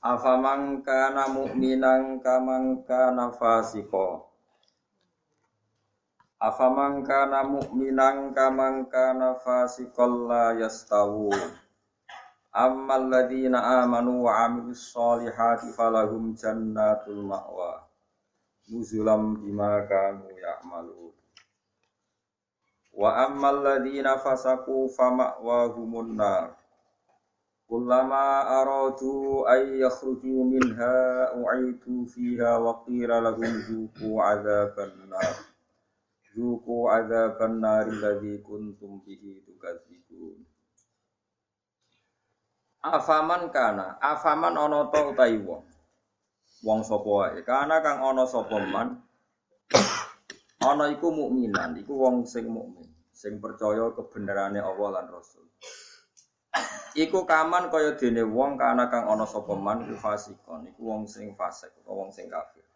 [0.00, 4.32] Afaman kana mu'minan kaman kana fasiko
[6.40, 11.28] Afaman kana mu'minan kaman kana fasikol la yastawu
[12.48, 17.84] Ammal ladina amanu wa amilus solihati falahum jannatul ma'wa.
[18.72, 21.12] Nuzulam bima kanu ya'malu
[22.96, 26.59] Wa ammal ladina fasaku fama'wahumun nar
[27.70, 35.38] Kullama aradu ay yakhruju minha u'itu fiha wa qila lahum zuku azaban nar.
[36.34, 40.42] Zuku azaban nar alladhi kuntum bihi tukadzibun.
[42.82, 45.62] Afaman kana afaman ana ta utahi wong?
[46.66, 47.38] Wong sapa wae?
[47.46, 48.98] Kana kang ana sapa man?
[50.58, 55.46] Ana iku mukminan iku wong sing mukmin sing percaya kebenarannya Allah lan Rasul
[56.98, 61.70] Iku kaman kaya dene wong kana kang ana sapa man fasikon, iku wong sing fasik
[61.86, 62.66] utawa wong sing kafir.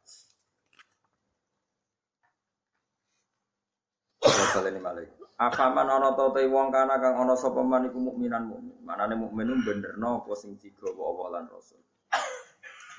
[4.55, 8.79] Sallallahu alaihi Akaman ana ta te wong kana kang ana sapa man iku mukminan mukmin.
[8.87, 11.83] Manane mukmin ku benerno apa sing digawa Allah lan Rasul.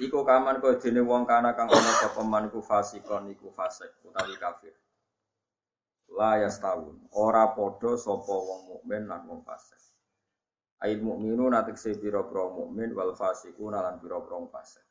[0.04, 4.36] Iku kaman kaya dene wong kana kang ana sapa man iku fasikon, iku fasik utawi
[4.36, 4.76] kafir.
[6.12, 9.85] La yastawun, ora padha sapa wong mukmin lan wong fasik.
[10.84, 14.84] Ail mukminu natik se biro pro mukmin wal fasiku nalan biro pro fasik.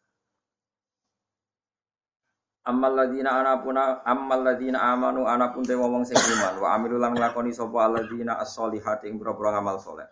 [2.65, 7.53] Amal ladina anapuna amal ladina amanu anapun te wong sing iman wa amilu lan nglakoni
[7.53, 10.09] sapa alladzina as-solihati ing biro ngamal soleh.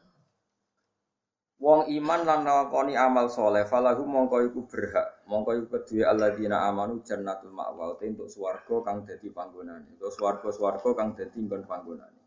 [1.56, 7.00] Wong iman lan nglakoni amal soleh falahu mongko iku berhak mongko iku kedue alladzina amanu
[7.00, 9.96] jannatul ma'wa untuk swarga kang dadi panggonane.
[9.96, 12.22] Untuk swarga-swarga kang dadi nggon panggonane.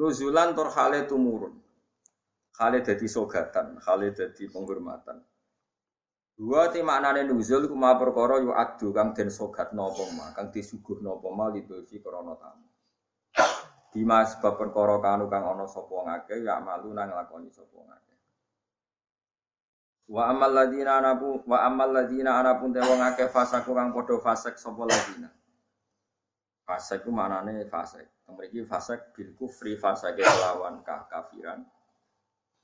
[0.00, 0.56] Nuzulan
[1.04, 1.71] tumurun.
[2.52, 5.18] Khale dadi sogatan, khale dadi penghormatan.
[6.32, 10.48] Dua ti maknane nuzul ku ma perkara yu adu kang den sogat napa ma, kang
[10.52, 12.68] disuguh napa ma lidofi krana tamu.
[13.92, 18.14] Bima sebab perkara kanu kang ana sapa ngake ya malu nang lakoni sapa ngake.
[20.08, 24.56] Wa amal ladina anapu wa amal ladina anapun te wong akeh fasaku kang padha fasek
[24.56, 25.28] sapa ladina.
[26.64, 28.08] Fasek ku maknane fasek.
[28.32, 31.60] Mriki fasek bil kufri fasake lawan kafiran.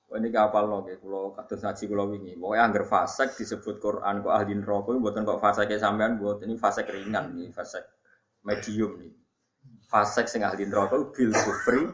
[0.08, 2.32] Ini kapal loh, kayak kulo kados ngaji kulo wingi.
[2.40, 6.88] Pokoknya angger fasek disebut Quran kok ahli neraka buatan kok fasek sampean buat ini fasek
[6.88, 7.84] ringan nih, fasek
[8.40, 9.12] medium nih.
[9.84, 11.92] Fasek sing ahli neraka bil kufri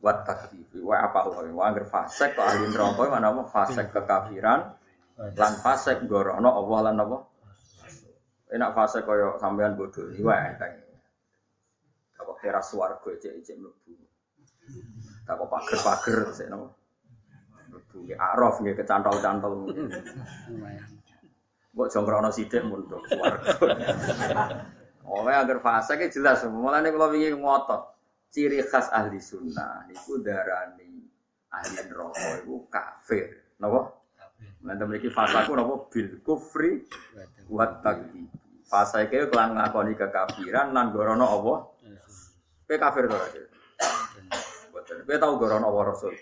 [0.00, 0.72] wat takdzib.
[0.80, 4.60] Wah apa loh, wah angger fasek kok ahli neraka mana apa fasek kekafiran
[5.20, 7.18] lan fasek gorono Allah lan apa?
[8.56, 10.80] Enak fasek koyo sampean bodoh nih, wah enteng.
[12.16, 13.92] Kok teras swarga ecek-ecek mlebu.
[15.28, 16.79] Tak pager-pager sik napa?
[17.70, 19.70] Nggih araf nggih kecantol-cantol.
[21.70, 23.54] Mbok jongkrono sithik mundur swarga.
[25.06, 26.42] Oh, agar fase ki jelas.
[26.46, 27.82] Mulane kula wingi ngotot.
[28.30, 31.02] Ciri khas ahli sunnah niku darani
[31.50, 33.58] ahli neraka iku kafir.
[33.58, 33.90] Napa?
[34.62, 36.86] Nanti memiliki fasaku napa bil kufri
[37.50, 38.30] wa takdzib.
[38.70, 41.54] Fase ke kelan ngakoni kekafiran lan gorono apa?
[42.70, 43.18] Kowe kafir to?
[44.70, 45.02] Mboten.
[45.02, 46.14] Kowe tau gorono apa Rasul?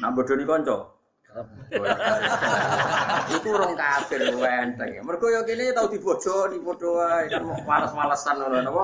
[0.00, 0.96] Nak bodoni kanca.
[3.38, 4.98] Iku urung kafir enteng.
[5.06, 8.82] Mergo ya kene tau dibodoni padha wae kan males-malesan ngono napa.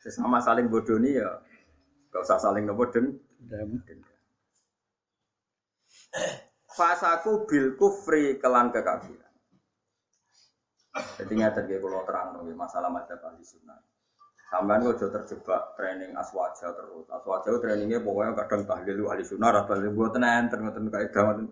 [0.00, 1.28] Sesama saling bodoni ya
[2.08, 3.20] gak usah saling nopo den.
[6.76, 9.28] Fasaku bil kufri kelan kekafiran.
[11.20, 13.78] Jadi ngaten nggih kula terang masalah madzhab ahli sunnah.
[14.50, 17.06] Sampean kok terjebak training aswaja terus.
[17.06, 21.46] Aswaja trainingnya pokoknya kadang tahlil ahli sunnah atau buat enten ngoten kaidah ngoten.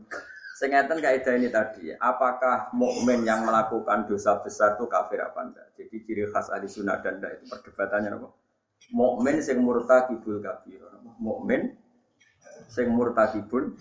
[0.58, 5.70] Sing ngeten kaidah ini tadi, apakah mukmin yang melakukan dosa besar itu kafir apa enggak?
[5.78, 8.28] Jadi ciri khas ahli sunnah dan enggak itu perdebatannya apa?
[8.90, 10.82] Mukmin sing murtakibul kafir.
[11.22, 11.78] Mukmin
[12.66, 13.78] sing murtakibul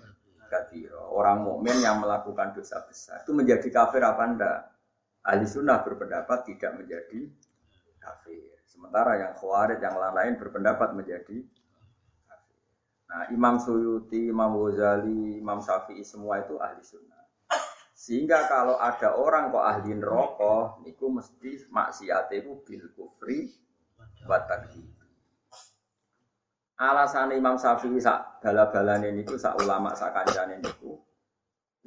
[0.54, 0.94] kafir.
[0.94, 4.60] Orang mukmin yang melakukan dosa besar itu menjadi kafir apa enggak?
[5.25, 7.25] Ahli sunnah berpendapat tidak menjadi
[7.98, 8.47] kafir.
[8.78, 11.42] Sementara yang khawarij yang lain-lain berpendapat menjadi.
[13.10, 17.26] Nah, Imam Suyuti, Imam Ghazali, Imam Syafi'i semua itu ahli sunnah.
[17.98, 23.50] Sehingga kalau ada orang kok ahli neraka, niku mesti maksiat itu bil kufri
[24.30, 24.38] wa
[26.78, 31.02] Alasan Imam Syafi'i sak bala-balane niku sak ulama sak kancane niku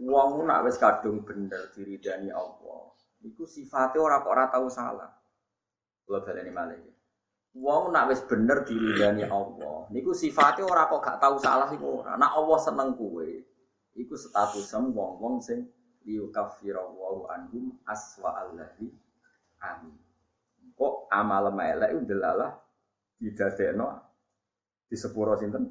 [0.01, 2.91] wong nak wis kadung bener diridani Allah.
[3.21, 5.20] Niku sifatnya orang kok ora tahu salah.
[6.11, 6.75] Kula baleni malih.
[7.55, 12.19] Wong nak wis bener diridani Allah, niku sifatnya ora kok gak tahu salah iku ora.
[12.19, 13.47] Nak Allah seneng kuwe,
[13.95, 15.71] iku statusem wong-wong sing
[16.03, 18.91] liyukaffira wa anhum aswa allahi
[19.63, 19.95] amin.
[20.75, 22.59] Kok amal melek delalah
[23.15, 24.03] didadekno
[24.91, 25.71] di sepuro sinten?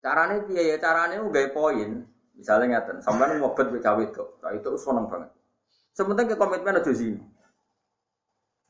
[0.00, 0.76] Carane piye ya?
[0.80, 2.08] Carane nggawe poin.
[2.40, 4.24] Misalnya ngeten, sampean ngobet wek cawe itu,
[4.56, 5.28] itu seneng banget.
[5.92, 7.20] Sementing ke komitmen aja sini.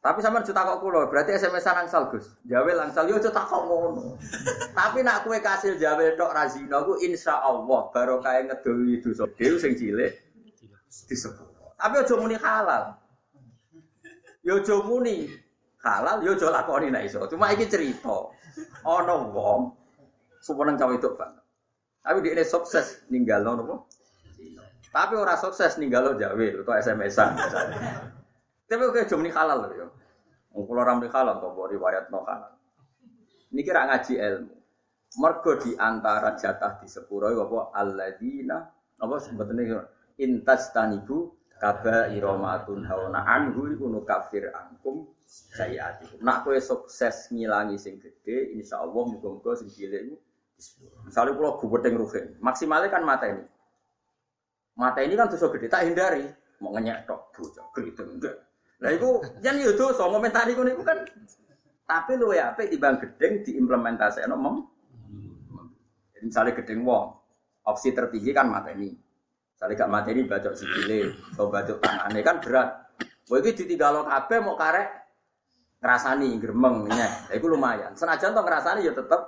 [0.00, 2.32] Tapi sama juta kok kulo, berarti SMS-an angsal Gus.
[2.48, 4.16] Jawe langsal yo juta kok ngono.
[4.72, 9.60] Tapi nak kue kasil jawe tok razino ku insya Allah baru kayak ngedoi dosa dew
[9.60, 10.16] sing cilik
[11.04, 11.76] disebut.
[11.76, 12.96] Tapi ojo muni halal.
[14.40, 15.28] Yo ojo muni
[15.84, 17.28] halal, yo ojo lakoni nek iso.
[17.28, 18.32] Cuma iki cerita.
[18.88, 19.76] Ana wong
[20.40, 21.44] suweneng cawe itu banget.
[22.00, 23.84] Tapi dia ini sukses ninggal nopo.
[24.88, 27.36] Tapi orang sukses ninggal lo jawe atau SMS-an
[28.70, 29.86] tapi oke jom ini halal loh ya.
[30.54, 32.54] Kalau orang halal kok bawa riwayat no halal.
[33.50, 34.54] Ini kira ngaji ilmu.
[35.18, 38.62] Mergo di antara jatah di sepuro apa alladzina
[39.02, 39.82] apa sebetulnya
[40.22, 46.22] intas tanibu kaba iromatun hauna anhu iku kafir angkum sayatikum.
[46.22, 50.14] Nak kowe sukses ngilangi sing gede, insya Allah muga-muga sing cilik
[51.08, 53.44] Misalnya kalau gubedeng rugen, maksimalnya kan mata ini.
[54.76, 56.28] Mata ini kan dosa gede, tak hindari.
[56.60, 58.36] Mau ngenyek tok, bocah, gede enggak.
[58.80, 61.04] Lah iku jan yo dosa ngomentari ngono kan
[61.84, 64.56] tapi lu ya apik timbang gedeng diimplementasikno mem.
[66.20, 67.16] Misalnya gedeng wong,
[67.64, 68.92] opsi tertinggi kan mateni.
[68.92, 72.68] Misalnya gak mateni bacok sikile, atau bacok tangane kan berat.
[73.32, 74.88] Wah iki ditinggalo kabeh mau karek
[75.80, 77.32] ngrasani gremeng nyek.
[77.40, 77.96] Iku lumayan.
[77.96, 79.20] Senajan to ngrasani ya tetep.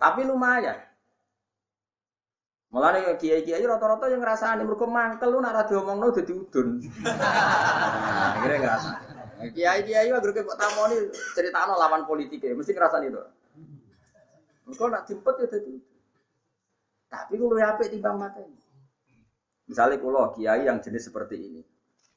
[0.00, 0.76] Tapi lumayan.
[2.74, 6.82] Mulane kiai-kiai rata-rata yang ngrasani mergo mangkel lu nek ora diomongno dadi udun.
[7.06, 9.54] Nah, akhirnya ngrasani.
[9.54, 11.06] Kiai-kiai agar kok tamoni
[11.38, 13.22] critakno lawan politik mesti ngrasani to.
[14.66, 15.74] Mergo nak dipet ya dadi
[17.06, 18.58] Tapi kulo apik timbang mateni.
[19.70, 21.62] Misalnya kulo kiai yang jenis seperti ini.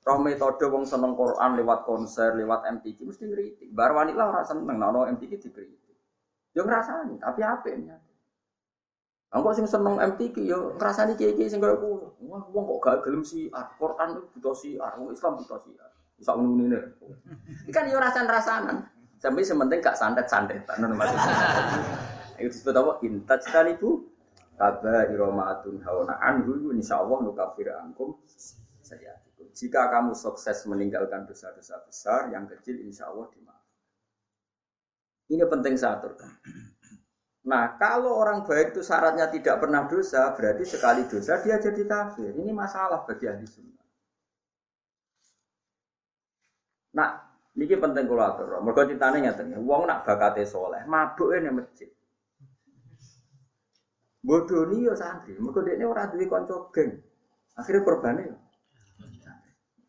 [0.09, 3.69] Roh metode wong seneng Quran lewat konser, lewat MTQ mesti ngritik.
[3.77, 5.98] Bar wanita ora seneng nono MTQ dikritik.
[6.57, 8.06] Yo ngrasani, tapi apik niat.
[9.27, 12.15] Aku sing seneng MTQ yo ngrasani kiai-kiai sing kaya kulo.
[12.24, 15.75] Wah, wong kok gak gelem si Quran itu butuh si wong Islam butuh si
[16.15, 16.79] Bisa ngene
[17.68, 18.88] Iki kan yo rasan-rasanan.
[19.19, 20.00] Sampai sementing gak
[20.95, 21.35] maksudnya.
[22.38, 22.91] Itu disebut apa?
[23.01, 24.06] Intaj itu
[24.57, 28.21] kaba iromatun hawana anhu insyaallah nukafir ankum
[28.81, 29.18] saya.
[29.57, 33.73] Jika kamu sukses meninggalkan dosa-dosa besar, yang kecil insya Allah dimaafkan.
[35.33, 36.30] Ini penting saya aturkan.
[37.47, 42.35] Nah, kalau orang baik itu syaratnya tidak pernah dosa, berarti sekali dosa dia jadi kafir.
[42.35, 43.88] Ini masalah bagi ahli sunnah.
[46.91, 47.09] Nah,
[47.55, 48.59] ini penting kalau atur.
[48.59, 51.88] Mereka ceritanya nyatanya, uang nak bakate soleh, mabuk ini masjid.
[54.27, 56.99] Bodoh nih ya santri, mereka dia orang duit konco geng.
[57.55, 58.37] Akhirnya korbannya ya.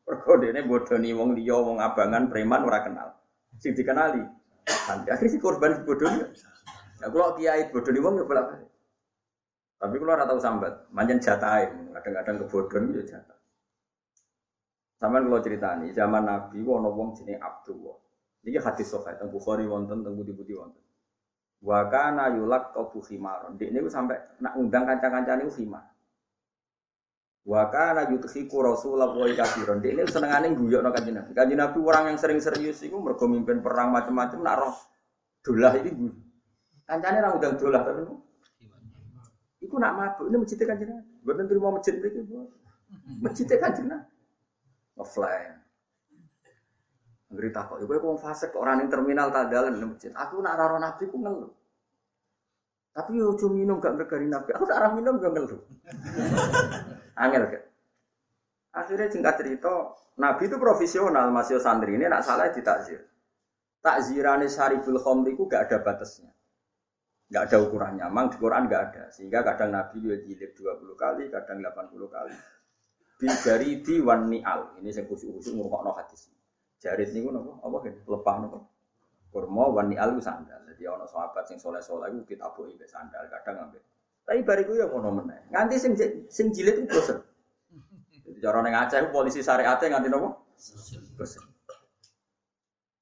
[0.07, 3.09] Mereka dia bodoh nih, wong dia, wong abangan, preman, orang kenal.
[3.59, 4.23] Sing dikenali.
[5.11, 6.23] Akhirnya si korban bodoh nih.
[6.99, 8.47] Nah, kalau kiai bodoh nih wong bolak.
[9.79, 13.39] Tapi kalau ora tahu sambat, manjen jatah kadang-kadang kebodohan itu ya jatah.
[14.99, 17.95] Sampai kalau cerita nih, zaman Nabi, wono wong jenis Abdullah.
[18.43, 20.83] Ini hadis sahih tentang Bukhari wonten, tentang budi-budi wonten.
[21.63, 23.55] Wa kana yulak qabu khimaron.
[23.55, 25.87] Dik niku sampai nak undang kanca-kancane niku khimar.
[27.47, 29.79] Wa kana yudhiku Rasulullah wa kafiron.
[29.79, 31.31] Dik niku senengane guyokno kanjeng Nabi.
[31.35, 33.27] Kanjeng Nabi orang yang sering serius iku mergo
[33.63, 34.79] perang macam-macam nak roh
[35.43, 35.95] dolah iki
[36.89, 38.01] Kancane ra udah dolah tapi
[39.59, 41.13] Iku nak mabuk, ini masjid kanjeng Nabi.
[41.27, 42.47] Mboten terima masjid mriki, Bu.
[43.21, 44.09] Masjid kanjeng Nabi.
[44.97, 45.41] Ngefly.
[47.29, 50.15] Ngeri takok, iku wong fase kok orang yang terminal tak dalan nang masjid.
[50.15, 51.53] Aku nak raro Nabi ku ngeluh.
[52.97, 54.57] Tapi yo cuma minum gak berkari Nabi.
[54.57, 55.61] Aku tak minum gak ngeluh.
[57.27, 57.65] Angel gak?
[58.73, 63.05] Akhirnya singkat cerita, Nabi itu profesional, masih santri ini nak salah ditakzir.
[63.83, 66.38] Takzirane Syariful Khomri gak ada batasnya
[67.29, 68.05] nggak ada ukurannya.
[68.09, 69.05] Memang di Quran nggak ada.
[69.13, 72.35] Sehingga kadang Nabi juga jilid 20 kali, kadang 80 kali.
[73.19, 74.79] Bigari di wan ni'al.
[74.81, 76.31] Ini saya khusus-khusus ngurukok no hadis.
[76.79, 77.53] Jarit ini apa?
[77.67, 77.95] Apa kan?
[78.07, 78.59] Lepah nopo.
[79.29, 80.65] kurma wan ni'al ku sandal.
[80.73, 83.85] Jadi ana sahabat sing soleh-soleh iku ditabuki mbek sandal, kadang ambek.
[84.25, 85.53] Tapi bariku ya ngono meneh.
[85.53, 85.93] Nganti sing
[86.33, 87.21] sing jilid ku bosen.
[88.25, 90.49] Jadi cara ning Aceh polisi syariate nganti nopo?
[91.19, 91.45] Bosen.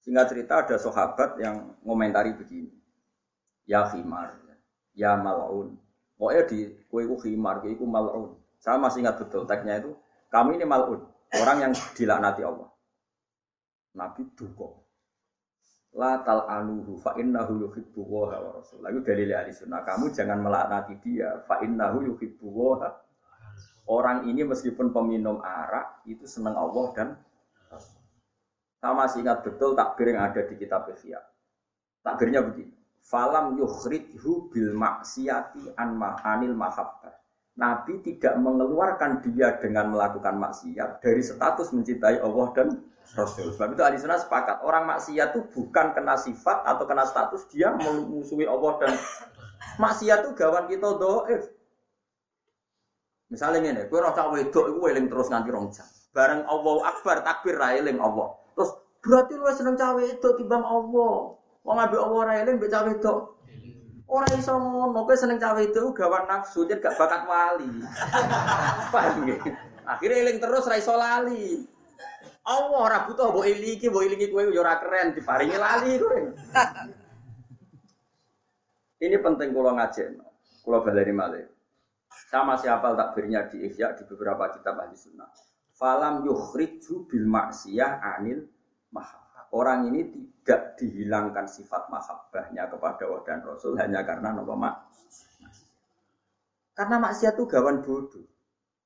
[0.02, 2.75] Singkat cerita ada sahabat yang ngomentari begini.
[3.66, 4.38] Ya khimar,
[4.94, 5.74] ya mal'un.
[6.16, 6.58] Pokoknya di
[6.88, 8.38] kue ku khimar, kue ku mal'un.
[8.62, 9.92] Saya masih ingat betul teksnya itu.
[10.30, 11.02] Kamu ini mal'un,
[11.36, 12.70] orang yang dilaknati Allah.
[13.98, 14.86] Nabi duko.
[15.96, 18.84] La tal anuhu fa innahu yuhibbu wa rasul.
[18.84, 19.80] Lalu dalil ahli sunnah.
[19.80, 21.40] Kamu jangan melaknati dia.
[21.48, 22.92] Fa innahu yuhibbu wa
[23.86, 27.08] Orang ini meskipun peminum arak itu senang Allah dan
[28.76, 31.22] saya masih ingat betul takbir yang ada di kitab Ihya.
[32.04, 32.75] Takbirnya begini.
[33.06, 35.94] Falam yukhrijhu bil maksiati an
[36.26, 37.14] anil mahabbah.
[37.56, 42.68] Nabi tidak mengeluarkan dia dengan melakukan maksiat dari status mencintai Allah dan
[43.14, 43.54] Rasul.
[43.54, 47.72] Sebab itu ahli sunnah sepakat orang maksiat itu bukan kena sifat atau kena status dia
[47.72, 48.92] memusuhi Allah dan
[49.78, 51.42] maksiat itu gawan kita doif.
[53.26, 55.70] Misalnya ini, kue cawe itu, kue terus nganti rong.
[56.14, 58.28] Bareng Allah Akbar takbir ra Allah.
[58.54, 58.70] Terus
[59.02, 61.45] berarti lu seneng cawe itu timbang Allah.
[61.66, 63.14] Wong ambek Allah ra eling mbek cawe itu.
[64.06, 67.66] Ora iso ngono, kowe seneng cawe itu gawan nafsu, jadi gak bakat wali.
[69.18, 69.40] Nggih?
[69.82, 71.66] Akhirnya eling terus ra iso lali.
[72.46, 76.18] Allah ora butuh mbok elingi, mbok elingi kowe yo ora keren diparingi lali kowe.
[79.04, 80.22] Ini penting kalau ngajen,
[80.62, 81.44] kalau baleni malih.
[82.30, 85.28] Saya masih hafal takbirnya di Ihya di beberapa kitab ahli sunnah
[85.76, 88.48] falam yukhriju bil maksiyah anil
[88.90, 89.52] mahabbah.
[89.52, 90.08] Orang ini
[90.46, 94.78] tidak dihilangkan sifat mahabbahnya kepada Allah dan Rasul hanya karena nopo mak.
[96.70, 98.22] Karena maksiat itu gawan bodoh.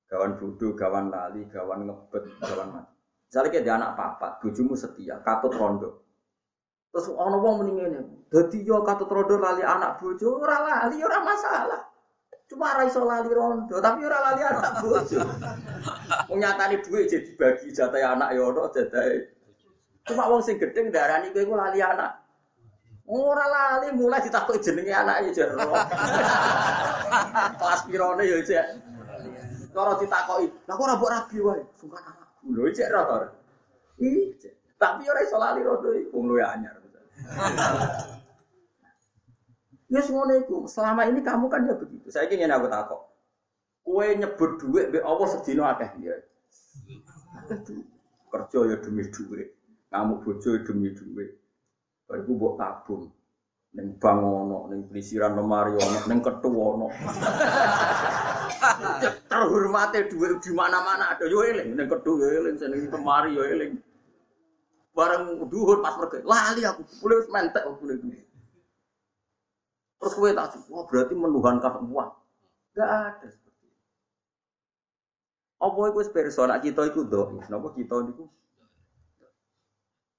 [0.09, 2.97] Gawan bodoh, gawan lali, gawan ngebet, gawan mati.
[3.29, 6.01] Misalnya kayak anak papat, bujumu setia, katut rondo.
[6.89, 8.01] Terus ono wong mending ngene.
[8.33, 11.83] Dadi yo katut rondo lali anak bojo, ora lali ora masalah.
[12.49, 15.21] Cuma ora iso lali rondo, tapi ora lali anak bojo.
[16.33, 19.40] Wong nyatane dhuwit jadi bagi jatah anak ya ono jatahe.
[20.07, 22.13] Cuma wong sing gedhe ndarani kowe iku lali anak.
[23.11, 25.59] Ora lali mulai ditakoki jenenge anak ya jero.
[27.59, 28.67] Kelas pirone ya cek.
[29.75, 32.29] Cara ditakoki, "Lah kok ora mbok rabi wae?" Sungkan anak.
[32.47, 33.03] Lho cek ra.
[34.81, 36.79] Tapi ora iso lali rondo iku wong luwe anyar.
[39.91, 40.57] Ya itu.
[40.71, 42.07] Selama ini kamu kan ya begitu.
[42.15, 43.03] Saya ingin aku takut.
[43.83, 46.15] Kue nyebut duit be Allah sedino akeh ya.
[48.31, 49.51] Kerja ya demi duit.
[49.91, 51.35] Kamu bojo demi duit.
[52.07, 53.11] Bariku buat tabung.
[53.71, 56.91] Neng bang ono, neng pelisiran lemari ono, neng ketu ono.
[59.31, 63.79] Terhormatnya duit di mana-mana ada yo eling, neng ketu yo eling, seneng lemari yo eling.
[64.91, 68.27] Bareng duhur pas pergi, lali aku, boleh mentek aku boleh duit.
[70.03, 72.11] Terus gue tak wah berarti menuhankan uang.
[72.75, 73.79] Gak ada seperti itu.
[75.63, 78.25] Apa itu persona kita itu doa, kenapa kita itu?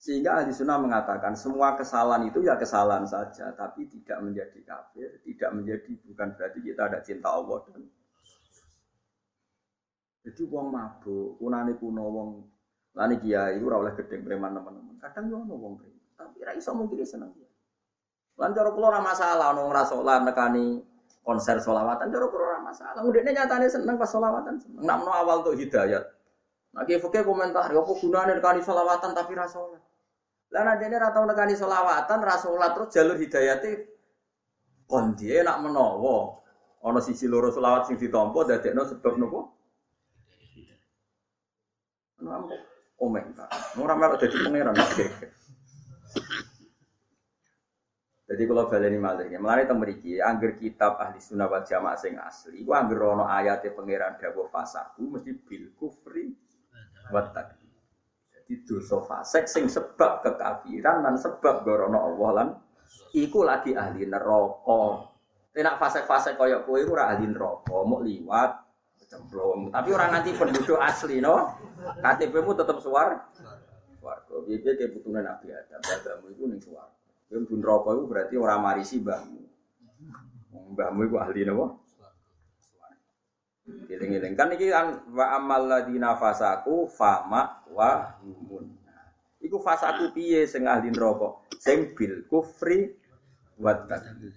[0.01, 5.53] Sehingga ahli sunnah mengatakan semua kesalahan itu ya kesalahan saja, tapi tidak menjadi kafir, tidak
[5.53, 7.85] menjadi bukan berarti kita ada cinta Allah dan
[10.21, 12.29] jadi uang mabuk, kunane kuno wong
[12.97, 14.97] lani kiai ora oleh gedeng preman teman-teman.
[15.01, 15.73] Kadang yo ono wong
[16.17, 17.49] tapi ra iso mungkin seneng dia.
[18.37, 20.81] Lan cara kula ora masalah ono ora salat nekani
[21.21, 23.01] konser solawatan cara kula ora masalah.
[23.05, 24.81] Mudine nyatane seneng pas solawatan seneng.
[24.81, 26.05] Menawa awal tuh hidayat.
[26.71, 29.90] Nah, fikih komentar, ya apa gunane nekani solawatan tapi ra salat.
[30.51, 33.87] Lah nek dene ra tau nekani solawatan, ra salat terus jalur hidayate
[34.83, 36.43] kon dia nak menawa
[36.83, 39.39] ana sisi loro solawat sing ditampa dadekno sebab nopo?
[42.19, 42.51] Nang
[42.99, 43.49] komentar.
[43.79, 44.75] Ora melok dadi pangeran.
[48.31, 52.79] Jadi kalau baleni malih, melalui temeriki, angger kitab ahli sunnah wal jamaah sing asli, gua
[52.79, 56.31] angger rono ayatnya pangeran dawuh fasaku mesti bil kufri
[57.11, 57.60] watak.
[58.51, 62.47] Jadi dosa fasek sing sebab kekafiran dan sebab gorono Allah lan
[63.15, 65.07] iku lagi ahli neraka.
[65.55, 68.51] Tenak fasek-fasek kaya kowe ora ahli neraka, mau liwat
[69.07, 69.71] cemplung.
[69.71, 71.55] Tapi orang nanti penduduk asli no,
[72.03, 73.23] KTP-mu tetap suar.
[74.03, 76.91] Warga, biar kayak putunan Nabi Adam, Adamu itu nih suar.
[77.31, 79.41] Pun rokok itu berarti orang marisi mbahmu.
[80.75, 81.79] Mbahmu itu ahli napa?
[83.65, 88.73] Giling-giling kan iki kan wa amal ladina fasaku fama wa humun.
[89.41, 91.45] Iku fasaku piye sing ahli neraka?
[91.61, 92.89] Sing bil kufri
[93.61, 94.33] wa takdzib.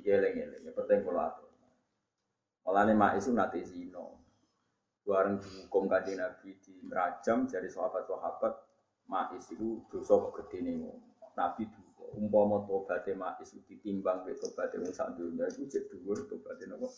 [0.00, 1.48] Giling-giling ya penting kula atur.
[2.68, 4.20] Mulane mak isu nate zino.
[5.02, 8.54] Bareng dihukum kanjeng Nabi di rajam dari sahabat-sahabat
[9.10, 10.86] mak itu dosa kok gedene
[11.34, 11.66] Nabi
[12.14, 16.90] umpama tobaté ma'is ditimbang ke tobaté wong sak dunya iku cek dhuwur tobaté napa?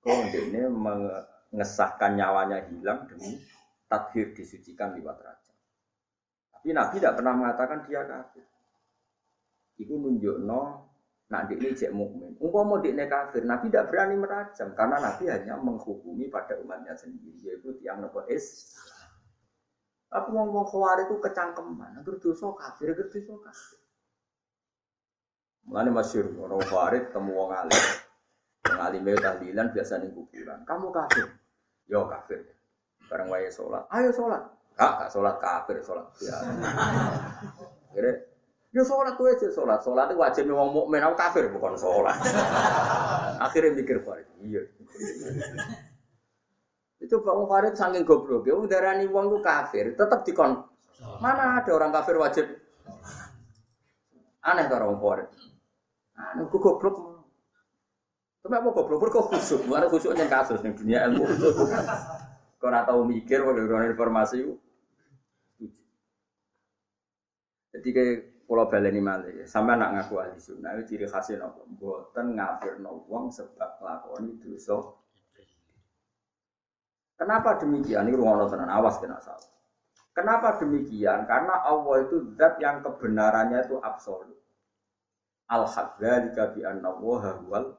[0.00, 3.36] Kok ini mengesahkan nyawanya hilang demi
[3.84, 5.54] tathir disucikan liwat raja.
[6.56, 8.46] Tapi Nabi tidak pernah mengatakan dia kafir.
[9.80, 10.90] Iku nunjukno
[11.30, 12.34] Nah, ini cek mukmin.
[12.42, 17.70] Umpama ini kafir, Nabi tidak berani merajam karena Nabi hanya menghukumi pada umatnya sendiri, yaitu
[17.78, 18.74] tiang nopo es.
[20.10, 23.78] Tapi ngomong khawari itu kecangkeman, agar dosa kafir, agar dosa kafir.
[25.70, 27.82] Mulane masyur, orang khawari ketemu wong alim.
[28.68, 30.60] Wong alim itu tahlilan biasa ning kuburan.
[30.68, 31.26] Kamu kafir?
[31.88, 32.44] Yo kafir.
[33.08, 33.88] Bareng wae sholat.
[33.88, 34.42] Ayo sholat.
[34.76, 36.06] Kak, kak sholat kafir, sholat.
[36.20, 36.36] Ya.
[37.92, 38.12] Kira
[38.70, 42.14] Ya sholat tuh aja sholat, sholat itu wajib wong mukmin aku kafir bukan sholat.
[43.42, 44.62] Akhirnya mikir Farid, iya.
[47.02, 48.54] Itu Pak Farid saking goblok, ya
[48.94, 50.62] nih uang tuh kafir, tetap dikon.
[51.18, 52.46] Mana ada orang kafir wajib?
[54.46, 55.28] Aneh tuh orang Farid.
[56.14, 57.09] Aneh, gue goblok.
[58.40, 59.12] Tapi apa goblok?
[59.12, 59.68] Kok khusuk?
[59.68, 61.28] Mana khusuknya kasus nih dunia ilmu.
[62.60, 64.48] Kau nggak tahu mikir, waduh informasi.
[67.70, 68.16] Jadi kayak
[68.50, 73.30] Pulau baleni malih, sampai anak ngaku ahli sunnah itu ciri khasnya nopo, buatan ngafir wong
[73.30, 74.90] sebab lakoni dosa.
[77.14, 78.10] Kenapa demikian?
[78.10, 79.54] Ini ruang tenan awas kena salah.
[80.10, 81.30] Kenapa demikian?
[81.30, 84.34] Karena Allah itu zat yang kebenarannya itu absolut.
[85.46, 87.78] Al dzalika bi anna huwal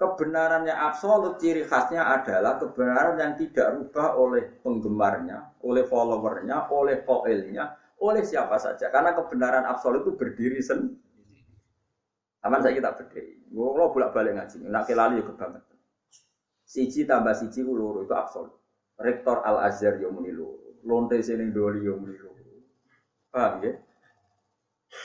[0.00, 7.76] Kebenarannya absolut ciri khasnya adalah kebenaran yang tidak rubah oleh penggemarnya, oleh followernya, oleh poelnya,
[8.00, 10.96] oleh siapa saja karena kebenaran absolut itu berdiri sendiri.
[12.40, 13.44] Aman saya kita berdiri.
[13.52, 15.68] Gue bolak balik ngaji, nak kelali juga banget.
[16.64, 18.56] Siji tambah siji loro itu absolut.
[18.96, 22.16] Rektor Al Azhar muni loro, lonte sini doli yo muni.
[23.28, 23.76] Paham ya?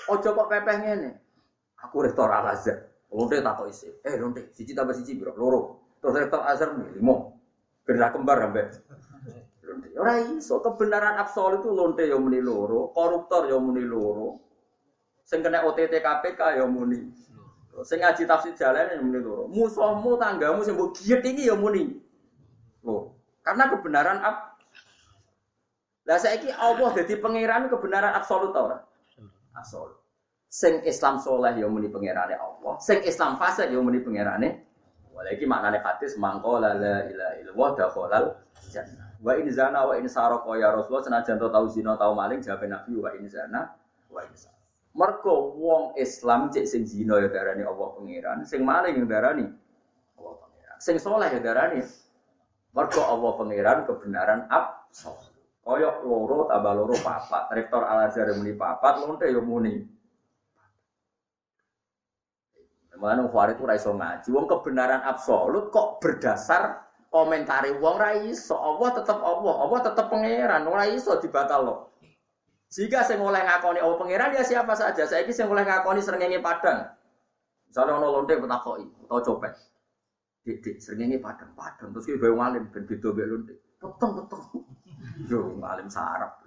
[0.07, 1.11] Ojo kok pepeh ngene.
[1.83, 2.94] Aku rektor Al Azhar.
[3.13, 3.89] Lonte tak kok isi.
[4.01, 5.61] Eh lonte, siji tambah siji bro, loro.
[6.01, 7.37] Terus rektor Azhar nih limo.
[7.85, 8.65] Gerak kembar sampai
[9.95, 14.43] Ora iso kebenaran absolut itu lonte yang muni loro, koruptor yang muni loro.
[15.25, 17.09] Sing kena OTT KPK yang muni.
[17.81, 19.49] Sing ngaji tafsir jalan yang muni loro.
[19.49, 21.97] Musuhmu tanggamu sing mbok giet iki ya muni.
[22.85, 24.37] Loh, karena kebenaran ab
[26.05, 28.77] Lah saiki Allah dadi pangeran kebenaran absolut ta ora?
[29.57, 30.04] Absolut.
[30.47, 34.63] Sing Islam soleh ya muni pangerane Allah, sing Islam fasik ya muni pangerane.
[35.15, 38.25] Walaiki maknane hadis mangko la ilaha illallah dakhalal
[38.67, 39.15] jannah.
[39.23, 42.67] Wa in zana wa in saraka ya Rasulullah senajan to tau zina tau maling jawab
[42.67, 43.71] Nabi wa in zana
[44.11, 44.59] wa in saraka.
[44.95, 49.47] Mergo wong Islam cek sing zina ya darani Allah pangeran, sing maling ya darani
[50.19, 50.77] Allah pangeran.
[50.83, 51.79] Sing soleh ya darani
[52.75, 55.31] mergo Allah pangeran kebenaran absolut.
[55.65, 57.49] Koyok loro tambah loro papat.
[57.49, 59.94] Rektor Al Azhar muni papat, lonte yo muni.
[62.99, 64.27] Mana Farid itu raiso ngaji.
[64.31, 70.67] Wong kebenaran absolut kok berdasar komentari wong ra iso, Allah tetep Allah, Allah tetep pangeran,
[70.67, 71.87] ora iso dibatal
[72.75, 75.07] Jika saya mulai ngakoni Allah pangeran ya siapa saja.
[75.07, 76.91] Saya ini saya mulai ngakoni serengenge padang.
[77.71, 79.53] Misalnya ono lonte petakoi atau copet.
[80.43, 83.53] Dik serengenge padang padang terus kita bayu ngalim ben beda mbek lonte.
[83.79, 84.43] Peteng peteng.
[85.31, 86.41] Yo ngalim sarap.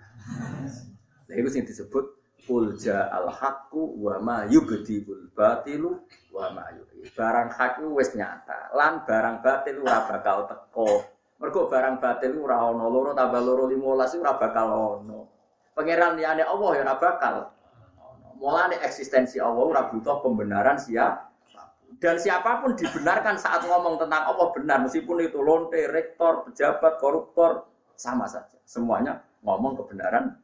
[1.28, 2.04] Nah itu yang disebut
[2.48, 6.00] Ulja al haqqu wa ma yubdiul batilu
[6.32, 6.64] wa ma
[7.12, 11.04] Barang hak wis nyata, lan barang batil ora bakal teko.
[11.38, 14.66] Mergo barang batil ora ana loro tambah loro 15 ora bakal
[14.98, 15.20] ana.
[15.76, 17.34] Pangeran liyane Allah ya ora bakal.
[18.40, 21.30] Mulane eksistensi Allah ora butuh pembenaran siap.
[21.98, 27.66] Dan siapa pun dibenarkan saat ngomong tentang Allah benar meskipun itu lonte, rektor, pejabat, koruptor
[27.98, 28.58] sama saja.
[28.62, 30.38] Semuanya ngomong kebenaran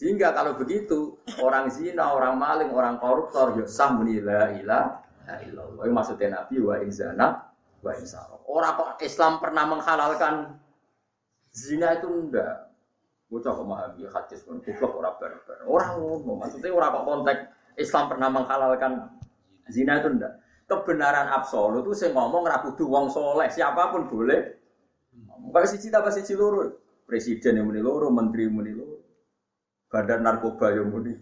[0.00, 5.84] sehingga kalau begitu orang zina, orang maling, orang koruptor ya sah muni la ilaha illallah.
[5.92, 7.52] Maksudnya Nabi wa inzana
[7.84, 8.40] wa insara.
[8.48, 10.56] Orang kok Islam pernah menghalalkan
[11.52, 12.72] zina itu enggak.
[13.28, 15.68] Bocah kok memahami hadis pun goblok ora barbar.
[15.68, 17.40] Orang ngomong maksudnya orang kok konteks
[17.76, 18.92] Islam pernah menghalalkan
[19.68, 20.32] zina itu enggak.
[20.64, 24.48] Kebenaran absolut itu saya ngomong ra kudu wong soleh, siapa pun boleh.
[25.44, 26.72] Bukan siji tambah siji loro.
[27.04, 28.89] Presiden yang muni menteri muni loro.
[29.90, 31.18] Badan narkoba yang muni.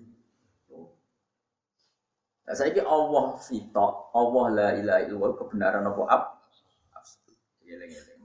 [2.45, 6.23] Nah, saya ini Allah sitok, Allah la ilaha illallah kebenaran apa ab.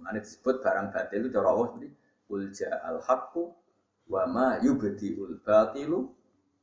[0.04, 1.88] Mana disebut barang batil itu cara Allah seperti
[2.28, 3.44] ulja al haqqu
[4.12, 6.12] wa ma yubdiul batilu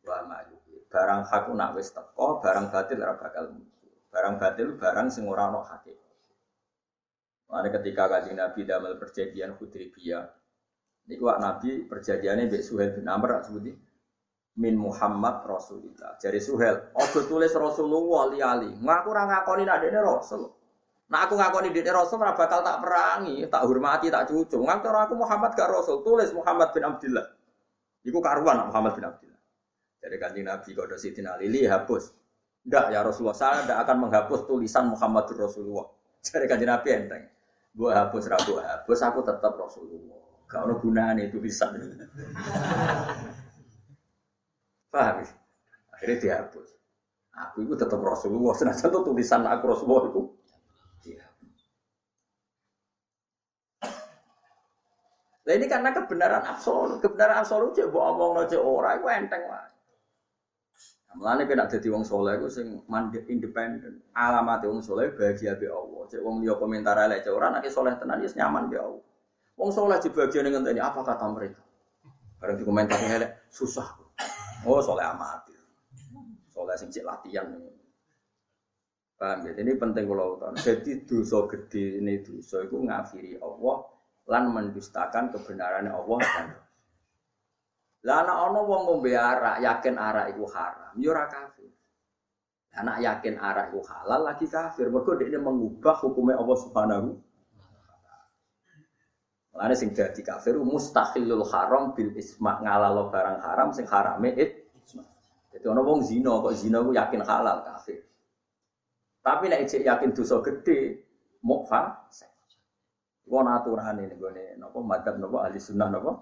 [0.04, 0.76] wa ma yubdi.
[0.92, 3.92] Barang hakku nak wis teko, barang batil ora bakal muncul.
[4.12, 5.64] Barang batil barang sing ora ono.
[7.50, 10.39] Mana ketika kajian Nabi damel perjanjian Hudaybiyah,
[11.10, 13.74] Niku Nabi perjanjiannya Mbak Suhail bin Amr seperti
[14.62, 16.14] min Muhammad Rasulillah.
[16.22, 18.70] Jadi Suhel, ojo tulis Rasulullah li-ali.
[18.78, 20.46] Ngaku ora ngakoni nek dene Rasul.
[21.10, 24.62] Nah aku ngakoni dene Rasul ora bakal tak perangi, tak hormati, tak cucu.
[24.62, 27.26] Ngaku aku Muhammad gak Rasul, tulis Muhammad bin Abdullah.
[28.06, 29.40] Iku karuan Muhammad bin Abdullah.
[30.00, 32.14] Jadi kanjeng Nabi kode Sidina Lili hapus.
[32.70, 35.88] Ndak ya Rasulullah, saya tidak akan menghapus tulisan Muhammad Rasulullah.
[36.26, 37.24] Jadi kanjeng Nabi enteng.
[37.70, 40.19] Gua hapus, rabu hapus, aku tetap Rasulullah.
[40.50, 41.70] Gak ada gunanya itu bisa.
[44.90, 45.30] Paham ya?
[45.94, 46.68] Akhirnya dihapus.
[47.30, 48.52] Aku itu tetap Rasulullah.
[48.58, 50.22] Senajan itu tulisan aku Rasulullah itu.
[55.50, 57.02] Nah ini karena kebenaran absolut.
[57.02, 59.66] Kebenaran absolut cek buat omong cek orang itu enteng lah.
[61.18, 63.98] Mulane kena dadi wong soleh iku sing mandek independen.
[64.14, 66.06] Alamat wong soleh bahagia be Allah.
[66.06, 69.09] Cek wong liya komentar elek cek ora nek soleh tenan wis nyaman be Allah.
[69.60, 71.60] Wong soleh dibagian ngenteni apa kata mereka.
[72.40, 73.92] Bareng dikomentari elek susah.
[74.64, 75.52] Oh soleh amat.
[76.48, 77.44] Soleh sing latihan.
[79.20, 79.52] Paham ya?
[79.52, 80.56] Ini penting kalau tahu.
[80.56, 83.84] Jadi dosa gede ini dosa itu ngafiri Allah
[84.32, 86.48] lan mendustakan kebenaran Allah dan
[88.00, 91.68] lah anak ono wong ngombe arak, yakin arak iku haram, yo ya kafir.
[92.80, 94.88] Anak yakin arak iku halal lagi kafir.
[94.88, 97.20] Mergo dia mengubah hukumnya Allah Subhanahu
[99.60, 104.72] Mulane sing dadi kafir mustahilul haram bil isma ngalalo barang haram sing harame it.
[105.52, 108.00] Jadi ono wong zina kok zina ku yakin halal kafir.
[109.20, 111.04] Tapi nek cek yakin dosa gede
[111.44, 112.08] mukfa.
[113.28, 116.16] Iku aturane ning gone napa madzhab napa ahli sunnah napa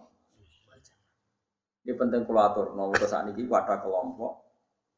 [1.86, 2.74] ini penting kulatur.
[2.74, 4.32] Mau ke saat ini kelompok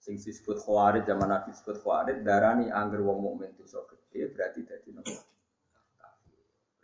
[0.00, 4.96] sing disebut khawarij zaman Nabi disebut khawarij darani angger wong mukmin dosa gede berarti dadi
[4.96, 5.12] nopo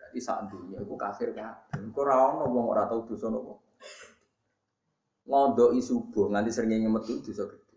[0.06, 3.58] berarti saat dunia itu kafir kan kok ora ono wong ora tau dosa nopo
[5.26, 7.74] ngondoki subuh nganti sering metu dosa gede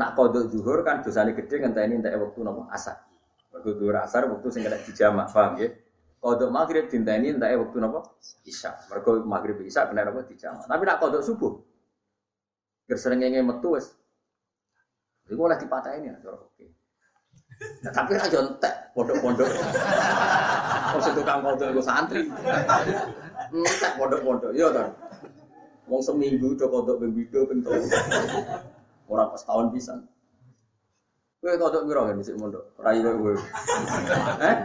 [0.00, 2.96] nak kodok zuhur kan dosane gede ngenteni entek waktu nopo asar
[3.52, 5.68] waktu zuhur asar waktu sing dijamak paham ya
[6.22, 8.78] Kodok maghrib ini entah waktu nopo isya.
[8.86, 10.62] Mereka maghrib isya nopo dijama.
[10.70, 11.58] Tapi nak kodok subuh,
[12.86, 13.90] ngengen metu wes.
[15.26, 16.62] Iku oleh dipatahin ya, oke.
[17.82, 19.48] Nah, tapi aja entek pondok-pondok.
[20.92, 22.22] Wong sing tukang kodok iku santri.
[23.50, 24.88] Entek pondok-pondok, iya kan.
[25.90, 27.86] Wong seminggu do kodok ping pindho ping telu.
[29.10, 29.98] Ora pas tahun pisan.
[31.42, 32.64] Kowe kodok piro kan dhisik mondok?
[32.78, 33.34] Rai kowe.
[34.38, 34.56] Eh?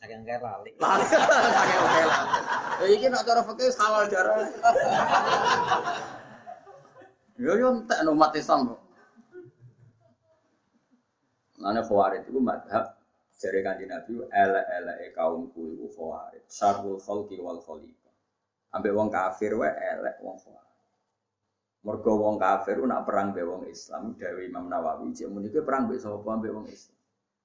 [0.00, 0.72] Saking kayak lali.
[0.80, 1.04] Lali.
[1.60, 2.40] Saking kayak lali.
[2.74, 4.36] Ya iki nak cara fikih halal darah.
[7.36, 8.83] Yo yo entek no umat Islam kok.
[11.64, 12.92] Mana khawarij itu madhab
[13.40, 16.44] jari kanji Nabi elek-elek kaumku itu khawarij.
[16.44, 18.12] Syarul khalqi wal khaliqah.
[18.76, 20.84] Ambek wong kafir wae elek wong khawarij.
[21.88, 25.96] Mergo wong kafir nak perang be wong Islam, Dewi Imam Nawawi, cek muni perang be
[25.96, 27.00] sapa ambek wong Islam.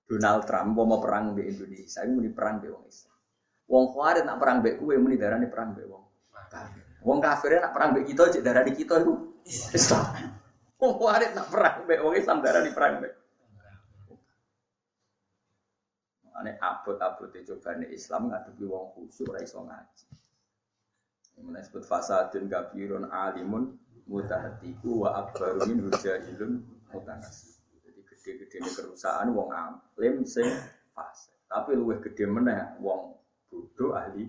[0.09, 3.15] Donald Trump mau perang di Indonesia, ini muni perang di wong Islam.
[3.69, 6.03] Wong Khawarij nak perang be kue muni darah perang be wong
[6.49, 6.83] kafir.
[7.05, 9.13] Wong kafir nak perang be kita, cek darah di kita itu
[9.77, 10.33] Islam.
[10.81, 13.18] Wong Khawarij nak perang be wong Islam darah di perang be.
[16.39, 20.05] Ane abot-abot itu coba Islam ngadepi wong khusyuk ora iso ngaji.
[21.39, 23.75] Mulai sebut fasadun kabirun alimun
[24.07, 27.59] mutahatiku wa akbaru min hujahilun mutanasi
[28.19, 30.47] gede-gede ini kerusakan wong alim sing
[30.91, 31.31] fase.
[31.47, 33.15] Tapi luwih gede meneh wong
[33.47, 34.27] bodoh ahli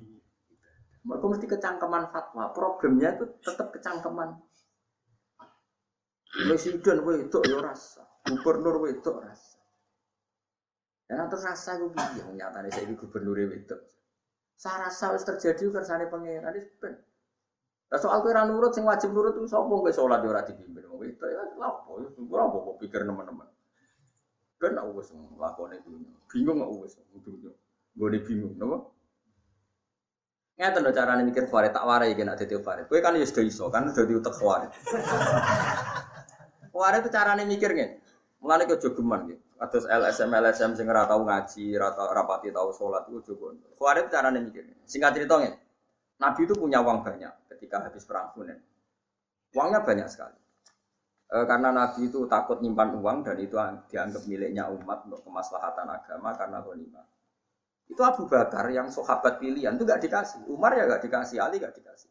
[1.01, 2.53] mereka mesti kecangkeman fatwa.
[2.53, 4.37] Problemnya itu tetap kecangkeman.
[6.31, 9.50] Presiden itu ya rasa, gubernur itu rasa.
[11.11, 13.75] Dan atas rasa itu piye nyatane saya gubernur itu.
[14.55, 16.95] Saya rasa harus terjadi kersane pangeran itu ben.
[17.91, 21.27] Nah, soal kira nurut sing wajib nurut itu sapa kowe salat ora dipimpin wong itu
[21.27, 23.51] ya lha apa ya ora apa pikir teman-teman.
[24.63, 26.15] Kan aku wis nglakoni dunya.
[26.31, 26.95] Bingung aku wis.
[27.91, 28.87] Gue bingung, napa?
[30.63, 32.87] Ngeten lho carane mikir farid tak warai iki nek dadi farid.
[32.87, 34.71] Kowe kan ya sudah iso kan sudah diutek farid.
[36.71, 37.99] Farid itu carane mikir ngene.
[38.41, 39.43] Mulane kok jogeman gitu.
[39.61, 43.53] Atus LSM LSM sing ora tau ngaji, ora tau rapati tau salat iku jogo.
[43.77, 44.65] Farid carane mikir.
[44.89, 45.59] Singkat cerita ngene.
[46.21, 48.61] Nabi itu punya uang banyak ketika habis perang Hunain.
[49.57, 50.37] Uangnya banyak sekali.
[51.33, 53.57] E, karena Nabi itu takut nyimpan uang dan itu
[53.89, 57.07] dianggap miliknya umat untuk kemaslahatan agama karena ghanimah.
[57.89, 60.47] Itu Abu Bakar yang sahabat pilihan itu gak dikasih.
[60.47, 62.10] Umar ya gak dikasih, Ali gak dikasih.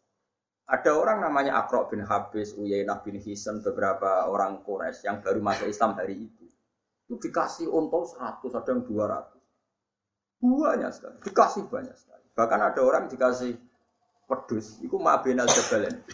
[0.69, 5.65] Ada orang namanya Akro bin Habis, Uyainah bin Hisan, beberapa orang Quraisy yang baru masuk
[5.65, 6.45] Islam hari itu.
[7.09, 9.33] Itu dikasih untung 100, ada yang 200.
[10.45, 12.21] Banyak sekali, dikasih banyak sekali.
[12.37, 13.57] Bahkan ada orang dikasih
[14.29, 16.05] pedus, itu Ma'binal Jabalen.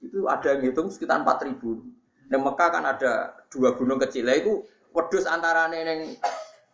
[0.00, 1.60] Itu ada yang hitung sekitar 4000.
[2.32, 4.24] Di Mekah kan ada dua gunung kecil.
[4.32, 4.64] Itu
[4.96, 6.16] wedhus antara neng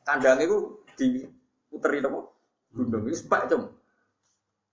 [0.06, 2.20] kandang itu diputeri apa?
[2.70, 3.50] Gunung itu sebab.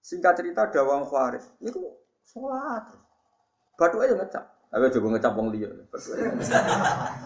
[0.02, 1.46] Singkat cerita ada wong Khawarij.
[1.62, 2.86] Itu sholat.
[3.78, 4.46] Batu aja ngecap.
[4.72, 5.70] Tapi coba ngecap wong liya.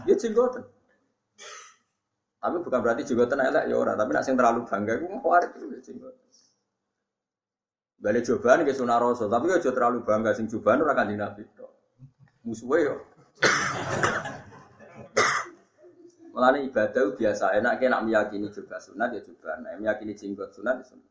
[0.09, 0.63] Ya jenggoten.
[2.41, 5.65] Tapi bukan berarti jenggoten elek ya ora, tapi nak sing terlalu bangga iku Khawarij itu
[5.69, 6.25] ya jenggoten.
[7.95, 11.73] Balik cobaan ke sunah rasul, tapi aja terlalu bangga sing cobaan ora kanjeng Nabi tok.
[12.45, 13.01] Musuhe yo.
[16.35, 20.85] Mulane ibadah biasa enak nak meyakini juga sunat ya juga, nah meyakini jenggot sunat ya
[20.85, 21.09] sunat.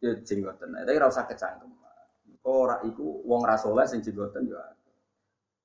[0.00, 1.72] Ya jenggoten, tapi ora usah kecangkem.
[2.44, 4.60] Ora iku wong ra saleh sing jenggoten ya.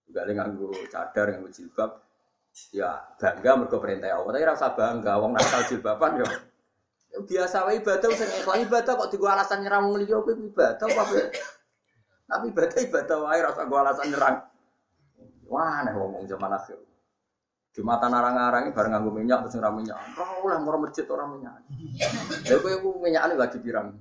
[0.07, 2.01] Juga nganggo cadar, nganggo jilbab,
[2.73, 4.31] ya bangga mergo perintah Allah.
[4.31, 6.27] Tapi ora usah bangga wong nakal jilbaban ya
[7.17, 11.03] biasa wae ibadah sing ikhlas ibadah kok digo alasan nyerang wong liya kowe ibadah apa
[12.29, 14.45] Tapi ibadah ibadah wae rasa gua alasan nyerang.
[15.49, 16.77] Wah, nek ngomong zaman akhir.
[17.73, 19.97] Jumatan arang-arang ini bareng nganggo minyak terus ora minyak.
[20.13, 21.57] Ora oleh ngoro masjid ora minyak.
[22.45, 23.97] Lha kowe ku minyakane lagi pirang.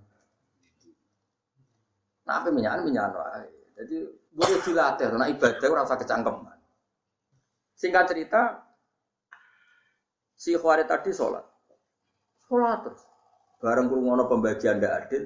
[2.28, 3.48] Nah, apa minyak minyak wae.
[3.80, 3.96] Jadi
[4.36, 6.44] boleh dilatih, nah ibadah usah kecangkem.
[7.78, 8.42] Singkat cerita,
[10.36, 11.46] si Khawarij tadi sholat.
[12.44, 13.02] Sholat terus.
[13.58, 15.24] Bareng kurungono pembagian tidak adil.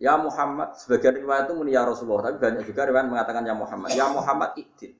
[0.00, 3.90] Ya Muhammad, sebagian riwayat itu muni ya Rasulullah, tapi banyak juga riwayat mengatakan ya Muhammad.
[3.92, 4.96] Ya Muhammad ikdil.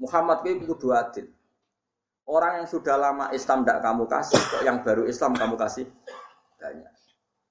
[0.00, 1.28] Muhammad itu kudu adil.
[2.24, 5.84] Orang yang sudah lama Islam tidak kamu kasih, kok yang baru Islam kamu kasih
[6.56, 6.99] banyak.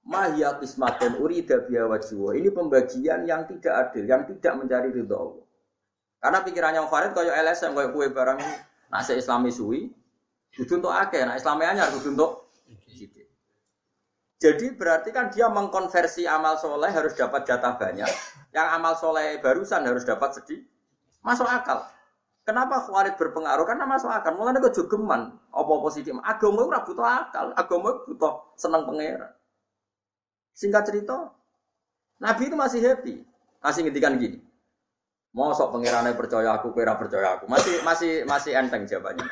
[0.10, 1.86] Mahiyat ismaten urida biya.
[2.34, 5.46] Ini pembagian yang tidak adil, yang tidak mencari ridho Allah.
[6.20, 8.40] Karena pikirannya Farid kayak LSM, kayak kue barang
[8.92, 9.88] nasi Islami suwi,
[10.50, 12.32] Kudu untuk akeh, nah Islamnya anyar kudu untuk
[14.40, 18.08] Jadi berarti kan dia mengkonversi amal soleh harus dapat jatah banyak.
[18.56, 20.64] Yang amal soleh barusan harus dapat sedih.
[21.20, 21.84] Masuk akal.
[22.48, 23.68] Kenapa Khalid berpengaruh?
[23.68, 24.40] Karena masuk akal.
[24.40, 25.36] Mulanya kok jogeman.
[25.52, 26.16] Apa positif?
[26.24, 27.52] Agama itu butuh akal.
[27.52, 29.28] Agama butuh senang pengeran.
[30.60, 31.32] Singkat cerita,
[32.20, 33.24] Nabi itu masih happy.
[33.64, 34.44] Masih ngintikan gini.
[35.32, 37.48] Mau sok pengirannya percaya aku, kira percaya aku.
[37.48, 39.24] Masih masih masih enteng jawabannya.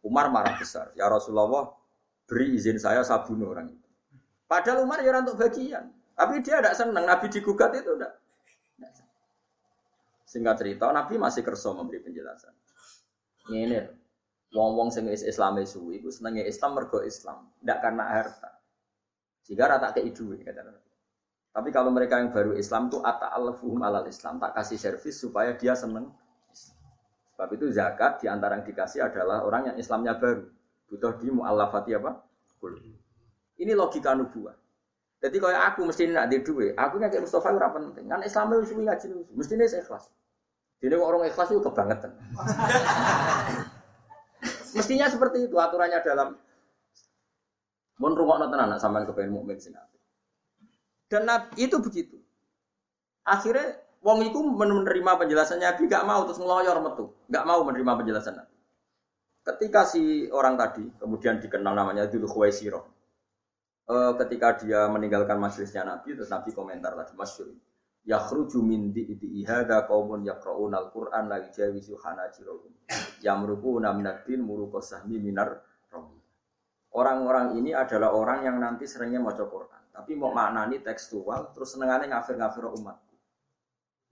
[0.00, 0.88] Umar marah besar.
[0.96, 1.76] Ya Rasulullah,
[2.24, 3.88] beri izin saya saya orang itu.
[4.48, 5.92] Padahal Umar ya untuk bagian.
[6.16, 7.04] Tapi dia tidak senang.
[7.04, 8.16] Nabi digugat itu tidak.
[10.24, 12.56] Singkat cerita, Nabi masih kerso memberi penjelasan.
[13.52, 13.84] Ini,
[14.56, 18.61] wong-wong sing Islam suwi, itu senengnya Islam mergo Islam, tidak karena harta.
[19.42, 20.62] Jika rata ke duit kata.
[21.52, 25.52] Tapi kalau mereka yang baru Islam tuh ata alafuhum alal Islam, tak kasih servis supaya
[25.52, 26.08] dia seneng
[27.32, 30.46] Sebab itu zakat di antara yang dikasih adalah orang yang Islamnya baru.
[30.86, 32.22] Butuh di mu'allafati apa?
[33.58, 34.54] Ini logika nubuah.
[35.22, 38.04] Jadi kalau aku mesti nak di duit, aku kayak Mustafa itu penting.
[38.10, 39.06] Kan Islam itu suwi ngaji
[39.38, 40.10] mesti ini ikhlas.
[40.82, 42.10] Jadi orang ikhlas itu kebangetan.
[44.76, 46.34] Mestinya seperti itu aturannya dalam
[48.02, 49.78] Mun rungokno tenan nak sampean kepengen mukmin sing
[51.06, 52.18] Dan itu begitu.
[53.22, 58.34] Akhirnya Wong itu menerima penjelasannya Nabi, gak mau terus ngeloyor metu, gak mau menerima penjelasan
[58.34, 58.56] Nabi.
[59.46, 62.82] Ketika si orang tadi kemudian dikenal namanya Dulu Khuwaisiro,
[63.86, 67.54] e, ketika dia meninggalkan majelisnya Nabi, terus Nabi komentar tadi masyur.
[68.02, 72.74] Yakhruju min di'i hadha qaumun yaqra'una al-Qur'an la yujawizu hanajirahum.
[73.22, 75.62] Yamruquna minad-din muruqa sahmi minar
[76.92, 82.12] Orang-orang ini adalah orang yang nanti seringnya mau Quran, tapi mau maknani tekstual, terus senengannya
[82.12, 83.00] ngafir-ngafir umat.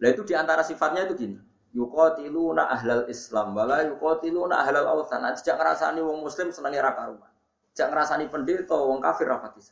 [0.00, 1.38] Nah itu di antara sifatnya itu gini.
[1.70, 5.22] Yukotiluna ahlal Islam, wala yukotiluna ahlal awthan.
[5.22, 7.30] Nah, tidak ngerasani wong Muslim senangnya raka rumah.
[7.70, 9.62] Tidak ngerasani pendeta, wong kafir rapati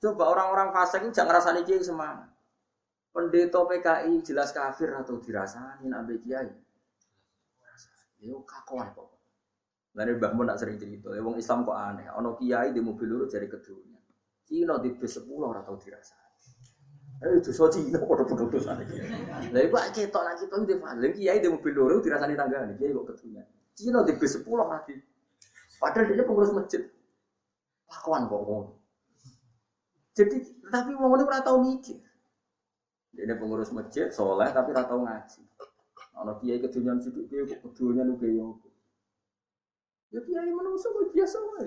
[0.00, 2.28] Coba orang-orang fasik ini jangan ngerasani kiai semangat.
[3.10, 6.48] Pendeta PKI jelas kafir atau dirasani nabi kiai.
[8.22, 9.09] Yo kakuan kok.
[9.98, 12.06] Lalu Mbah Mun nak sering cerita, ya wong Islam kok aneh.
[12.14, 13.98] Ono kiai di mobil lurus dari keduanya.
[14.46, 16.14] Cina di bis sepuluh atau dirasa.
[17.20, 18.84] Eh dosa Cina padha-padha dosane.
[19.50, 23.06] Lah iku ketok nak kita ndek Lha kiai di mobil loro dirasani tanggane, kiai kok
[23.14, 23.42] ketunya.
[23.74, 24.94] Cina di bis 10 lagi.
[25.80, 26.84] Padahal dia pengurus masjid.
[27.88, 28.72] Lakuan kok ngono.
[30.14, 30.36] Jadi
[30.68, 31.98] tapi wong ngene ora tau mikir.
[33.10, 35.40] Dia pengurus masjid, soleh tapi ora tau ngaji.
[36.20, 38.60] Ana kiai kedunyan sithik kiai kok kedunyan uga yo.
[40.10, 41.66] Ya kiai menungso kok biasa wae.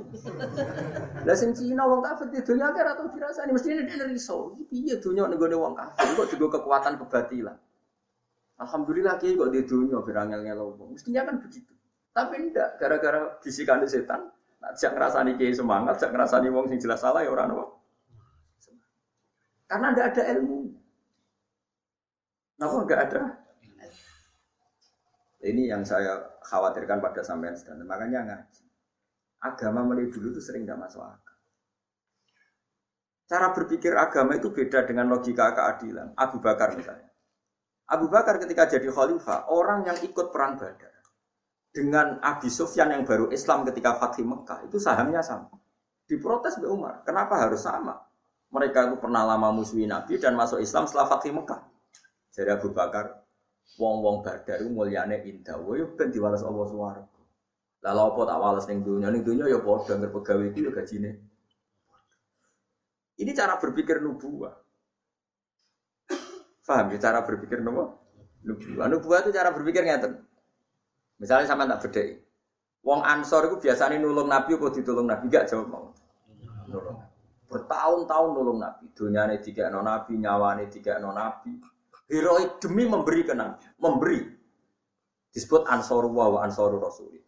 [1.24, 4.52] Lah sing Cina wong kafir di dunia akeh atau dirasani mesti ini dari riso.
[4.60, 7.56] Iki piye dunia nego wong kafir kok juga kekuatan kebatilan.
[8.60, 11.00] Alhamdulillah kiai kok di dunia berangel ngelo wong.
[11.00, 11.72] Mestinya kan begitu.
[12.12, 14.28] Tapi ndak gara-gara bisikan setan.
[14.76, 17.80] Jak ngrasani kiai semangat, jak ngrasani wong sing jelas salah ya ora ono.
[19.72, 20.60] Karena ndak ada ilmu.
[22.60, 23.43] Kenapa enggak ada?
[25.44, 27.84] Ini yang saya khawatirkan pada sampean sedang.
[27.84, 28.64] Makanya ngaji.
[29.44, 31.36] Agama mulai dulu itu sering tidak masuk akal.
[33.28, 36.16] Cara berpikir agama itu beda dengan logika keadilan.
[36.16, 37.12] Abu Bakar misalnya.
[37.92, 40.94] Abu Bakar ketika jadi khalifah, orang yang ikut perang Badar
[41.74, 45.50] dengan Abi Sufyan yang baru Islam ketika Fatih Mekah itu sahamnya sama.
[46.06, 47.98] Diprotes Mbak Umar, kenapa harus sama?
[48.54, 51.66] Mereka itu pernah lama musuhi Nabi dan masuk Islam setelah Fatih Mekah.
[52.30, 53.23] Jadi Abu Bakar,
[53.78, 55.58] wong-wong badar itu mulyane indah.
[55.58, 57.06] Wah, yo ben diwales Allah swarga.
[57.84, 59.08] Lah lha apa tak wales ning dunya?
[59.12, 61.12] Ning dunya ya padha ngger pegawai iki ya gajine.
[63.20, 64.54] Ini cara berpikir nubuah.
[66.64, 67.92] Paham ya cara berpikir nubuah?
[68.48, 68.88] Nubuah.
[68.88, 70.22] Nubuah itu cara berpikir ngeten.
[71.20, 72.24] Misalnya sama tak bedheki.
[72.84, 75.32] Wong Ansor itu biasanya nulung Nabi apa ditulung Nabi?
[75.32, 75.88] Gak jawab mau.
[77.48, 78.92] Bertahun-tahun nulung Nabi.
[78.92, 81.64] Dunyane tiga Nabi, nyawane tiga Nabi
[82.12, 84.20] heroik demi memberi ke Nabi, memberi.
[85.34, 87.24] Disebut Ansaru wa Ansaru Rasul.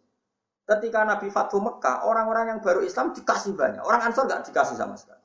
[0.65, 3.85] Ketika Nabi Fathu Mekah, orang-orang yang baru Islam dikasih banyak.
[3.85, 5.21] Orang Ansor nggak dikasih sama sekali.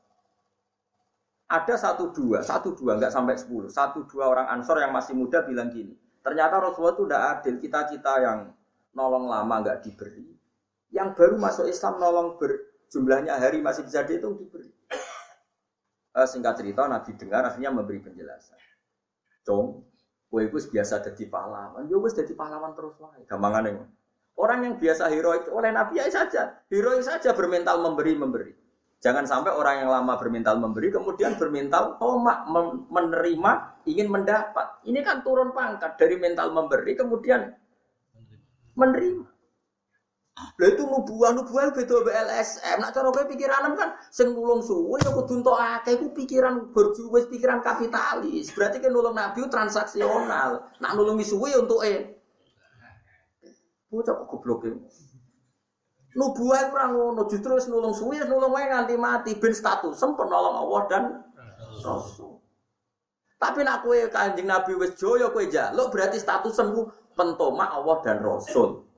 [1.49, 3.73] Ada satu dua, satu dua nggak sampai sepuluh.
[3.73, 5.97] Satu dua orang Ansor yang masih muda bilang gini.
[6.21, 7.55] Ternyata Rasulullah itu tidak adil.
[7.57, 8.39] Kita kita yang
[8.93, 10.29] nolong lama nggak diberi.
[10.93, 14.69] Yang baru masuk Islam nolong berjumlahnya hari masih bisa dihitung diberi.
[16.11, 18.61] Eh, singkat cerita Nabi dengar akhirnya memberi penjelasan.
[19.51, 19.83] Cung,
[20.31, 21.91] kue itu biasa jadi pahlawan.
[21.91, 23.27] Yo wis jadi pahlawan terus wae.
[23.27, 23.83] Gampangane.
[24.39, 28.55] Orang yang biasa heroik oleh Nabi ya saja, heroik saja bermental memberi memberi.
[29.03, 32.47] Jangan sampai orang yang lama bermental memberi kemudian bermental tomak
[32.93, 33.53] menerima
[33.91, 34.81] ingin mendapat.
[34.87, 37.51] Ini kan turun pangkat dari mental memberi kemudian
[38.79, 39.39] menerima.
[40.61, 42.85] Lha itu nubuah, nubuah beda BLSM.
[42.85, 47.29] Nak cara kowe pikiran kan sing nulung suwe ya kudu entuk akeh iku pikiran berjuwis
[47.33, 48.53] pikiran kapitalis.
[48.53, 50.68] Berarti kan nulung nabi transaksional.
[50.81, 52.12] Nak nulungi suwe ya untuk e.
[53.88, 54.72] Bocah kok goblok e.
[56.11, 60.29] Nubuah ora ngono, justru wis nulung suwe ya nulung wae nganti mati ben status sempur
[60.29, 61.05] nolong Allah dan
[61.81, 62.37] Rasul.
[63.40, 68.20] Tapi nak kowe Kanjeng Nabi wis joyo kowe jaluk berarti status sembuh pentoma Allah dan
[68.20, 68.89] Rasul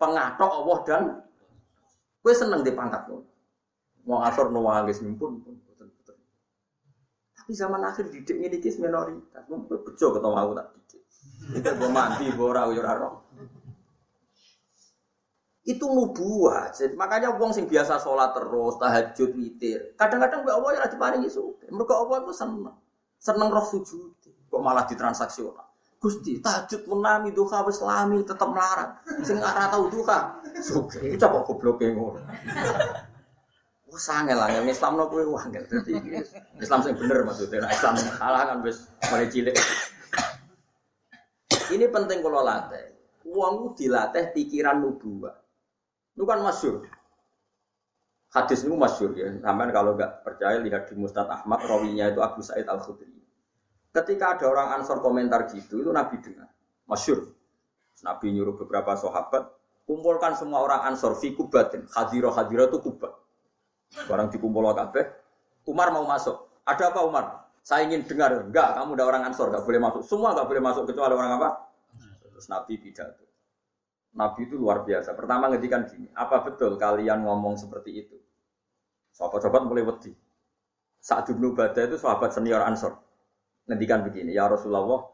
[0.00, 1.02] pengatok Allah dan
[2.24, 3.28] gue seneng di pangkat lo.
[4.08, 5.44] Mau asor nuwangis pun
[7.36, 9.44] Tapi zaman akhir didik ini kis minoritas.
[9.44, 11.02] Gue bejo ketemu aku tak didik.
[11.76, 13.10] Gue mandi, gue ora ora
[15.60, 16.72] Itu nubuah.
[16.96, 19.94] Makanya wong sing biasa sholat terus, tahajud, witir.
[20.00, 21.68] Kadang-kadang gue Allah ya diparingi suka.
[21.68, 22.74] Mereka Allah itu seneng.
[23.20, 24.16] Seneng roh sujud.
[24.50, 25.69] Kok malah ditransaksional.
[26.00, 29.04] Gusti, tahajud menami duha wis lami tetep melarat.
[29.20, 30.40] Sing ora tau duha.
[30.64, 32.24] Suge, coba gobloke ngono.
[33.90, 35.60] Wah sangel lah, yang Islam no kue wangel.
[35.68, 36.24] Jadi
[36.56, 37.68] Islam sing bener maksudnya.
[37.68, 39.52] Nah, Islam salah kan wis mulai cilik.
[41.74, 42.96] Ini penting kalau latih.
[43.28, 45.36] Uangmu dilatih pikiran nubuah.
[46.16, 46.80] Itu kan masyur.
[48.30, 49.28] Hadis ini masyur ya.
[49.42, 53.19] Sampai kalau nggak percaya lihat di Mustad Ahmad, rawinya itu Abu Sa'id Al Khudri.
[53.90, 56.46] Ketika ada orang Ansor komentar gitu, itu Nabi dengar.
[56.86, 57.34] Masyur.
[58.06, 59.50] Nabi nyuruh beberapa sahabat,
[59.82, 61.90] kumpulkan semua orang Ansor fi kubatin.
[61.90, 63.10] Hadiro hadiro itu kubat.
[64.06, 65.10] Barang dikumpul kabeh,
[65.66, 66.62] Umar mau masuk.
[66.62, 67.50] Ada apa Umar?
[67.66, 68.46] Saya ingin dengar.
[68.46, 70.02] Enggak, kamu udah orang Ansor, enggak boleh masuk.
[70.06, 71.48] Semua enggak boleh masuk kecuali orang apa?
[72.30, 73.26] Terus Nabi pidato.
[74.14, 75.18] Nabi itu luar biasa.
[75.18, 78.16] Pertama ngedikan gini, apa betul kalian ngomong seperti itu?
[79.18, 80.14] Sahabat-sahabat mulai wedi.
[81.02, 83.09] Saat Ibnu Badah itu sahabat senior Ansor
[83.70, 85.06] ngendikan begini, ya Rasulullah,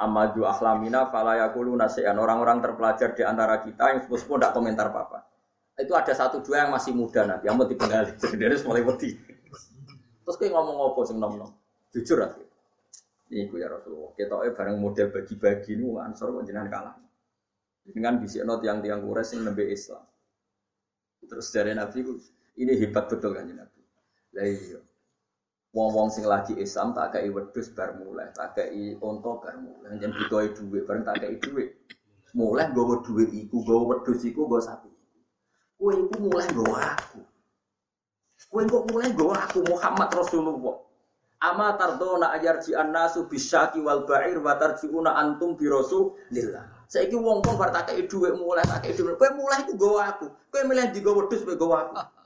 [0.00, 2.16] amadu ahlamina falayakulu nasian.
[2.16, 5.28] Orang-orang terpelajar di antara kita yang sepupu tidak komentar apa-apa.
[5.76, 8.16] Itu ada satu dua yang masih muda nabi, yang mau dipengali.
[8.18, 9.14] Jadi mulai wedi.
[10.24, 11.50] Terus kayak ngomong apa sing nom nom?
[11.92, 12.42] Jujur aja.
[13.28, 14.16] Ini ya Rasulullah.
[14.16, 16.96] Kita eh bareng model bagi-bagi ini ansor jenengan kalah.
[17.84, 20.04] Dengan bisik not yang tiang kures yang nabi Islam.
[21.24, 22.04] Terus dari Nabi
[22.58, 23.80] ini hebat betul kan Nabi.
[24.36, 24.80] Lah iya.
[25.78, 29.94] Wong-wong sing lagi Islam tak kei wedhus bar mulai, tak kei onto bar mulai.
[30.02, 31.70] Yen butuhe dhuwit bareng tak kei dhuwit.
[32.34, 34.90] Mulai nggawa dhuwit iku, nggawa wedhus iku nggawa sapi.
[35.78, 37.22] Kowe iku mulai nggawa aku.
[38.50, 40.76] Kowe kok mulai nggawa aku Muhammad Rasulullah.
[41.38, 46.66] Ama tardona ayarji annasu bisyaki wal ba'ir wa tarjiuna antum bi rasulillah.
[46.90, 49.14] Saiki wong-wong bar tak kei dhuwit mulai tak kei dhuwit.
[49.14, 50.26] Kowe mulai iku nggawa aku.
[50.50, 52.17] Kowe milih digawa wedhus kowe nggawa aku.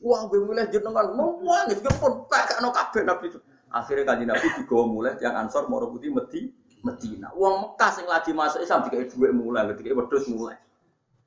[0.00, 3.38] Wah, gue mulai jenengan mau nangis, gue pun tak kano kabeh nabi itu.
[3.68, 7.28] Akhirnya kaji nabi digawa mulai yang ansor mau putih meti Medina.
[7.36, 10.56] Uang Mekah yang lagi masuk Islam tiga dua mulai, tiga wedus mulai.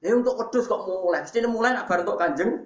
[0.02, 2.66] Ya untuk wedus kok mulai, mesti mulai nak untuk kanjeng.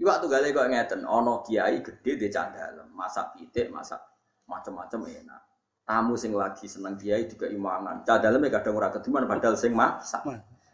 [0.00, 4.00] Iwak tuh gale kok ngeten, ono kiai gede di candalem, masak pitik, masak
[4.48, 5.40] macam-macam enak.
[5.84, 8.02] Tamu sing lagi seneng kiai juga imangan.
[8.02, 10.24] Cah daleme kadang ora kediman padahal sing masak.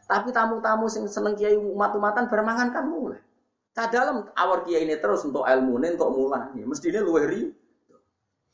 [0.06, 3.18] Tapi tamu-tamu sing seneng kiai umat-umatan bermangan kan mulai.
[3.74, 6.54] Cah dalam awar kiai ini terus untuk ilmu ini untuk mulai.
[6.62, 7.42] Mestinya luwih ri.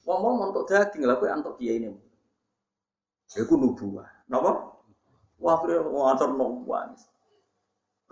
[0.03, 1.93] Ngomong untuk daging lah kowe antuk kiai ini.
[3.37, 4.27] Iku nubuah.
[4.33, 4.73] Napa?
[5.39, 6.91] Wah, kira ngatur nubuah.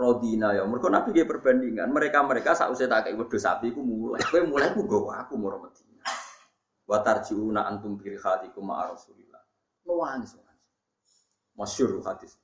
[0.01, 1.93] Rodina ya, mereka nabi dia perbandingan.
[1.93, 4.21] Mereka mereka saat usia tak kayak sapi, aku mulai.
[4.25, 6.09] Kue mulai aku gawa aku mau Medina.
[6.89, 9.45] Watarjiuna antum biri hatiku ma Rasulillah.
[9.85, 10.41] Nuwangis,
[11.53, 12.41] masyur hadis.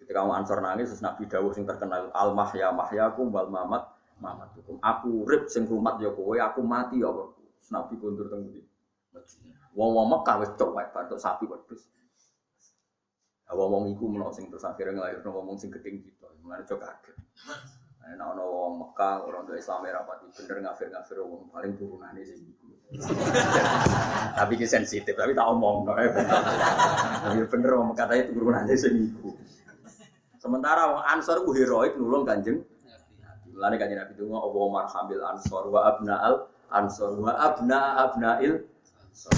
[0.00, 3.84] Ketika kamu ansor nangis, terus Nabi Dawuh sing terkenal al mahya mahyakum wal mamat
[4.16, 4.80] mamatukum.
[4.80, 7.36] Aku rib sing rumat ya kowe, aku mati ya kowe.
[7.68, 8.48] Nabi kundur teng?
[9.70, 11.86] Wong-wong Mekah wis cok wae batuk sapi wedhus.
[13.50, 16.26] Wong-wong iku menawa sing terus akhirnya nglairno wong sing gedeng gitu.
[16.42, 17.16] Mulane cok kaget.
[18.10, 22.66] Nah, ana wong Mekah orang tua Islam rapati bener ngafir-ngafir wong paling turunane sing iku.
[24.38, 25.86] tapi ki sensitif, tapi tak omong.
[25.86, 29.30] Ya bener wong Mekah itu turunane sing iku.
[30.40, 32.64] Sementara wong Ansor ku heroik nulung Kanjeng
[33.60, 38.64] Mulane kanjeng Nabi itu ngomong Allah marhamil ansor wa abna'al ansor wa abna abna'il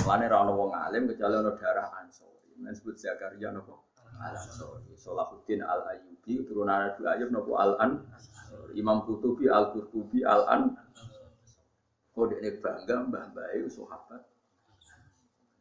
[0.04, 2.30] Mulane ra ono wong alim kecuali ono darah ansor.
[2.54, 3.88] Ini disebut Zakaria nopo?
[4.22, 4.94] Al Ansori.
[4.94, 8.06] Salahuddin Al Ayyubi turunan Abu Ayyub nopo Al An.
[8.78, 10.62] Imam Qutubi Al Qurtubi Al An.
[12.14, 14.22] Kode ini bangga mbah mbah sahabat.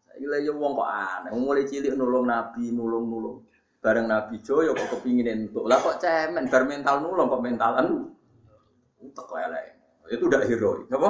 [0.05, 3.37] Saya lagi wong kok aneh, mulai cilik nulung Nabi, nulung nulung.
[3.81, 5.65] Bareng Nabi Joyo kok kepingin entuk.
[5.65, 8.13] Lah kok cemen, bar mental nulung kok mentalan.
[9.01, 9.65] Utek kok elek.
[10.13, 11.09] Itu udah heroik, apa?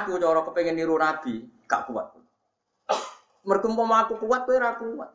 [0.00, 2.16] Aku cara kepengen niru Nabi, gak kuat.
[3.44, 5.10] Mergo aku kuat kowe ora kuat.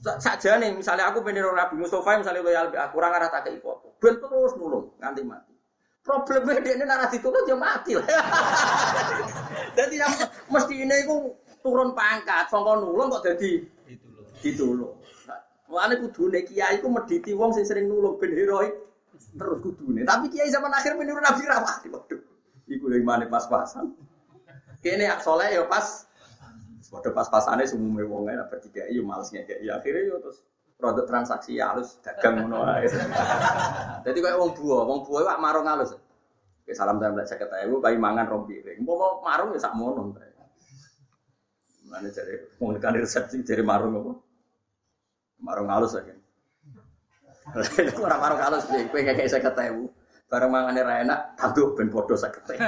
[0.00, 4.16] Saja nih, misalnya aku pengen Nabi Mustafa, misalnya loyal aku kurang arah tak foto, ben
[4.16, 5.52] terus nulung nganti mati.
[6.00, 8.08] Problemnya dia ini nara ditulung dia mati lah.
[9.76, 10.12] Jadi yang
[10.48, 13.60] mesti ini aku turun pangkat, songkon nulung kok jadi
[14.40, 14.96] ditulung.
[15.70, 18.74] Mulane kudune kiai ku mediti wong sing sering nulung ben heroik
[19.38, 20.02] terus kudune.
[20.02, 22.20] Tapi kiai zaman akhir meniru Nabi rawati waduh.
[22.66, 23.94] Iku yang mana pas-pasan.
[24.82, 26.10] Kene ak soleh ya pas
[26.90, 29.62] Waduh pas-pasane sumume wong enak bertiga iya males ngekek.
[29.62, 30.42] Ya akhirnya yo terus
[30.74, 32.90] produk transaksi halus dagang ngono ae.
[34.04, 35.94] Dadi koyo wong buah, wong buah wak marung halus.
[36.66, 38.58] Oke, salam tempel 50.000 bayi mangan rompi.
[38.82, 40.18] Mau mau marung ya sak mono.
[41.86, 44.12] Mana cari wong kan resepsi cari marung apa?
[45.40, 46.14] Marung halus aja.
[47.98, 50.30] Orang marung sih, kowe ngekek 50.000.
[50.30, 52.62] Bareng mangane ra enak, tantu ben padha 50.000.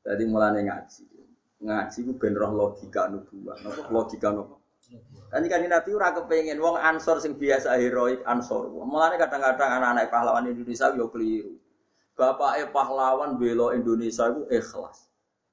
[0.00, 1.04] Jadi mulane ngaji.
[1.60, 3.60] Ngaji ku ben roh logika nubuah.
[3.60, 4.56] Napa logika napa?
[5.28, 8.72] Kan kan Nabi ora kepengin wong ansor sing biasa heroik ansor.
[8.72, 11.60] Mulane kadang-kadang anak-anak pahlawan Indonesia yo keliru.
[12.16, 15.09] Bapake pahlawan bela Indonesia itu ikhlas.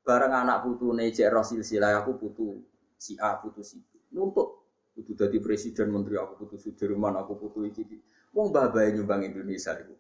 [0.07, 2.63] Bareng anak putune cek Rasul sila aku putu
[2.95, 4.07] si A putu si B.
[4.15, 4.63] Nuntut
[4.95, 7.99] kudu dadi presiden menteri aku putu Sudirman aku putu iki iki.
[8.31, 9.91] Wong babae nyumbang Indonesia iku.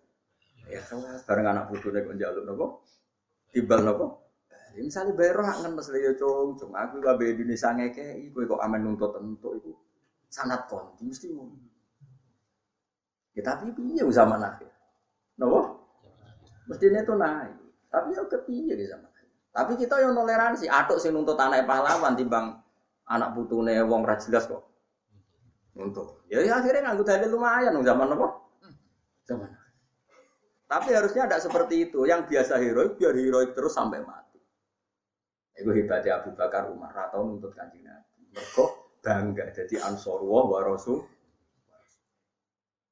[0.71, 0.79] Ya
[1.27, 2.65] bareng anak putune kok njaluk napa?
[3.51, 4.05] Timbal napa?
[4.75, 8.63] Ya, misalnya bayar roh kan mas ya cung, cung aku bayar Indonesia ngeke, iku kok
[8.63, 9.71] aman nuntut tentu itu
[10.31, 11.51] sangat konti mesti mau.
[13.35, 14.71] Ya tapi piye zaman akhir,
[15.35, 15.83] nopo?
[16.69, 17.57] Mestinya itu naik,
[17.89, 19.16] tapi kepiye di zaman.
[19.57, 22.61] Tapi kita yang toleransi, atuk sih nuntut anak pahlawan timbang
[23.09, 24.61] anak putune wong ra jelas kok.
[25.73, 26.21] Nuntut.
[26.29, 28.27] Ya, ya akhirnya nganggo dalil lumayan zaman apa?
[29.25, 29.49] Zaman.
[30.67, 32.05] Tapi harusnya ada seperti itu.
[32.05, 34.37] Yang biasa heroik biar heroik terus sampai mati.
[35.57, 38.29] Itu hebatnya Abu Bakar Umar atau nuntut kanjeng Nabi.
[38.29, 38.63] Mereka
[39.01, 41.01] bangga jadi ansor wa rasul.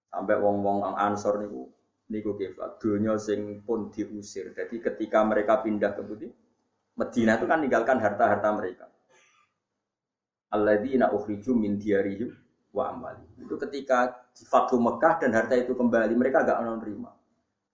[0.09, 1.69] Sampai wong-wong ansor niku
[2.09, 4.55] niku kifat dunia sing pun diusir.
[4.55, 6.29] Jadi ketika mereka pindah ke Budi,
[6.95, 8.85] Medina itu kan meninggalkan harta-harta mereka.
[10.51, 12.31] Alladzina ukhriju min diyarihim
[12.71, 13.27] wa amwali.
[13.39, 17.11] Itu ketika Fathu Mekah dan harta itu kembali, mereka agak menerima.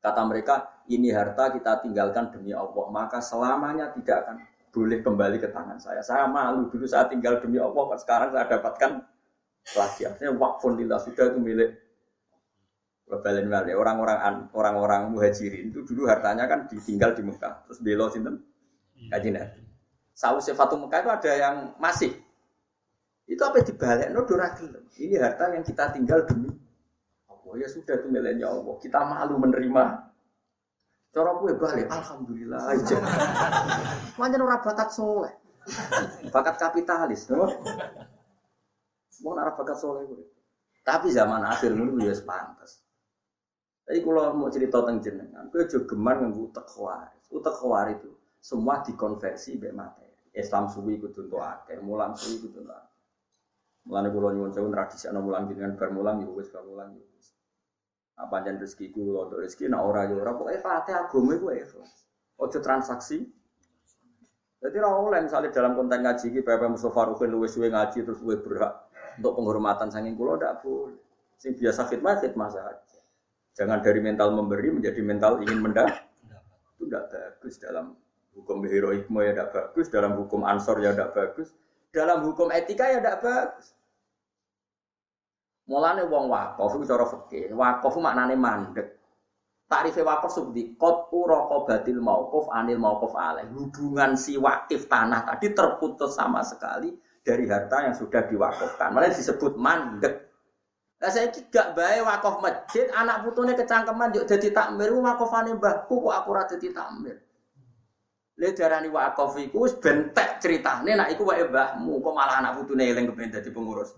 [0.02, 4.36] Kata mereka, ini harta kita tinggalkan demi Allah, maka selamanya tidak akan
[4.74, 6.02] boleh kembali ke tangan saya.
[6.02, 8.92] Saya malu dulu saya tinggal demi Allah, sekarang saya dapatkan
[9.78, 10.02] lagi.
[10.10, 11.70] Artinya wakfun lillah sudah itu milik
[13.12, 18.40] orang-orang orang-orang muhajirin itu dulu hartanya kan ditinggal di Mekah terus belo sinten
[19.10, 19.62] kaji nabi.
[20.14, 22.14] Saus sifatu Mekah itu ada yang masih
[23.26, 24.28] itu apa dibalik no.
[25.00, 26.52] Ini harta yang kita tinggal demi
[27.32, 28.76] Allah ya sudah itu miliknya Allah.
[28.78, 30.12] Kita malu menerima
[31.12, 32.96] Cara gue balik, alhamdulillah aja.
[34.20, 35.36] Mana ora bakat soleh,
[36.32, 37.52] bakat kapitalis, no?
[39.20, 40.24] Mau nara bakat soleh gue.
[40.88, 42.80] Tapi zaman akhir ini ya pantas.
[43.84, 47.12] Tapi kalau mau cerita tentang jenengan, gue juga gemar nganggu tekwa.
[47.28, 48.12] Utek khawar itu
[48.42, 50.10] semua dikonversi mbek materi.
[50.34, 52.92] Islam suwi kudu entuk akeh, mulang suwi kudu entuk akeh.
[53.86, 57.06] Mulane kula nyuwun sewu tradisi ana mulang dengan bar mulang ya wis bar mulang ya
[57.18, 57.34] wis.
[58.18, 62.06] Apa jan rezeki ku untuk rezeki nek ora ya ora pokoke fatih agama iku ikhlas.
[62.38, 63.26] Ojo transaksi.
[64.62, 68.22] Jadi ora oleh misalnya dalam konten ngaji iki Bapak Mustofa Rukin luwes suwe ngaji terus
[68.22, 71.02] luwes berhak untuk penghormatan saking kula ndak boleh.
[71.42, 73.02] Sing biasa khidmat khidmat saja.
[73.58, 76.06] Jangan dari mental memberi menjadi mental ingin mendapat.
[76.78, 77.98] Itu tidak bagus dalam
[78.36, 81.50] hukum heroikme ya tidak bagus, dalam hukum ansor ya tidak bagus,
[81.92, 83.76] dalam hukum etika ya tidak bagus.
[85.70, 89.00] Mulane wong wakaf itu cara fikih, wakaf maknane mandek.
[89.72, 91.08] Tarifnya wakaf subdi kot
[91.64, 93.48] batil mauquf anil mauquf alaih.
[93.56, 96.92] Hubungan si wakif tanah tadi terputus sama sekali
[97.24, 98.92] dari harta yang sudah diwakafkan.
[98.92, 100.28] Malah disebut mandek.
[101.00, 106.14] Lah saya gak bae wakaf masjid, anak putune kecangkeman yuk dadi takmir, wakafane mbahku kok
[106.14, 107.18] aku ora dadi takmir.
[108.40, 112.88] Le darani wakaf iku wis bentek critane nek iku wae mbahmu, kok malah anak putune
[112.88, 113.92] eling kepen dadi pengurus.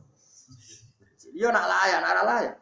[1.33, 2.55] Iya nak layak, nak layak.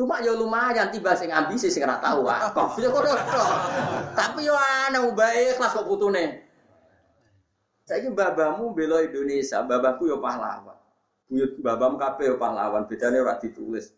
[0.00, 2.80] Cuma ya lumayan tiba sing ambisi sing ora tahu wakaf.
[2.80, 3.04] Ya kok
[4.16, 6.40] Tapi yo ana bae kelas kok putune.
[7.84, 10.78] Saiki babamu bela Indonesia, babaku yo pahlawan.
[11.28, 13.92] Buyut babam kabeh yo pahlawan, bedane ora ditulis.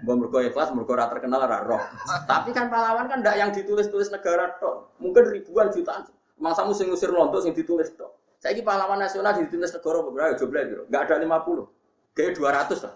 [0.00, 1.82] Mbak mergo ikhlas, mergo ora terkenal ora roh.
[2.24, 4.96] Tapi kan pahlawan kan ndak yang ditulis-tulis negara tok.
[4.96, 6.08] Mungkin ribuan jutaan.
[6.40, 8.16] Mangsamu sing ngusir londo sing ditulis tok.
[8.40, 10.82] Saiki pahlawan nasional ditulis negara beberapa jumlah gitu.
[10.88, 12.16] Enggak ada 50.
[12.16, 12.32] Kayak
[12.72, 12.94] 200 lah.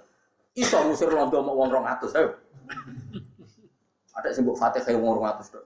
[0.56, 2.30] Iso ngusir londo mau wong 200, ayo.
[4.16, 5.64] Ada sing mbok Fatih wong 200 tok.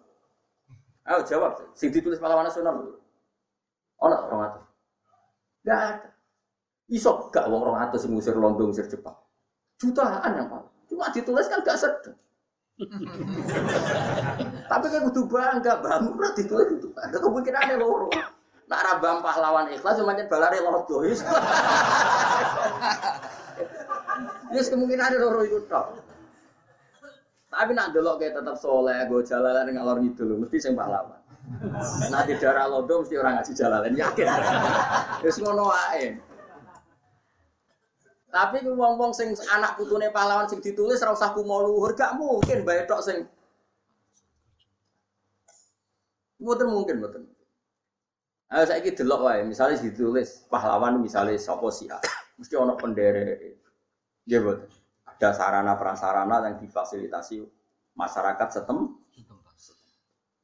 [1.06, 2.98] Ayo jawab, sing ditulis pahlawan nasional.
[4.02, 4.58] Ono 200.
[5.62, 6.08] Enggak ada.
[6.90, 9.14] Iso gak wong 200 sing ngusir londo ngusir Jepang.
[9.78, 10.77] Jutaan yang paling.
[10.88, 12.16] Cuma ditulis kan gak sedih.
[14.70, 16.88] Tapi kan kudu bangga, bangun ora ditulis itu.
[16.96, 18.08] Ada kemungkinan ada loro.
[18.68, 21.02] Nak rabam pahlawan ikhlas cuma balare lodo.
[24.52, 25.98] Yes kemungkinan ada loro itu tok.
[27.48, 31.16] Tapi nak delok kayak tetap soleh, gue jalan ngalor ngidul, mesti sing pahlawan.
[32.12, 34.28] Nanti darah lodo mesti orang ngaji jalan, yakin.
[35.24, 36.27] Terus ngono wae.
[38.28, 42.84] Tapi wong-wong sing anak putune pahlawan sing ditulis ora usah kumo luhur, gak mungkin bae
[42.84, 43.24] tok sing.
[46.38, 47.22] Mboten mungkin, mboten.
[48.52, 51.88] Ayo saiki delok wae, misalnya ditulis pahlawan misalnya sapa sih,
[52.36, 53.58] mesti ono penderek.
[54.28, 54.68] Nggih mboten.
[55.08, 57.42] Ada sarana prasarana yang difasilitasi
[57.98, 58.94] masyarakat setem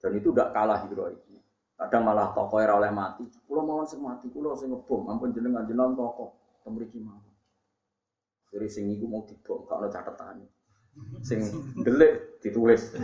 [0.03, 1.35] dan itu tidak kalah hero ini
[1.85, 3.27] kadang malah tokoh era oleh mati.
[3.45, 5.11] Pulau mau sing mati pulau sing ngebom.
[5.11, 6.33] Ampun jenengan jenengan tokoh.
[6.65, 7.21] Temriki mau
[8.55, 10.47] dari sing iku mau dibom kalau catatan
[11.27, 11.43] sing
[11.83, 12.95] delik ditulis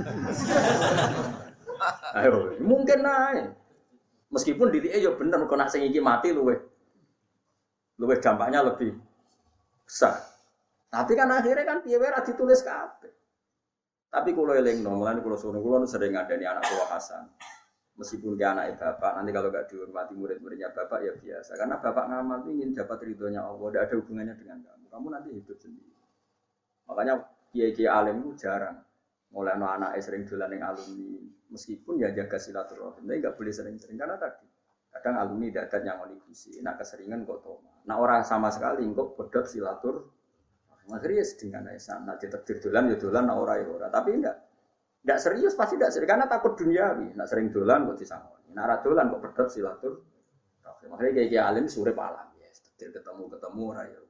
[2.14, 3.58] ayo mungkin naik
[4.30, 6.54] meskipun di ya bener kok nak sing iki mati luwe
[7.98, 8.94] luwe dampaknya lebih
[9.82, 10.30] besar
[10.90, 13.14] tapi kan akhirnya kan piye ora ditulis kabeh.
[14.10, 17.30] Tapi kalau eling no, mulane kalau suruh kalau sering ada nih anak tua Hasan.
[17.94, 21.54] Meskipun dia anak bapak, nanti kalau gak dihormati murid-muridnya bapak ya biasa.
[21.54, 24.79] Karena bapak ngamal ingin dapat ridhonya Allah, tidak ada hubungannya dengan kamu.
[24.90, 25.94] Kamu nanti hidup sendiri.
[26.90, 27.22] Makanya
[27.54, 28.82] kiai-kiai alim itu jarang.
[29.30, 31.22] Mulai no anak sering dolan yang alumni,
[31.54, 34.42] meskipun ya jaga silaturahim, tapi nggak boleh sering-sering karena tadi
[34.90, 37.70] kadang alumni dadat yang onikusi, nak keseringan kok toma.
[37.86, 40.10] Nah orang sama sekali kok pedot silatur
[40.90, 42.14] Akhirnya ya aja sana.
[42.14, 43.86] Nanti takdir dolan ya dolan, nah ora ya ora.
[43.86, 44.36] Tapi enggak.
[45.06, 47.14] Enggak serius pasti enggak serius karena takut duniawi.
[47.14, 48.50] Nak sering dolan kok disangoni.
[48.50, 49.94] Nak ora dolan kok pedot silatur.
[50.90, 52.48] Makanya kayak kayak alim sore palam ya.
[52.50, 54.00] Takdir ketemu ketemu ora ya.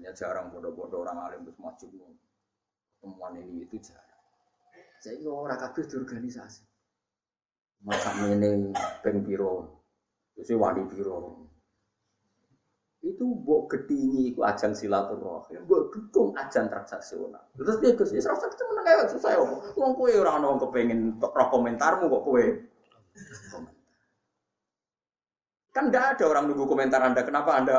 [0.00, 1.86] Hanya jarang bodoh-bodoh orang alim terus maju
[3.04, 4.24] temuan ini itu jarang.
[4.96, 6.64] Saya ini orang kabeh organisasi.
[7.84, 8.72] Masa ini
[9.04, 9.84] peng biro,
[10.40, 11.44] itu wali biro,
[13.04, 17.44] itu mbok gedingi iku ajang silaturahim, mbok dukung ajang transaksional.
[17.56, 19.40] Terus dia Gus, ya rasa itu meneng kayak susah ya.
[19.76, 22.44] Wong kowe ora ono kepengin roh komentarmu kok kowe.
[25.76, 27.76] Kan tidak ada orang nunggu komentar Anda, kenapa Anda?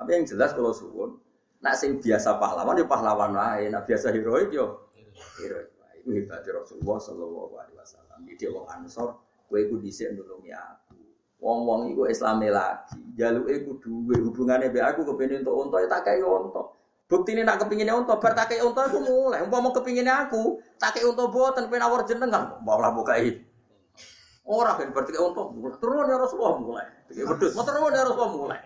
[0.00, 1.20] Tapi yang jelas kalau suwun,
[1.60, 4.88] nak sing biasa pahlawan ya pahlawan lain, nak biasa heroik yo
[5.36, 5.68] heroik.
[6.00, 8.18] Itu hebatnya Rasulullah Shallallahu Alaihi Wasallam.
[8.24, 9.20] Jadi wong Ansor,
[9.52, 10.96] kowe ku dhisik nulungi aku.
[11.44, 12.96] Wong-wong iku Islame lagi.
[13.20, 16.72] Jaluke kudu duwe hubungane mbek aku kepengin untuk unta ya tak kei unta.
[17.04, 19.44] Buktine nak kepingine unta bar tak kei unta iku mulai.
[19.44, 22.56] Umpama kepingine aku, tak kei unta boten pengen awor jenengan.
[22.64, 23.44] Malah bukai.
[24.48, 25.42] Ora kan berarti unta
[25.76, 26.88] turun ya Rasulullah mulai.
[27.12, 28.60] Iki wedhus, mau turun ya Rasulullah mulai.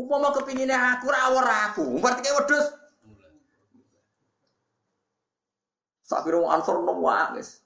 [0.00, 2.66] Umpama kepingine aku ra awor aku, berarti kei wedhus
[6.24, 7.62] pira wong Ansor nangis.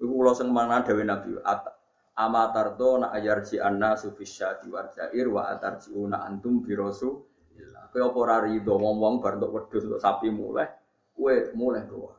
[0.00, 1.62] Iku kula sing mana dewe Nabi at
[2.16, 7.22] amatardo na ayarji anna sufisyati warjair wa atarjiuna antum birosu
[7.96, 9.40] Kowe apa ora rido wong-wong bar
[9.96, 10.68] sapi mulai,
[11.16, 12.12] kowe mulai doa.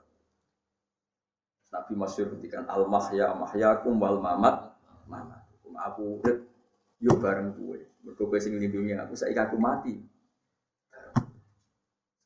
[1.69, 4.73] Nabi masyhur ngendikan al mahya mahyakum wal mamat
[5.05, 5.45] mamat.
[5.77, 6.49] Aku urip
[6.97, 7.77] yo bareng kowe.
[8.07, 8.55] Mergo kowe sing
[8.95, 9.99] aku saiki aku mati.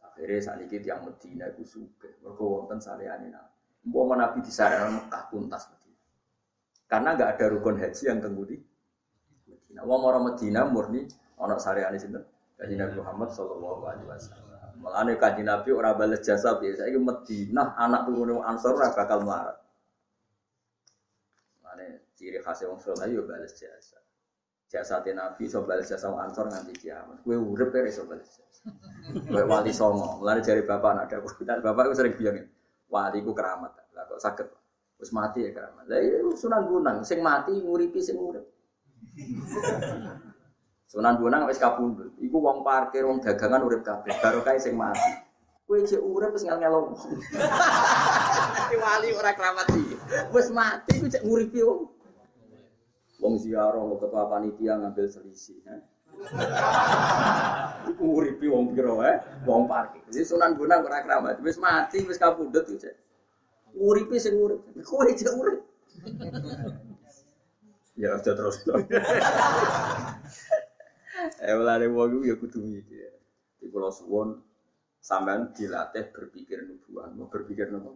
[0.06, 2.06] Akhirnya saat ini tiang Medina itu suka.
[2.22, 3.58] Mereka wonten salihane nabi.
[3.90, 5.98] Mau nabi di sana Mekah tuntas Medina.
[6.86, 8.58] Karena nggak ada rukun haji yang tunggu di
[9.50, 9.82] Medina.
[9.82, 11.10] Wong orang Medina murni
[11.42, 12.22] ono salihane sinten.
[12.62, 14.78] Kaji Nabi Muhammad Shallallahu Alaihi Wasallam.
[14.78, 16.86] Mulane kaji Nabi orang balas jasa biasa.
[16.86, 19.58] Ini Medina anak turun Ansor ora bakal melarat.
[21.58, 24.01] Mulane ciri khasnya wong soleh yo balas jasa.
[24.72, 27.20] Jasa Nabi so balas jasa Ansor nganti kiamat.
[27.28, 28.72] Kue urip so balas jasa.
[29.28, 30.24] Kue wali songo.
[30.24, 31.60] Mulane jari bapak anak ada.
[31.60, 32.48] Bapak itu sering bilang
[32.88, 33.76] wali ku keramat.
[33.92, 34.48] Lah kok sakit.
[34.96, 35.92] Terus mati ya keramat.
[35.92, 37.04] Lah iya sunan gunang.
[37.04, 38.48] Sing mati nguripi sing urip.
[40.88, 42.16] Sunan Bonang wis kapundhut.
[42.24, 44.16] Iku wong parkir, wong dagangan urip kabeh.
[44.24, 45.12] Baru kae sing mati.
[45.68, 46.96] Kowe cek urip wis ngel-ngelo.
[48.80, 49.96] wali ora keramat iki.
[50.32, 51.92] Wis mati ku cek nguripi wong.
[53.22, 55.62] Wong ziarah kok ketua panitia ngambil selisih.
[55.70, 55.82] Eh?
[57.94, 59.18] Iku nguripi wong pira eh?
[59.46, 60.02] Wong parkir.
[60.10, 61.38] Jadi Sunan Bonang ora keramat.
[61.46, 62.98] Wis mati, wis kapundhut ku cek.
[63.78, 64.66] Nguripi sing urip.
[64.82, 65.62] Kowe cek urip.
[67.94, 68.58] Ya, aja terus.
[71.22, 73.14] Eh mulane wong ya kudu mikir.
[73.62, 74.42] Di kula suwun
[74.98, 77.94] sampean dilatih berpikir nubuah, mau berpikir nopo.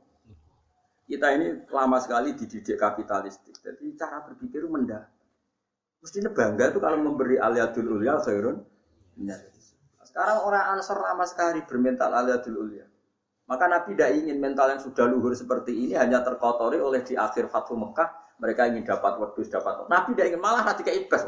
[1.05, 3.57] Kita ini lama sekali dididik kapitalistik.
[3.61, 5.14] Jadi cara berpikir mendah.
[6.05, 8.61] Mestinya bangga itu kalau memberi aliadul ulia khairun.
[10.05, 12.85] Sekarang orang ansor lama sekali bermental aliadul ulia.
[13.49, 17.49] Maka Nabi tidak ingin mental yang sudah luhur seperti ini hanya terkotori oleh di akhir
[17.49, 18.37] Fathu Mekah.
[18.37, 19.89] Mereka ingin dapat wedus, dapat.
[19.89, 21.25] Nabi tidak ingin malah nanti kayak ibas.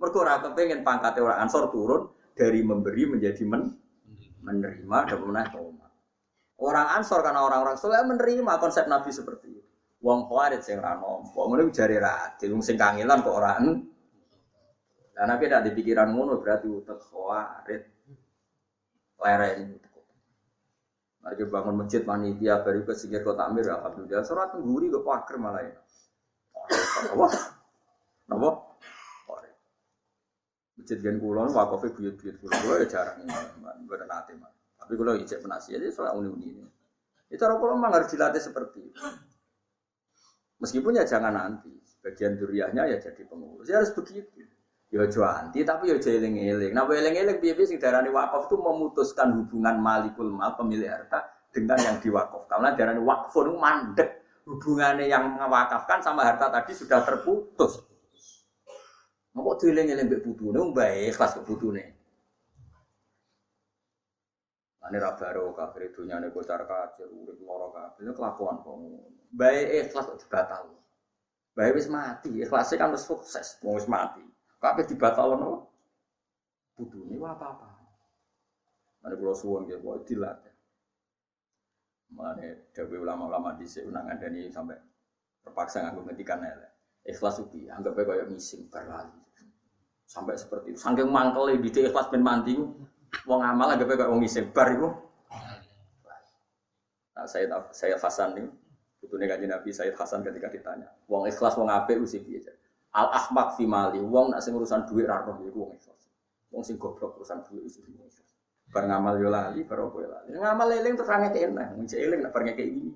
[0.00, 3.76] Mereka ora kepengen pangkatnya orang ansor turun dari memberi menjadi men
[4.40, 5.52] menerima dan menaik.
[6.64, 9.68] Orang ansor karena orang-orang soleh menerima konsep Nabi seperti itu.
[10.00, 13.56] Wong khawarit sing ra nampa, ngono jare ra adil, sing kangelan kok ora
[15.14, 17.82] Lah Nabi tidak dipikiran ngono berarti utek khawarit.
[19.22, 19.78] Lereni
[21.24, 25.64] Mari bangun masjid panitia baru ke sikir kota Amir alhamdulillah surat tengguri ke paker malah
[25.64, 25.72] ya.
[27.16, 27.26] Apa?
[28.28, 28.48] Apa?
[30.76, 32.56] Masjid gen kulon wakafnya buyut-buyut kulon.
[32.60, 33.24] Kulo ya jarang
[33.88, 34.52] bener nanti mah.
[34.76, 36.68] Tapi kulo ijek penasihat itu soal uni-uni ini.
[37.32, 39.00] Itu orang kulo memang harus dilatih seperti itu.
[40.60, 41.72] Meskipun ya jangan nanti.
[42.04, 43.64] Bagian duriahnya ya jadi pengurus.
[43.64, 44.44] Ya harus begitu.
[44.94, 45.02] Ya
[45.66, 46.70] tapi ya eling-eling.
[46.70, 51.96] Nah, eling-eling biar sing darani wakaf itu memutuskan hubungan malikul mal pemilik harta dengan yang
[51.98, 52.46] diwakaf.
[52.46, 54.22] Karena darani wakfun mandek.
[54.46, 57.82] Hubungannya yang mewakafkan sama harta tadi sudah terputus.
[59.34, 61.90] Mau dieling-eling mbek putune mbae ikhlas kok putune.
[64.84, 69.10] Ane ra baro kafir dunyane bocor kacir urip lara kabeh kelakuan kok ngono.
[69.34, 70.70] Bae ikhlas kok dibatal.
[71.56, 74.33] Bae wis mati, ikhlasnya kan wis sukses, wis mati.
[74.64, 75.68] Kabeh dibatalno.
[76.80, 77.68] Ora apa-apa.
[79.04, 80.54] Mane kula suwun nggih kok dilatih.
[82.16, 84.80] Mane dawuh ulama-ulama dhisik unang ngandani sampai
[85.44, 86.72] terpaksa nganggo ngetikan elek.
[87.04, 89.20] Ikhlas ubi, anggap aja kayak ngising berlali.
[90.08, 90.80] Sampai seperti itu.
[90.80, 92.56] Saking mangkel di ikhlas ben mandi
[93.28, 94.88] wong amal anggap kayak wong ngising bar iku.
[97.12, 98.48] Nah, saya saya Hasan nih,
[99.04, 102.63] putune kanjeng Nabi Sayyid Hasan ketika ditanya, wong ikhlas wong apik usi piye?
[102.94, 106.02] Al ahmak fi mali, wong nak sing urusan duit ra roh iku wong ikhlas.
[106.54, 108.38] Wong sing goblok urusan duit usi wong ikhlas.
[108.70, 110.30] Bar ngamal yo lali, bar opo yo lali.
[110.38, 112.90] Ngamal eling terus ra ngekek enak, mung eling nak bar ngekek iki.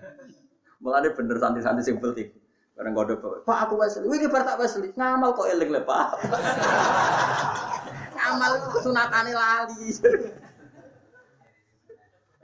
[0.82, 2.32] Mulane bener santai-santai sing penting.
[2.72, 6.08] Bareng kodok, Pak aku Wesley, wih bar tak Wesley, ngamal kok eling le Pak.
[8.16, 9.92] ngamal itu kesunatane lali.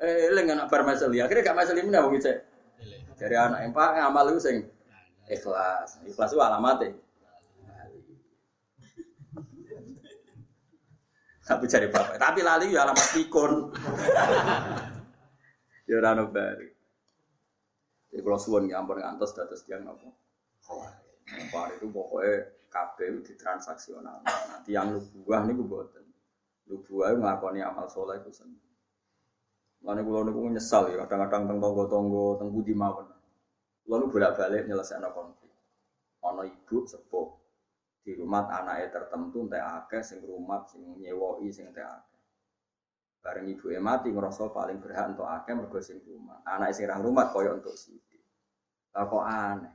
[0.04, 2.44] eh, eling anak bar Wesley, akhirnya gak Wesley mana wong cek.
[3.16, 4.56] Dari anak yang Pak ngamal itu sing
[5.30, 6.94] ikhlas, ikhlas itu alamatnya.
[11.46, 13.70] Tapi cari bapak, tapi lali ya alamat pikun.
[15.86, 16.66] ya rano bari.
[18.10, 20.10] Jadi kalau suwon ya ampun ngantos dados tiang apa?
[20.66, 22.34] Khawarij itu pokoknya
[22.72, 24.24] kabeh ditransaksional.
[24.24, 26.04] Nanti yang nubuah niku mboten.
[26.66, 28.58] Nubuah nglakoni amal soleh itu seneng.
[29.86, 33.15] Lalu kulo niku nyesal ya kadang-kadang teng tonggo-tonggo teng budi mawon.
[33.86, 35.54] Niku bolak-balik nyelesaikno konflik.
[36.26, 37.28] Ana ibu sepuh
[38.02, 42.20] di rumah anaknya tertentu entek akeh sing rumah sing nyewoi sing entek akeh.
[43.22, 46.42] Bareng ibu mati ngerasa paling berhak untuk akeh mergo sing rumah.
[46.42, 48.22] Anak sing ra rumah koyo untuk sithik.
[48.90, 49.74] Lah kok aneh.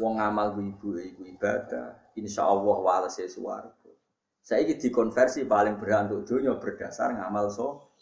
[0.00, 3.92] Wong ngamal ibu ibu ibadah, insya Allah suwarga.
[4.40, 7.92] Saya ini dikonversi paling berhak untuk dunia berdasar ngamal so.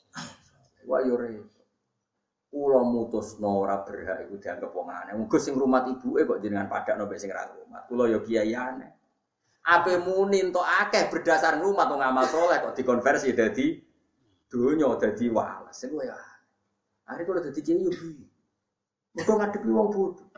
[0.87, 1.49] Wah yo repot.
[2.51, 5.14] Kulo mutus ora berhak iku dianggap wong aneh.
[5.14, 7.86] Wong sing rumah ibuke kok jenengan padakno mek sing ra rumah.
[7.86, 8.90] Kulo yo kiai aneh.
[9.70, 13.78] Ape muni entuk akeh berdasar rumah atau ngamal soleh kok dikonversi dadi
[14.51, 15.78] dunya dadi wales.
[15.78, 16.18] Sing ya.
[17.07, 18.18] Hari kulo dadi kiai yo bi.
[19.14, 20.28] Mergo ngadepi wong bodoh.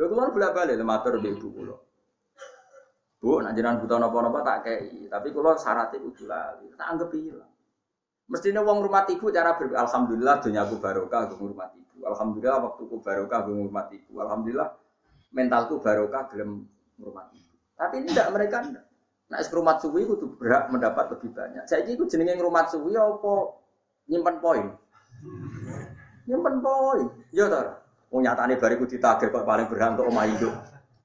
[0.00, 1.76] Lho kulo bolak-balik matur mbek ibu.
[3.24, 6.68] Bu, nak jenengan buta napa-napa tak kei, tapi kulo syaratnya kudu lali.
[6.76, 7.53] Tak anggap hilang.
[8.24, 12.08] Mestinya uang rumah ibu cara ber alhamdulillah dunia aku barokah aku rumah ibu.
[12.08, 14.12] Alhamdulillah waktu aku barokah aku rumah ibu.
[14.16, 14.68] Alhamdulillah
[15.36, 16.64] mentalku barokah gelem
[16.96, 17.52] rumah ibu.
[17.76, 18.84] Tapi ini tidak mereka tidak.
[19.28, 21.64] Nah, es rumah suwi itu berhak mendapat lebih banyak.
[21.68, 23.60] Saya itu jenenge rumah suwi apa
[24.08, 24.66] nyimpan poin.
[26.24, 27.06] Nyimpan poin.
[27.28, 27.76] Ya toh.
[28.08, 30.54] Mau nyatane bariku ditagih kok paling berhak untuk omah hidup.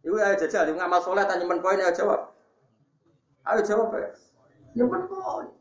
[0.08, 2.32] Iku ayo jajal ngamal soleh tanya nyimpan poin ayo jawab.
[3.44, 4.08] Ayo jawab ya.
[4.80, 5.59] Nyimpan poin.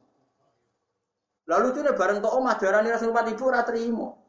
[1.48, 4.20] Lalu tuh bareng tok omah darani rasa rumah ibu ora trimo.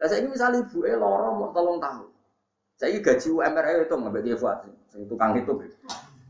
[0.00, 2.08] Lah saiki misal ibu eh loro mau tolong tahun.
[2.80, 5.52] Saya gaji UMR ayo itu nggak dia buat, sing tukang itu.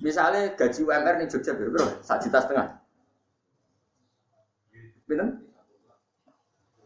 [0.02, 2.02] Misalnya gaji UMR nih Jogja berapa?
[2.02, 2.66] Satu juta setengah.
[5.06, 5.26] Bener?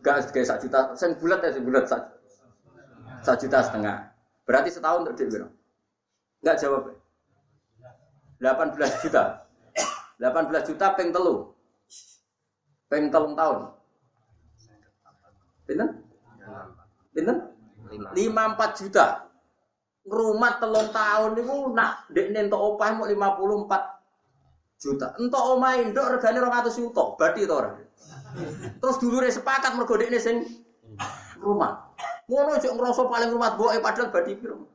[0.05, 4.13] Gak kayak satu juta, saya bulat ya, bulat satu juta setengah.
[4.45, 5.49] Berarti setahun untuk dia berapa?
[6.45, 6.83] Enggak jawab.
[8.37, 9.49] 18 juta.
[10.21, 11.54] 18 juta peng telu.
[12.89, 13.73] Peng telung tahun.
[15.65, 15.89] Pinten?
[17.17, 17.37] Pinten?
[18.13, 19.29] Lima empat juta.
[20.05, 23.83] Rumah telung tahun itu nak dek nentok opah mau lima puluh empat
[24.77, 25.17] juta.
[25.17, 27.17] Entok omah indok regane rong atus juta.
[27.17, 27.81] Berarti itu orang.
[28.83, 30.45] Terus dulu sepakat mergo dekne sing
[31.41, 31.89] rumah.
[32.29, 34.69] Ngono cek ngerasa paling rumah boe padahal badi piro.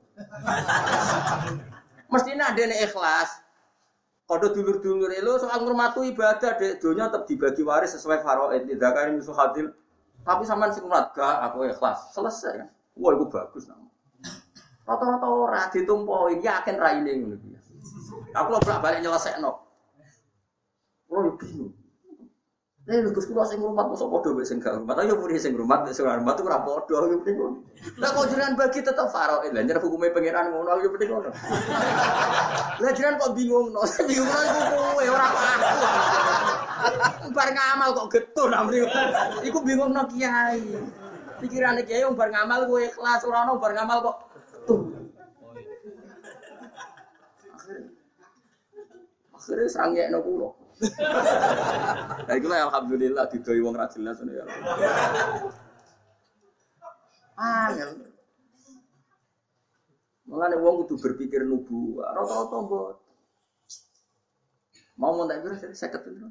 [2.10, 3.30] Mestinya ada ikhlas.
[4.30, 9.18] Kode dulur-dulur itu soal ngurmatu ibadah dek dunia tetap dibagi waris sesuai faraid tidak kan
[9.18, 9.34] musuh.
[9.34, 12.70] Tapi sama si ngurmat gak aku ikhlas selesai kan.
[12.94, 13.90] Wah itu bagus nama.
[14.86, 17.38] Rata-rata orang ditumpahin yakin raine ngono
[18.38, 19.66] Aku lo bolak balik nyelesai no.
[21.10, 21.74] Lo bingung.
[22.90, 24.98] Eh, lu Gus kula sing rumah mosok padha wis sing gak rumah.
[24.98, 27.62] Ayo muni sing rumah sing rumah tuh ora padha yo.
[28.02, 29.54] Lah kok jenengan bagi tetep faraid.
[29.54, 31.30] Lah nyer hukume pangeran ngono yo penting ngono.
[32.82, 33.86] Lah kok bingung no.
[34.10, 35.38] Bingung kowe ora aku.
[37.30, 38.82] Bar ngamal kok getun amri.
[39.46, 40.66] Iku bingung no kiai.
[41.46, 44.82] Pikirane kiai bar ngamal kowe ikhlas ora ono bar ngamal kok getun.
[49.38, 50.59] Akhirnya sangekno kula.
[50.80, 54.44] Nah, lah alhamdulillah didoi wong ra jelas ya.
[57.40, 57.90] Angel.
[60.30, 62.96] Mulane wong kudu berpikir nubu, rata-rata mbot.
[65.00, 66.28] Mau mau tak kira saya seket itu.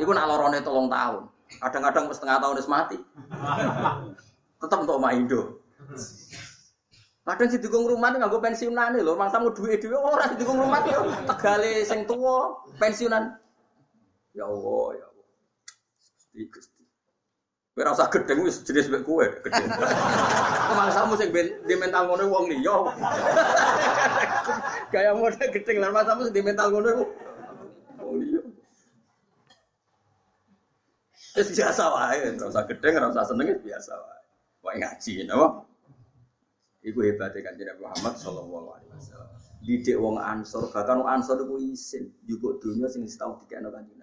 [0.00, 1.28] Iku nak lorone tolong tahun.
[1.60, 2.98] Kadang-kadang setengah tahun wis mati.
[4.56, 5.60] Tetap untuk mak Indo.
[7.22, 10.42] Kadang si dukung rumah itu nggak pensiunan nih loh, mangsa mau duit duit orang si
[10.42, 10.98] dukung rumah itu
[11.30, 12.50] tegale sing tua
[12.82, 13.38] pensiunan.
[14.34, 15.26] Ya Allah, ya Allah.
[16.18, 16.82] Gusti Gusti.
[17.72, 19.70] Kowe gedeng wis jenis mek kowe gedeng.
[20.74, 21.30] Mangsamu sing
[21.62, 22.76] di mental ngono wong liya.
[24.90, 27.10] Gaya model gedeng lan mangsamu sing di mental ngono wong
[31.32, 34.20] biasa wae, ora usah gedeng, ora usah seneng biasa wae.
[34.68, 35.64] Wae ngaji, napa?
[36.82, 39.30] Iku hebatnya kan Nabi Muhammad Sallallahu Alaihi Wasallam.
[39.62, 43.94] Didik wong ansor, bahkan wong ansor itu isin, juga dunia sing tahu tiga kan Nabi.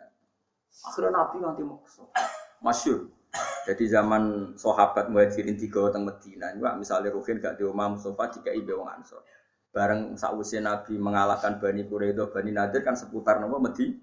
[0.88, 2.08] Akhirnya Nabi nganti maksa.
[2.64, 3.12] Masyur.
[3.68, 8.56] Jadi zaman sahabat muhajirin tiga teng Medina, juga misalnya Ruhin gak di rumah Mustafa jika
[8.56, 9.22] ibe wong ansor.
[9.70, 14.00] Bareng sausnya Nabi mengalahkan Bani Quraidah, Bani Nadir kan seputar nama Medina.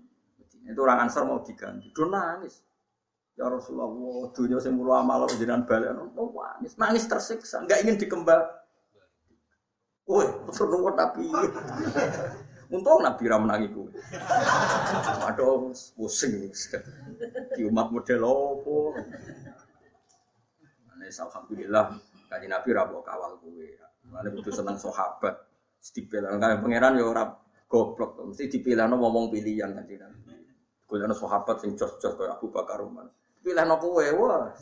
[0.67, 1.91] Itu orang ansor mau diganti.
[1.97, 2.61] Dia nangis.
[3.37, 3.89] Ya Rasulullah,
[4.33, 8.41] dunia sing mulo amal jenengan balik, nangis, nangis tersiksa, nggak ingin dikembal.
[10.07, 11.27] Woi, terus nunggu Nabi.
[12.71, 13.91] Untung Nabi ra menangi ku.
[15.27, 16.47] Aduh, pusing.
[17.55, 18.95] Di umat model opo.
[20.95, 21.99] Ane alhamdulillah
[22.31, 23.75] kaji Nabi ra kawal kuwe.
[24.07, 25.43] Mane butuh seneng sahabat.
[25.87, 27.31] Dipilih kan pangeran ya ora
[27.67, 28.19] goblok.
[28.31, 29.99] Mesti dipilihno ngomong pilihan kan Nabi.
[30.87, 33.11] Kuliah sahabat sing jos-jos kaya Abu Bakar Umar.
[33.43, 34.55] Pilihno kowe wah.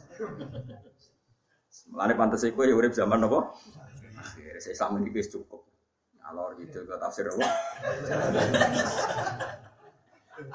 [1.92, 3.40] Mulane pantes kowe ya urip zaman apa?
[4.24, 5.62] Saya Islam ini cukup.
[6.24, 7.48] Alor gitu ke tafsir apa?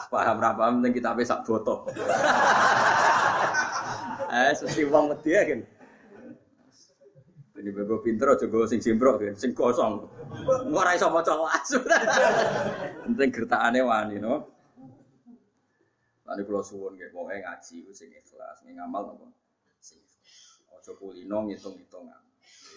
[0.10, 1.86] Paham ra paham ning kitabe sak boto.
[4.30, 5.62] Eh, sesi wong wedi ya kan.
[7.60, 10.06] Ini bebo pinter aja gue sing jimbrok kan, sing kosong.
[10.32, 11.84] Engko ora iso maca langsung.
[13.04, 14.48] Penting gertakane wani no.
[16.24, 19.98] Tadi kalau suwun nggih pokoke ngaji sing ikhlas, ngamal ikhlas.
[20.72, 22.08] Aja kulino ngitung-ngitung.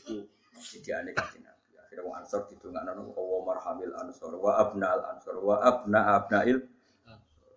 [0.03, 0.25] Itu
[0.61, 1.71] ideane kanjeng Nabi.
[1.81, 6.59] Akhirnya wong Ansor didongakno wa marhamil ansor wa abnal ansor wa abna abnail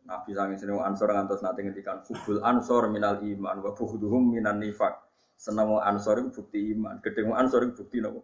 [0.05, 5.01] Nabi sange seneng ansor ngantos nate ngendikan kubul ansor minal iman wa buhduhum minan nifak.
[5.35, 8.21] Seneng wong ansor itu bukti iman, gedhe wong ansor itu bukti napa?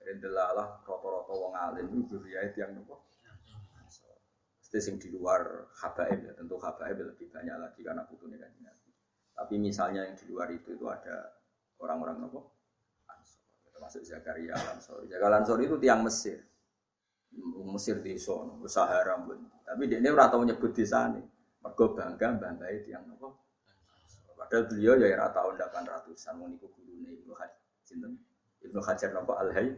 [0.00, 2.96] Rendelalah rata-rata wong alim itu zuriyah yang napa?
[4.62, 8.90] Mesti sing di luar habaib ya, tentu habaib lebih banyak lagi karena putune kan Nabi.
[9.34, 11.42] Tapi misalnya yang di luar itu itu ada
[11.82, 12.40] orang-orang napa?
[13.80, 15.08] Termasuk Zakaria Ansor.
[15.08, 16.36] Zakaria Ansor itu tiang Mesir.
[17.64, 18.36] Mesir desa,
[18.68, 19.40] Sahara pun.
[19.64, 21.24] Tapi dia ini tau nyebut desa nih.
[21.64, 23.40] Mergo bangga banggai tiang nopo.
[24.36, 28.12] Padahal beliau ya era tahun 800-an mau niku gurune Ibnu Hajar.
[28.68, 29.72] Ibnu Hajar nopo Al Hayy.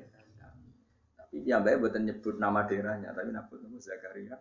[1.15, 4.35] Tapi dia mbak buatan nyebut nama daerahnya, tapi nyebut nama Zakaria.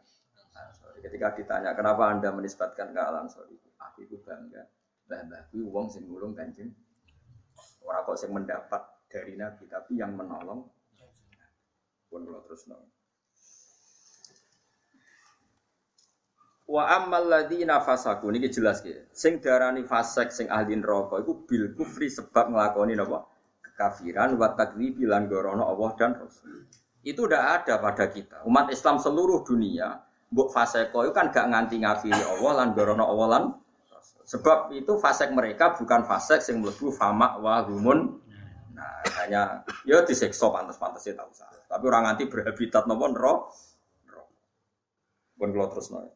[0.57, 1.05] Ansori.
[1.05, 4.65] Ketika ditanya kenapa anda menisbatkan ke Al Ansori, aku itu bangga.
[5.05, 6.73] Mbah mbah uang sing ngulung kanjeng.
[7.85, 10.63] Orang kok sing mendapat dari Nabi, tapi yang menolong.
[12.07, 12.87] Pun kalau terus nong.
[16.71, 19.11] Wa ammal ladzina fasaku niki jelas ki.
[19.11, 23.27] Sing darani fasek sing ahli neraka iku bil kufri sebab nglakoni napa?
[23.59, 26.63] Kekafiran wa takdzibi lan gorono Allah dan Rasul.
[27.03, 28.47] Itu udah ada pada kita.
[28.47, 29.99] Umat Islam seluruh dunia,
[30.31, 33.43] mbok faseko itu kan gak nganti ngafiri Allah lan gorono Allah lan.
[34.31, 38.20] Sebab itu fasek mereka bukan fasek sing mlebu fama wa humun.
[38.81, 39.41] Nah, hanya
[39.85, 41.49] ya disiksa pantas-pantasnya tak usah.
[41.69, 43.53] Tapi orang nganti berhabitat nopo neraka.
[45.37, 46.09] Pun kalau terus nol.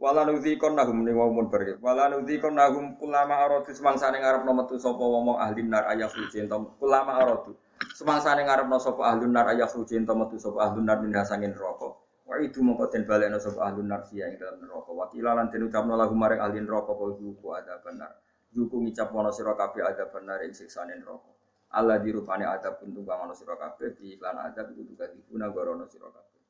[0.00, 1.78] Wala nudzikon nahum ni wong berke.
[1.78, 6.78] Wala nudzikon nahum kulama aradu semangsane ngarepno metu sapa wong ahli nar ayah suci ento
[6.80, 7.52] kulama aradu.
[7.94, 11.94] Semangsane ngarepno sapa ahli nar ayah suci ento metu sapa ahli nar min hasangin neraka.
[12.24, 14.90] Wa itu mongko den balekno sapa ahli nar sia ing dalam neraka.
[14.90, 18.12] Wa kilalan den ucapno lahum maring ahli neraka kok iku ada benar.
[18.50, 21.39] Juku ngicap mono sira ada benar ing siksane neraka.
[21.70, 26.10] Allah dirupane adab untuk kang ana sira kabeh di iklan adab juga dibuna gorono sira
[26.10, 26.42] kabeh.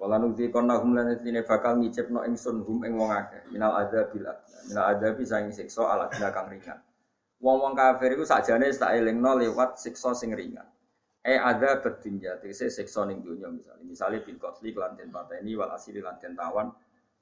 [0.00, 4.26] Wala nukti konna hum lan tine bakal ngicipno ingsun hum ing wong akeh minal adzabil
[4.26, 4.58] adna.
[4.66, 6.80] Minal adzabi sang siksa ala kang ringan.
[7.40, 10.66] Wong-wong kafir iku sakjane tak elingno lewat siksa sing ringan.
[11.20, 13.84] E ada berdunya, tegese siksa ning dunya misalnya.
[13.84, 16.72] Misalnya bil qatli lan den pateni wal asiri lan den tawan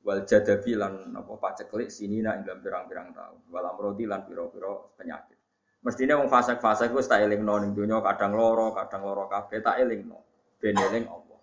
[0.06, 3.38] wal jadabi lan apa paceklik sinina ing pirang-pirang tahun.
[3.50, 5.37] Wal amrodi lan pira-pira penyakit.
[5.88, 10.20] Mestine wong fasik-fasik wis tak elingno ning dunya kadang loro, kadang loro kabeh tak elingno.
[10.60, 11.40] Ben eling Allah.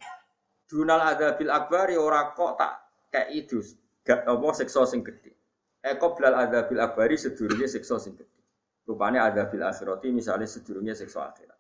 [0.70, 2.74] Dunal adzabil akbar ya ora kok tak
[3.10, 3.74] kei dus.
[4.06, 5.34] Gak apa siksa sing gedhe.
[5.82, 8.42] Eko blal adzabil akbari sedurunge siksa sing gedhe.
[8.86, 11.58] Rupane adzabil akhirati misalnya sedurunge siksa akhirat.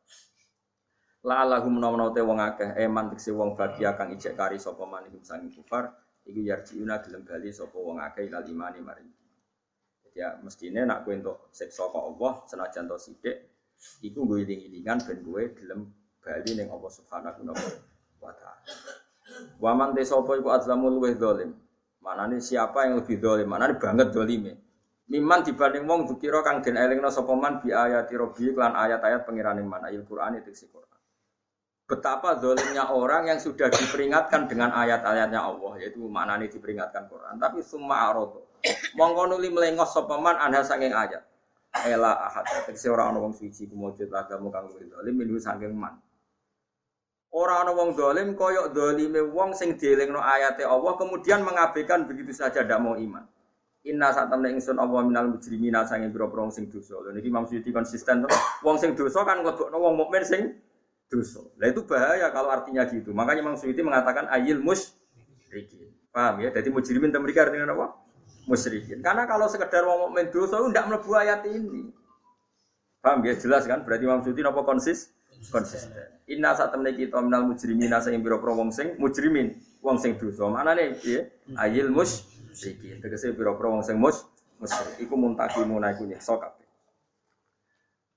[1.25, 5.09] La lahum menawa te wong akeh eman tekse wong bagia kang ijek kari sapa man
[5.09, 5.89] iku sanging kufar
[6.21, 9.09] iku yarjiuna gelem bali sapa wong akeh ilal imani maring.
[10.15, 13.35] Ya mestine nak kowe entuk siksa kok Allah senajan to sithik
[13.99, 15.91] iku gue iling-ilingan ben kowe gelem
[16.23, 17.51] bali ning Allah Subhanahu
[18.23, 18.73] wa taala.
[19.59, 20.55] Waman te sapa iku
[20.87, 21.51] luweh dolim.
[21.99, 23.49] Manane siapa yang lebih dolim?
[23.49, 24.53] Manane banget dolime.
[25.11, 29.61] Miman dibanding wong dukira kang den elingno sapa man bi ayati rabbi lan ayat-ayat pengirane
[29.61, 30.97] man ayat Quran itu si Quran.
[31.85, 37.37] Betapa dolimnya orang yang sudah diperingatkan dengan ayat-ayatnya Allah, yaitu maknane diperingatkan Quran.
[37.37, 38.54] Tapi summa arodo.
[38.97, 41.21] Mongko nuli melengos sapa man anha saking ayat.
[41.83, 42.47] Ela ahad.
[42.65, 45.99] Tegese ora ana wong suci kumujud lagamu kang luwih dolim minhu saking man.
[47.35, 52.63] Ora ana wong dolim koyok dolime wong sing dielingno ayate Allah kemudian mengabaikan begitu saja
[52.63, 53.27] ndak mau iman.
[53.85, 56.97] Inna saat temen ingsun Allah minal mujrimina sange boro-boro wong sing dosa.
[57.05, 58.25] Lha niki Imam Suyuti konsisten.
[58.65, 60.57] Wong sing dosa kan nglebokno wong mukmin sing
[61.05, 61.43] dosa.
[61.61, 63.13] Lah itu bahaya kalau artinya gitu.
[63.13, 65.93] Makanya Imam Suyuti mengatakan ayil musyrikin.
[66.09, 66.49] Paham ya?
[66.55, 68.04] Jadi mujrimin itu mereka artinya apa?
[68.45, 69.01] Musyrikin.
[69.01, 71.89] Karena kalau sekedar wong mukmin dosa itu ndak mlebu ayat ini.
[73.01, 73.33] Paham ya?
[73.37, 73.81] Jelas kan?
[73.81, 75.13] Berarti Imam Suyuti apa konsis?
[75.49, 75.93] Konsisten.
[76.25, 80.49] Inna saat temen kita minal mujrimin sing biro pro wong sing mujrimin wong sing dosa.
[80.49, 81.29] Manane piye?
[81.57, 83.01] Ayil musyrikin.
[83.01, 84.25] Tegese biro pro wong sing mus
[84.57, 84.97] musyrik.
[85.01, 86.65] Iku muntakimu iku nyiksa kabeh.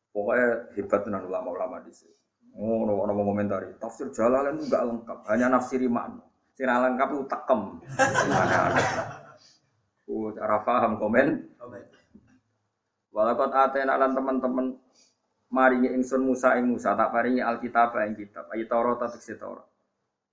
[0.08, 2.16] Pokoknya hebat tenan ulama-ulama di sini.
[2.58, 3.70] Oh, no, no, komentari.
[3.78, 6.26] Tafsir Jalalain itu enggak lengkap, hanya nafsiri makna.
[6.58, 7.60] Sing lengkap itu takem.
[10.08, 11.52] Uh, cara paham komen.
[13.12, 14.72] Walakot atena lan teman-teman
[15.52, 19.64] maringi ingsun Musa ing Musa tak paringi Alkitab ing kitab ayi Taurat ta tekse Taurat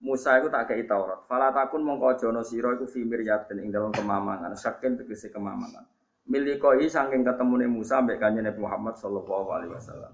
[0.03, 1.23] Musa iku tak kei Taurat.
[1.25, 5.87] Fala takun mongko aja ana sira iku fi miryatin ing dalam kemamangan, saking tegese kemamangan.
[6.27, 10.11] Milikoi saking ketemune Musa mbek kanjeng Nabi Muhammad sallallahu alaihi wasallam.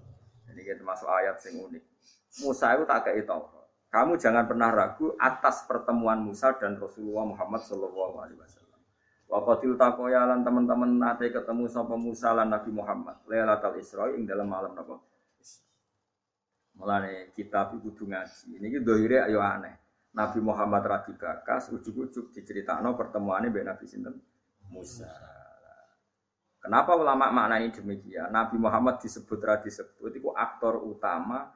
[0.53, 1.83] Ini kita termasuk ayat sing unik.
[2.45, 3.65] Musa itu tak kei Taurat.
[3.91, 8.60] Kamu jangan pernah ragu atas pertemuan Musa dan Rasulullah Muhammad sallallahu alaihi wasallam.
[9.31, 13.15] Wa qatil lan teman-teman nate ketemu sapa Musa lan Nabi Muhammad.
[13.31, 14.99] Lailatul Isra ing dalam malam napa?
[16.75, 18.59] Mulane kitab iku kudu ngaji.
[18.59, 19.79] Ini dohire ayo aneh.
[20.11, 24.19] Nabi Muhammad ra digagas, ujug-ujug diceritakno pertemuannya mbek Nabi sinten?
[24.67, 25.07] Musa.
[26.59, 28.27] Kenapa ulama maknani demikian?
[28.35, 31.47] Nabi Muhammad disebut ra disebut itu aktor utama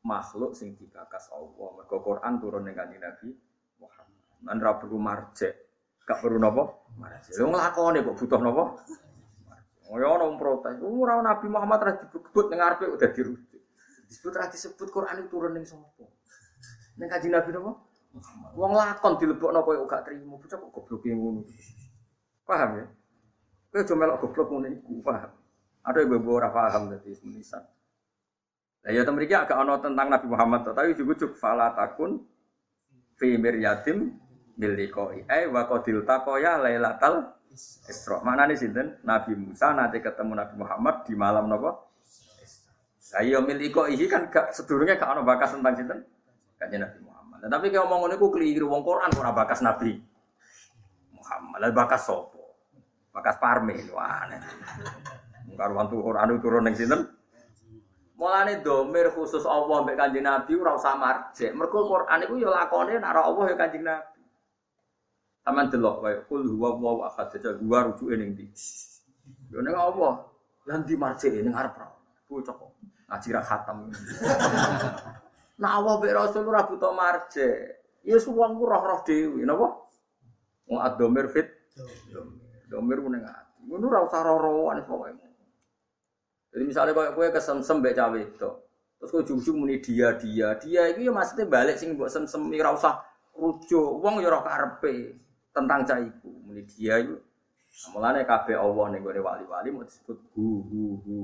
[0.00, 1.76] makhluk sing digagas Allah.
[1.76, 3.36] Mergo Quran turun ning Nabi
[3.76, 4.24] Muhammad.
[4.48, 5.67] Lan ra perlu marjek.
[6.08, 6.40] Gak perlu?
[6.40, 7.36] Marjek.
[7.36, 8.64] Wong lakone kok butuh napa?
[9.88, 10.80] Oh ya ono protes.
[10.80, 13.60] Ora Nabi Muhammad ra disebut ning ngarepe udah dirujuk.
[14.08, 16.04] Disebut ra disebut Quran itu turun ning sapa?
[16.96, 17.72] Ning kanjeng Nabi napa?
[18.56, 21.40] Wong lakon dilebokno koyo gak trimo, bocah kok goblok ngono.
[22.48, 22.86] Paham ya?
[23.68, 25.30] Kowe aja melok goblok ngono iku, paham?
[25.84, 27.64] Ada yang ora paham dadi menisan.
[28.84, 32.24] Lah ya temen agak ana tentang Nabi Muhammad, tapi juga juk fala takun
[33.20, 34.16] fi miryatim
[34.58, 35.22] bil liqai.
[35.30, 37.38] Eh wa qadil lailatal
[37.88, 38.20] Isra.
[38.20, 39.00] Mana nih sinten?
[39.02, 41.48] Nabi Musa nanti ketemu Nabi Muhammad di malam?
[41.48, 45.98] Lah iya miliko iki kan gak sedurunge gak ana bakas tentang sinten?
[46.60, 47.38] Kanjeng Nabi Muhammad.
[47.40, 49.96] Nah, tapi kalau ngomong itu keliru wong Quran ora bakas Nabi
[51.16, 51.58] Muhammad.
[51.62, 52.60] Lah bakas sopo?
[53.14, 54.28] Bakas parme wah.
[55.58, 57.08] Karuan tuh Quran turun ning sinten?
[58.18, 61.56] Mulane domir khusus Allah mbek Kanjeng Nabi ora usah marjek.
[61.56, 64.07] Mergo Quran iku ya lakone nek Allah ya Kanjeng Nabi.
[65.48, 68.52] Taman delok kaya kul huwa wa ahad saja gua rujuke ning ndi.
[69.48, 70.28] Yo ning Allah.
[70.68, 71.72] Lan di marjek ning arep.
[72.28, 72.76] Bocah kok
[73.08, 73.88] ngaji ra khatam.
[75.56, 77.80] Nah Allah be Rasul ora buta marje.
[78.04, 79.88] Ya wong ku roh-roh dhewe, napa?
[80.68, 81.48] Wong adomir fit.
[82.68, 83.64] Domir ku ning ati.
[83.64, 85.16] Ngono ora usah roh-rohan pokoke.
[86.52, 88.50] Jadi misalnya kayak kue kesemsem cawe itu,
[89.00, 92.72] terus kue ujung muni dia dia dia itu ya maksudnya balik sing buat semsem ora
[92.72, 93.04] usah
[93.36, 97.16] rujuk, wong ya roh karepe tentang caiku muni dia itu.
[97.94, 101.16] Mulane kabeh Allah ning wali-wali mau disebut hu hu hu.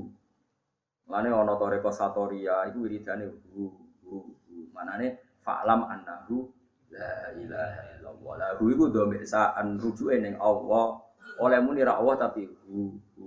[1.09, 3.63] Mulane ana toreko satoria iku wiridane hu
[4.05, 4.17] hu
[4.47, 4.57] hu.
[4.71, 6.47] Manane fa'lam annahu
[6.93, 8.33] la ilaha illallah.
[8.39, 11.01] La hu iku dhamir sa'an rujuke ning Allah.
[11.43, 13.25] Oleh muni ra Allah tapi hu hu.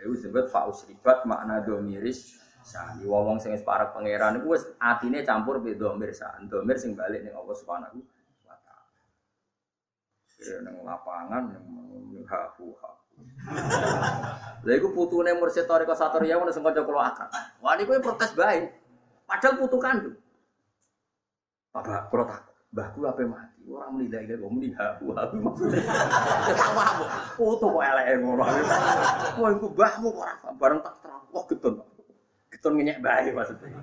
[0.00, 2.98] Iku disebut fa'us ribat makna dhamiris sa'an.
[3.06, 6.50] Wong sing wis parek pangeran iku wis atine campur be dhamir sa'an.
[6.50, 8.00] Dhamir sing balik ning Allah Subhanahu.
[10.40, 12.90] Ya ning lapangan ning ha hu ha.
[14.64, 17.28] Lha iku putune Mursyid Thariqah Satoriya ngono sing kanca kula akad.
[17.60, 18.72] Wah niku protes bae.
[19.28, 20.16] Padahal putu kandung.
[21.70, 23.66] Bapak kula tak Mbahku apa mati?
[23.66, 25.82] Orang la ilaha muni ha wa ha maksudnya.
[26.54, 27.02] Tak paham.
[27.34, 28.42] Putu kok eleke ngono.
[29.42, 31.22] Wah iku mbahmu kok ora bareng tak terang.
[31.34, 31.74] Wah getun.
[32.48, 33.74] Getun ngenyek bae maksudnya.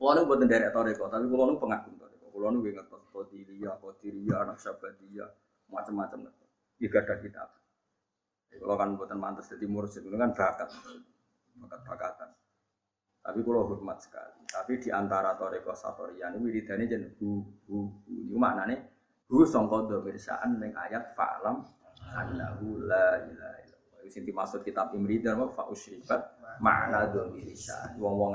[0.00, 1.92] Kulo nu boten derek toreko, tapi kulo nu pengagum.
[2.40, 3.76] Kulo nu ngertos Qadiria,
[4.40, 5.28] anak Syabadiyah,
[5.68, 6.32] macam-macam.
[6.80, 7.52] Iya ada kitab.
[8.48, 10.72] Kalau kan buatan mantas jadi mursyid itu kan bakat,
[11.60, 12.32] bakat bakatan.
[13.20, 14.40] Tapi kalau hormat sekali.
[14.48, 17.76] Tapi di antara toreko satorian wiridane jen hu hu
[18.08, 18.08] hu.
[18.08, 18.78] Ini nih?
[19.28, 21.60] Hu songko domirsaan neng ayat fa'lam
[22.08, 23.56] annahu la ilaha
[24.08, 24.64] illallah.
[24.64, 28.00] Kitab Imridan wa fa usyribat makna domirsaan.
[28.00, 28.32] Wong-wong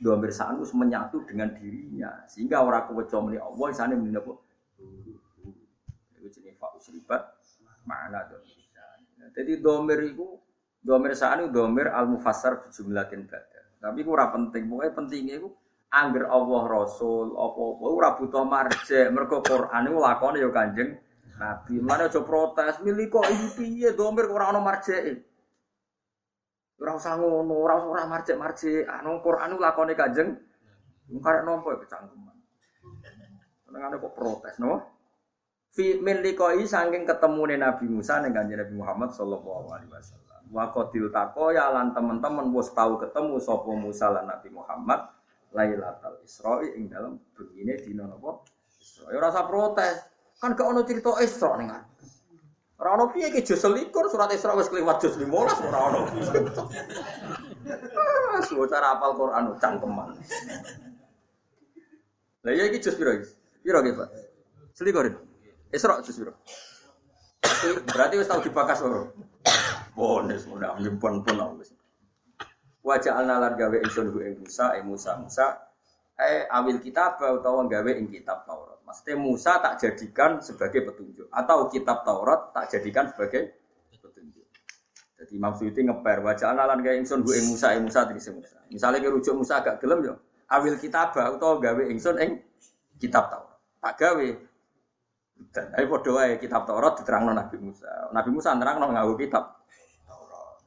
[0.00, 4.32] domirsaan itu menyatu dengan dirinya sehingga orang keweco meni Allah isane meni apa?
[6.16, 7.22] Itu jenis fa usyribat
[7.84, 8.98] makna domirsaan.
[9.36, 10.40] Jadi domir itu
[10.80, 13.64] domir saan itu domir al mufassar jumlatin badal.
[13.80, 14.62] Tapi itu penting.
[14.68, 15.48] Pokoknya pentingnya itu
[15.92, 19.12] angger Allah Rasul apa-apa ora butuh marjek.
[19.12, 20.90] Mergo Quran itu lakone ya Kanjeng
[21.36, 21.74] Nabi.
[21.80, 25.29] Mana aja protes, milih kok iki piye domir ora ono marjeke.
[26.80, 28.88] Ora usah ngono, ora ora marjek-marjek.
[28.88, 30.32] Anu Quran lakone Kanjeng
[31.18, 32.36] Karek nompo ya kecangkeman.
[33.66, 34.78] Senengane kok protes, no?
[35.74, 40.42] Fi min liqai saking ketemune Nabi Musa ning Kanjeng Nabi Muhammad sallallahu alaihi wasallam.
[40.54, 45.10] Wa qatil taqoya lan teman-teman wis tau ketemu sapa Musa lan Nabi Muhammad
[45.50, 48.46] Lailatul Isra ing dalam begine dina napa?
[48.78, 49.10] Isra.
[49.10, 49.96] Ya ora usah protes.
[50.38, 51.74] Kan gak ono cerita Isra ning
[52.80, 56.00] Ora ono piye iki jus selikur surat Isra wis kliwat jus 15 ora ono.
[58.48, 60.16] Suwe cara apal Quran cangkeman.
[62.40, 63.28] Lah ya iki jus piro iki?
[63.60, 64.08] Piro iki, Pak?
[64.72, 65.12] Selikur.
[65.68, 66.32] Isra jus piro?
[67.92, 69.04] Berarti wis tau dibakas ora?
[69.92, 71.76] Bones udah nyimpen pun wis.
[72.80, 75.70] Wajah analar gawe ingsun ing Musa, ing Musa Musa
[76.20, 78.69] Eh awil kitab utawa gawe ing kitab Taurat.
[78.90, 83.54] Maksudnya Musa tak jadikan sebagai petunjuk atau kitab Taurat tak jadikan sebagai
[84.02, 84.42] petunjuk.
[85.14, 88.58] Jadi Imam Suyuti ngeper wajah lan gawe ingsun gue Musa ing Musa terus Musa.
[88.66, 90.18] Misalnya ke rujuk Musa agak gelem yo.
[90.50, 92.42] Awil kitab utawa gawe ingsun ing
[92.98, 93.62] kitab Taurat.
[93.78, 94.26] Tak gawe
[95.54, 98.10] dan ayo padha wae kitab Taurat diterangno Nabi Musa.
[98.10, 99.54] Nabi Musa nerangno nganggo kitab
[100.02, 100.58] Taurat.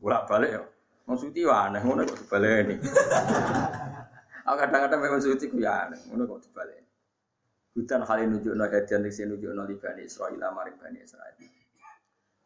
[0.00, 0.64] Bolak-balik ya.
[1.04, 2.78] Maksudnya ya aneh, ngono kok dibaleni.
[4.48, 6.89] Aku kadang-kadang memang suci ku ya aneh, ngono kok dibaleni.
[7.70, 11.38] Hutan kali nunjukno hadian sing nunjukno li Bani Israil maring Bani Israil.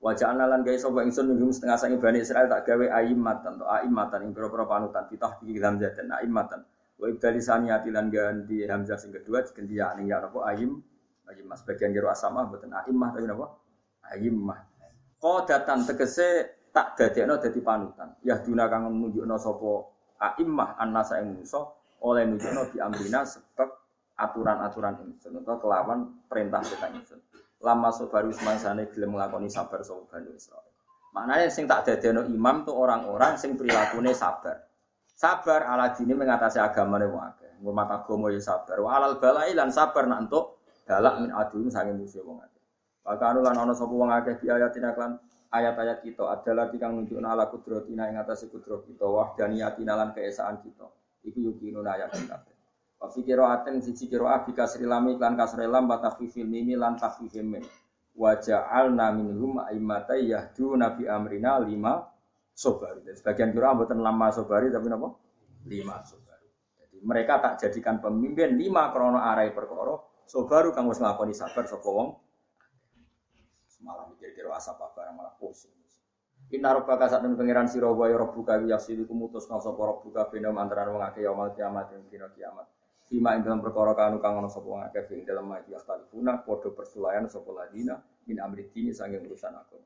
[0.05, 4.29] Wajah analan gaya sobo ingsun nunjuk setengah sangi Bani Israil tak gawe aimatan to aimatan
[4.29, 6.61] ing pira-pira panutan ditah iki hamzah dan aimatan.
[7.01, 10.77] Wa ibdali saniyati lan ganti hamzah sing kedua diganti ya ning ya napa aim
[11.25, 13.47] Ayim mas bagian jero asama buatan aimah tapi napa?
[14.13, 14.61] Aimah.
[15.17, 16.29] Qadatan tegese
[16.69, 18.13] tak dadekno dadi panutan.
[18.21, 19.73] Ya duna kang nunjukno sapa
[20.21, 21.65] aimah annasa ing Musa
[22.05, 23.84] oleh nunjukno di amrina sebab
[24.15, 25.99] aturan-aturan ingsun utawa kelawan
[26.31, 27.21] perintah kita ingsun.
[27.65, 30.71] Lama sobaru semangsane gelem nglakoni sabar sapa Bani Israil.
[31.15, 34.67] Maknanya sing tak dadekno imam tuh orang-orang sing prilakune sabar.
[35.15, 37.63] Sabar ala dini mengatasi agamane akeh.
[37.63, 38.77] Ngurmat agama ya sabar.
[38.83, 42.63] Wa alal balai lan sabar nak entuk dalak min adum sange musuh wong akeh.
[43.07, 45.17] Maka anu lan ana sapa wong akeh di ayatina klan
[45.55, 50.91] ayat-ayat kita adalah kang nunjukna ala kudratina ing atase kudrat kita wahdaniyatina lan keesaan kita.
[51.23, 52.54] Iku yukinuna ayat kita.
[53.05, 56.97] Wa fi qiraatin siji qiraah bi kasri lam lan kasri lam wa takhfifil mim lan
[56.97, 57.61] takhfifil mim.
[58.17, 58.33] Wa
[61.13, 61.93] amrina lima
[62.57, 63.05] sobari.
[63.13, 65.13] Sebagian qiraah mboten lama sobari tapi napa?
[65.69, 66.49] Lima sobari.
[66.81, 71.69] Jadi mereka tak jadikan pemimpin lima krono arai perkara So baru kang wis nglakoni sabar
[71.69, 72.17] sapa wong.
[73.69, 75.77] Semalam mikir-mikir asap apa malah pusing.
[76.53, 80.49] Inna rabbaka sak temen pangeran sira wa ya rabbuka yasidu kumutus na sapa rabbuka bena
[80.57, 82.65] antara wong akeh yaumul kiamat dina kiamat.
[83.05, 86.73] Fima ing dalam perkara kanu kang ana sapa wong akeh ing dalam mati astalifuna padha
[86.73, 89.77] persulayan sapa ladina min amri dini sange urusan aku.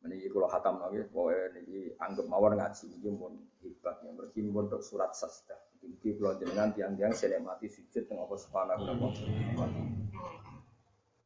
[0.00, 4.80] Meniki kula hatam lagi, pokoke niki anggap mawon ngaji niki mun hebat yang berkimpun untuk
[4.80, 5.60] surat sajdah.
[5.84, 7.12] Iki kula jenengan tiang-tiang
[7.44, 8.74] mati sujud teng apa wa ta'ala.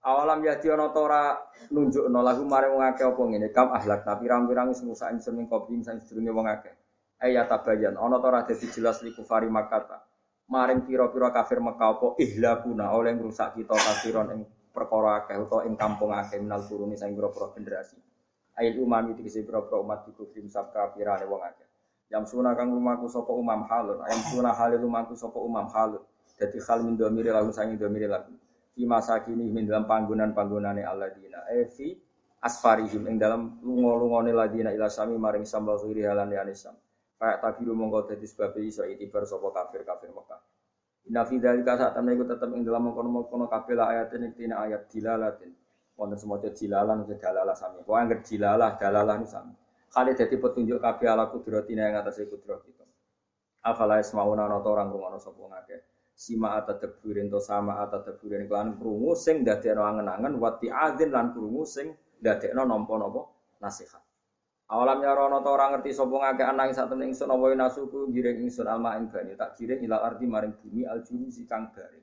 [0.05, 1.33] Awalam ya di ana ora
[1.73, 5.81] nunjukno lagu mare wong akeh apa ngene kam ahlak tapi pirang-pirang wis musa insun kopi
[5.81, 6.75] sing sedurunge wong akeh.
[7.25, 10.03] Ayat tabayan ana ta ora dadi jelas li kufari makata.
[10.55, 14.41] Maring pira-pira kafir Mekah apa ihlakuna oleh ngrusak kita kafiron ing
[14.71, 17.99] perkara akeh utawa ing kampung akeh minal kuruni sing pira-pira generasi.
[18.55, 21.67] Ayat umami dikisi pira-pira umat dikufrim sabka pirane wong akeh.
[22.07, 23.99] Yang suna kang lumaku sopo umam halun.
[24.07, 26.07] Yang suna halil lumaku sopo umam halun.
[26.39, 28.31] Jadi hal min domiri lagu sangi domiri lagu.
[28.79, 30.87] Di masa kini min dalam panggunan panggunane
[31.19, 31.51] dina.
[31.51, 31.99] Evi
[32.39, 36.79] asfarihim ing dalam lungo-lungone ladina ila sami maring sambal kiri halan ya nisam.
[37.19, 40.41] Kayak tabiru mongko dadi sebab iso itibar sapa kafir-kafir Mekah.
[41.05, 44.89] Inna fi dzalika saat temen iku tetep ing dalam mengkono-mengkono kabeh ayat ini tina ayat
[44.89, 45.53] dilalatin.
[45.95, 47.79] Wonten semoga dilalan dalalah sami.
[47.87, 49.55] Pokoke anggere dilalah dalalah ni sami.
[49.95, 52.83] Kali jadi petunjuk kabeh ala kudratina yang atas kudrat kita.
[53.63, 55.81] Afala ismauna ana orang rungono sapa ngakeh.
[56.15, 61.95] Sima atadaburin to sama atadaburin kelan krungu sing dadekno angen-angen wati adzin lan krungu sing
[62.23, 63.23] dadekno nampa napa
[63.59, 64.04] nasihat.
[64.65, 68.49] Awalam ya rono to ora ngerti sapa ngakeh anang sak temen ingsun apa nasuku giring
[68.49, 72.01] ingsun alma ing bani tak giring ila arti maring bumi aljuni si kang garing.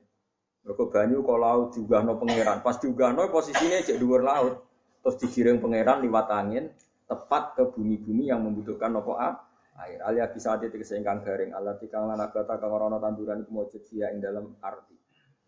[0.62, 2.62] Mergo banyu kok laut diugahno pangeran.
[2.62, 4.62] Pas diugahno posisine cek dhuwur laut.
[5.02, 6.70] Terus digiring pangeran liwat angin,
[7.10, 9.42] tepat ke bumi-bumi yang membutuhkan nopo a
[9.82, 9.98] air.
[10.06, 11.50] Alia bisa ada tiga ingkang garing.
[11.50, 14.94] Allah tikang lana kata kang rono tanduran iku via ing dalam arti.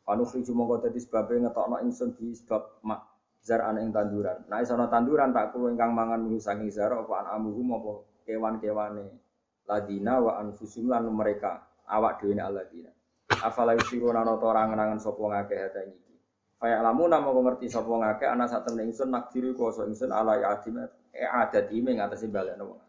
[0.02, 3.13] Panu khiju mongko dadi sebabe ngetokno ingsun di sebab mak
[3.44, 4.48] zar ana ing tanduran.
[4.48, 7.92] Nah isono tanduran tak perlu ingkang mangan mung saking zar apa an amuhum apa
[8.24, 9.06] kewan-kewane.
[9.68, 12.88] Ladina wa anfusum lan mereka awak dhewe aladina.
[13.28, 16.14] Afala yusiruna nata ora ngenangan sapa ngakeh hata iki.
[16.56, 20.56] Kaya lamu namo ngerti sapa ngakeh ana sak temen ingsun nakdiri kuasa ingsun ala ya
[20.56, 22.80] adimat eh adat ini ngatasi balik nopo.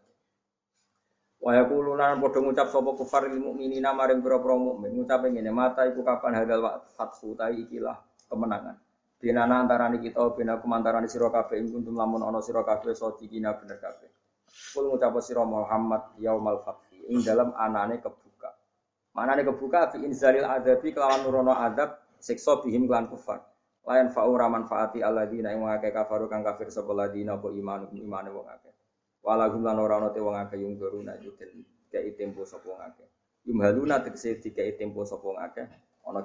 [1.36, 6.00] Waya kulunan podo ngucap sopo kufar ilmu mukminina maring pira-pira mukmin ngucap ngene mata iku
[6.00, 6.64] kapan hadal
[6.96, 8.00] fathu tai ikilah
[8.32, 8.80] kemenangan.
[9.16, 13.80] Dinana antarane kita bina kumantarane sira kabeh ing kuntum lamun ana sira kabeh sadikina bener
[13.80, 14.12] kabeh.
[14.76, 18.52] Kul ngucap sira Muhammad yaumal fathi ing dalam anane kebuka.
[19.16, 23.40] Manane kebuka fi inzalil adabi kelawan nurono adab siksa bihim klan kufar.
[23.88, 28.28] Layan fa'u manfaati alladzina ing wong akeh kafaru kang kafir sapa ladina apa iman imane
[28.28, 28.74] wong akeh.
[29.24, 33.08] Walahum lan ora te wong akeh yung doruna yudin kei tempo sapa wong akeh.
[33.48, 35.06] Yumhaluna tegese dikei tempo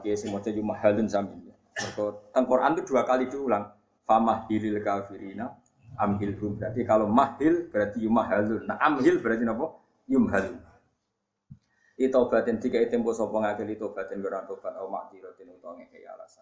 [0.02, 3.72] kiye sing maca yumhalun sami mergo teng Quran itu dua kali diulang
[4.04, 5.48] famahilil kafirina
[5.96, 9.66] amhilhum berarti kalau mahil berarti yumhalun nah amhil berarti napa
[10.08, 10.60] yumhalun
[12.02, 16.42] Itobatin tiga tempo sapa ngakil itobatin ora tobat au makdiratin utawa ngekei alasan.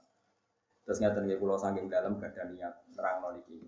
[0.87, 3.67] Terus ngaten nggih kula saking dalam gak ada niat nerangno niki.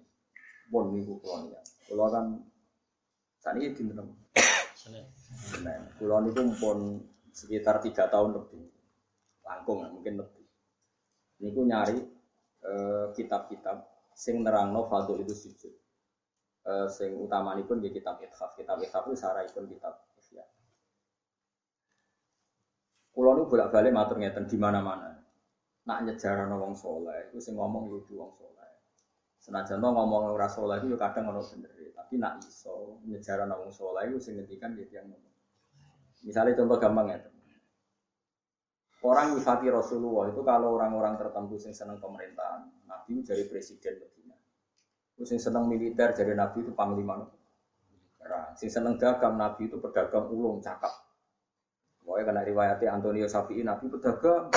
[0.72, 1.66] Pun niku kula niat.
[1.92, 2.26] Kula kan
[3.44, 4.08] sakniki dinten.
[4.72, 5.04] Senin.
[6.00, 7.04] Kula niku pun
[7.36, 8.72] sekitar tiga tahun lebih.
[9.44, 10.41] Langkung mungkin lebih.
[11.42, 11.98] Niku nyari
[12.62, 13.82] eh, kitab-kitab
[14.14, 15.74] sing nerangno fadhil itu sujud.
[16.62, 18.54] Eh, sing utamanipun nggih kitab Ithaf.
[18.54, 20.46] Kitab Ithaf itu sarahipun kitab Ihya.
[23.12, 25.18] Kulo nu bolak-balik matur ngeten di mana-mana.
[25.82, 28.70] Nak nyejarah wong soleh, itu sing ngomong itu wong soleh.
[29.42, 34.22] Senajan ngomong ora soleh itu kadang ono bener, tapi nak iso nyejarah wong soleh itu
[34.22, 35.34] sing ngendikan gitu yang ngomong.
[36.22, 37.18] Misalnya contoh gampang ya.
[39.02, 44.38] Orang nyifati Rasulullah itu kalau orang-orang tertentu sing seneng pemerintahan, Nabi jadi presiden Medina.
[45.18, 47.18] Terus sing seneng militer jadi Nabi itu panglima.
[48.22, 50.94] Nah, sing seneng dagang Nabi itu pedagang ulung cakap.
[52.06, 54.54] Pokoknya kena riwayatnya Antonio Safi'i Nabi pedagang.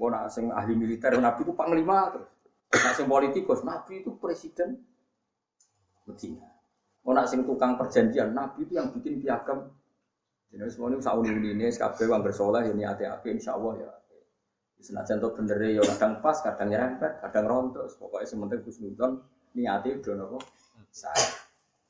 [0.00, 2.32] Mau nak sing ahli militer Nabi itu panglima terus.
[2.72, 4.80] Nak sing politikus Nabi itu presiden
[6.08, 6.48] Medina.
[7.04, 9.68] Mau nak sing tukang perjanjian Nabi itu yang bikin piagam
[10.54, 13.90] jadi semua ini sauni ini kabeh wong bersoleh ini hati-hati insya Allah ya.
[14.78, 17.90] Senajan tuh bener ya kadang pas, kadang nyerempet, kadang rontok.
[17.98, 19.12] Pokoknya sementing Nudon
[19.56, 20.38] niati udah nopo
[20.92, 21.42] saya.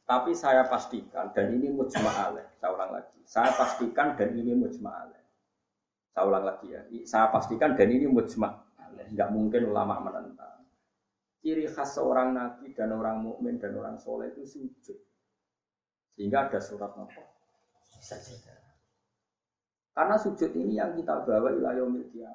[0.05, 2.09] Tapi saya pastikan dan ini mujma.
[2.57, 3.19] Saya ulang lagi.
[3.27, 5.11] Saya pastikan dan ini mujma.
[6.15, 6.81] Saya ulang lagi ya.
[7.05, 9.11] Saya pastikan dan ini mujma alaih.
[9.11, 10.65] Enggak mungkin ulama menentang.
[11.43, 14.97] Ciri khas seorang nabi dan orang mukmin dan orang soleh itu sujud.
[16.15, 17.34] Sehingga ada surat nopo
[18.05, 18.36] saja.
[19.94, 22.28] Karena sujud ini yang kita bawa wilayah media.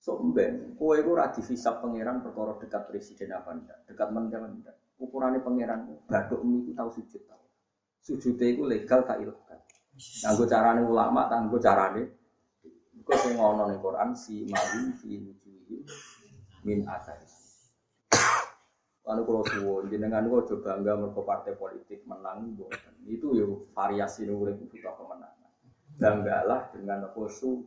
[0.00, 4.76] Somben, kue itu radi visa pangeran perkara dekat presiden apa enggak, dekat menteri enggak.
[4.96, 7.44] Ukurannya pangeran, baduk itu tahu sujud tahu.
[8.00, 9.60] Sujudnya itu legal tak ilegal.
[10.24, 12.02] Tanggo carane ulama, tanggo carane.
[13.04, 15.76] Kau sing ngono ning Quran si mali fi wujuhi
[16.64, 17.39] min atas.
[19.08, 22.52] Lalu kalau suwo, jenengan kok coba enggak merko partai politik menang,
[23.08, 25.40] itu ya variasi nurut butuh kemenangan
[26.00, 27.60] banggalah dengan apa su.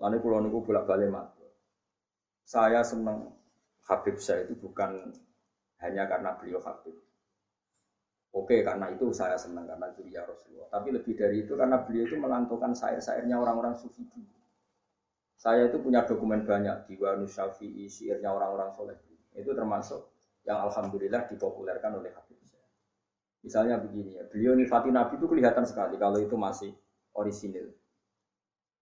[0.00, 1.48] Lalu pulau niku bolak balik matur.
[2.44, 3.32] Saya senang
[3.88, 5.12] Habib saya itu bukan
[5.80, 6.96] hanya karena beliau Habib.
[8.30, 10.70] Oke, karena itu saya senang karena ya Rasulullah.
[10.70, 14.06] Tapi lebih dari itu karena beliau itu melantungkan syair-syairnya orang-orang sufi
[15.40, 18.96] Saya itu punya dokumen banyak di Syafi'i, syairnya orang-orang soleh.
[19.34, 20.10] Itu termasuk
[20.42, 22.66] yang alhamdulillah dipopulerkan oleh Habib saya.
[23.44, 26.72] Misalnya begini ya, beliau nifati Nabi itu kelihatan sekali kalau itu masih
[27.14, 27.70] orisinil.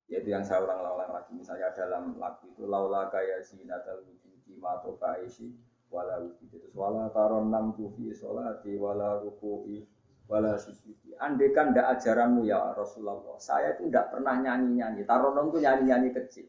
[0.09, 5.53] Yaitu yang saya ulang-ulang lagi misalnya dalam lagu itu laula kaya zinatal wujudi mato kaisi
[5.93, 6.73] wala wujudi.
[6.73, 9.85] Wala taron nam tufi solati wala ruku'i
[10.25, 11.12] wala sujudi.
[11.20, 15.05] Andekan ndak ajaranmu ya Rasulullah saya itu ndak pernah nyanyi-nyanyi.
[15.05, 16.49] Taronom itu nyanyi-nyanyi kecil.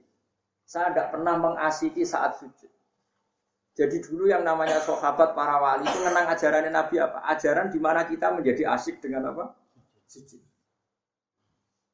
[0.64, 2.79] Saya tidak pernah mengasiki saat sujud
[3.80, 7.24] jadi dulu yang namanya sahabat para wali itu menang ajaran Nabi apa?
[7.32, 9.56] Ajaran di mana kita menjadi asik dengan apa?
[10.04, 10.44] Sujud.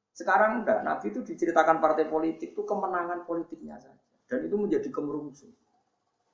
[0.10, 4.02] Sekarang enggak, Nabi itu diceritakan partai politik itu kemenangan politiknya saja.
[4.26, 5.54] Dan itu menjadi kemerungsung.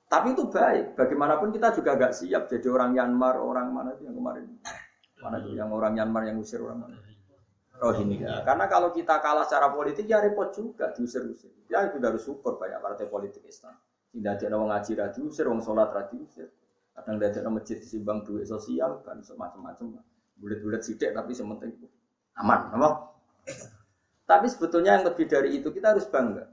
[0.08, 4.16] Tapi itu baik, bagaimanapun kita juga agak siap jadi orang Myanmar, orang mana itu yang
[4.16, 4.48] kemarin.
[5.20, 6.96] Mana itu yang orang Myanmar yang usir orang mana?
[7.76, 8.40] Rohingya.
[8.48, 11.52] Karena kalau kita kalah secara politik ya repot juga diusir-usir.
[11.68, 13.76] Ya itu harus syukur banyak partai politik Islam.
[14.12, 16.52] Tidak ada orang ngaji diusir, orang sholat diusir.
[16.92, 20.04] Kadang ada masjid disimbang duit sosial kan semacam-macam.
[20.36, 21.72] Bulat-bulat sidik tapi sementing
[22.36, 22.88] aman, apa?
[24.28, 26.48] Tapi sebetulnya yang lebih dari itu kita harus bangga.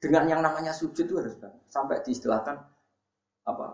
[0.00, 1.60] Dengan yang namanya sujud itu harus bangga.
[1.68, 2.56] Sampai diistilahkan
[3.44, 3.66] apa?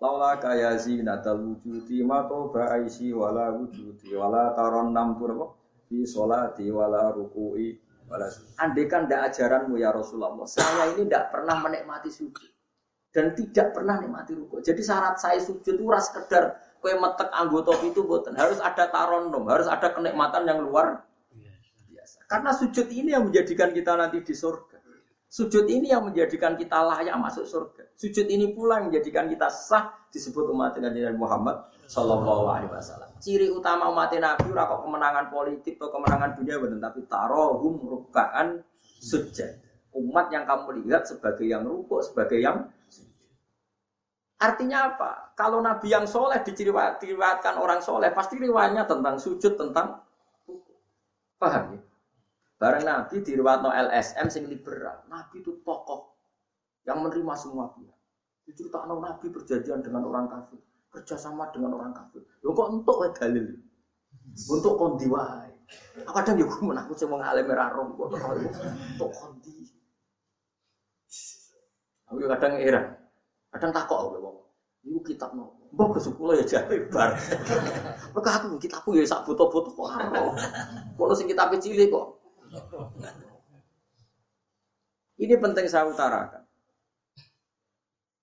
[0.00, 5.46] Laula kaya zinatal wujudi ma ba'aisi wala wujudi wala taron nam apa?
[5.88, 7.76] Fi sholati wala ruku'i
[8.10, 8.26] wala
[8.58, 12.50] Andai kan tidak ajaranmu ya Rasulullah, saya ini tidak pernah menikmati sujud
[13.14, 14.58] dan tidak pernah menikmati ruku.
[14.62, 19.46] Jadi syarat saya sujud itu ras sekedar kue metek anggota itu boten harus ada taronom,
[19.46, 21.06] harus ada kenikmatan yang luar
[21.90, 22.26] biasa.
[22.26, 24.78] Karena sujud ini yang menjadikan kita nanti di surga.
[25.30, 27.94] Sujud ini yang menjadikan kita layak masuk surga.
[27.94, 33.10] Sujud ini pula yang menjadikan kita sah disebut umat Nabi Muhammad Shallallahu Alaihi Wasallam.
[33.18, 38.62] Ciri utama umat Nabi kok kemenangan politik atau kemenangan dunia benar, tapi tarohum rukaan
[39.02, 39.58] sujud.
[39.90, 42.70] Umat yang kamu lihat sebagai yang rukuk, sebagai yang
[44.40, 45.36] Artinya apa?
[45.36, 50.00] Kalau Nabi yang soleh diriwayatkan orang soleh, pasti riwayatnya tentang sujud, tentang
[51.40, 51.80] Paham ya?
[52.60, 55.08] Barang Nabi diriwayatno LSM sing liberal.
[55.08, 56.12] Nabi itu tokoh
[56.84, 57.96] yang menerima semua pihak.
[58.44, 60.60] Diceritakan Nabi berjanjian dengan orang kafir,
[60.90, 62.22] kerjasama dengan orang kafir.
[62.42, 63.46] Lo kok untuk dalil?
[64.50, 65.50] Untuk kondi wae.
[66.02, 69.70] Aku kadang yo gumun aku sing wong alim ora kok untuk kondi.
[72.10, 72.86] Aku kadang heran.
[73.54, 74.36] Kadang takok aku wong.
[74.80, 75.70] Iku kitab nopo?
[75.70, 77.14] Mbok kesukula ya jare bar.
[78.16, 80.34] Mergo aku kitabku ya sak foto-foto kok ora.
[80.98, 82.06] Kono sing cilik kok.
[85.20, 86.49] Ini penting saya utarakan.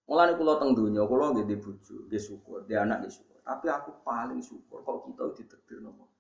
[0.08, 3.38] Mulane kula teng donya, kula nggih di bojo, nggih syukur, di anak nggih syukur.
[3.44, 6.18] Tapi aku paling syukur kalau kita ditakdir nopo.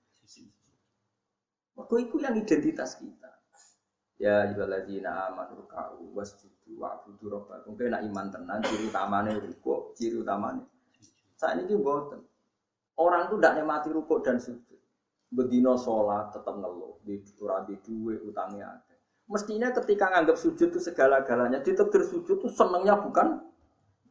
[1.77, 3.37] Mergo iku yang identitas kita.
[4.17, 7.77] Ya ayyuhalladzina amanu ruk'u wasjudu wa'budu rabbakum.
[7.77, 10.65] Kowe nek iman tenan ciri utamane ruku, ciri utamane.
[11.37, 12.25] Saat ini mboten.
[12.97, 14.81] Orang tuh tidak nikmati rukuk dan sujud.
[15.29, 18.95] Bedino sholat tetap ngeluh, di di duwe utangnya ada.
[19.29, 23.46] Mestinya ketika nganggap sujud itu segala-galanya, ditakdir sujud itu senengnya bukan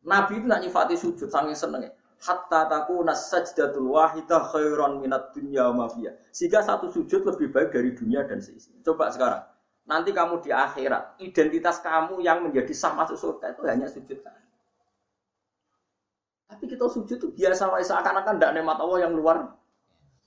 [0.07, 1.91] Nabi itu nak nyifati sujud saking senengnya.
[2.23, 6.15] Hatta taku nasajdatul wahidah khairan minat dunya mafia.
[6.31, 8.81] Sehingga satu sujud lebih baik dari dunia dan seisinya.
[8.87, 9.43] Coba sekarang.
[9.87, 14.19] Nanti kamu di akhirat, identitas kamu yang menjadi sah masuk surga itu hanya sujud
[16.47, 19.47] Tapi kita sujud itu biasa wae seakan-akan tidak nikmat Allah yang luar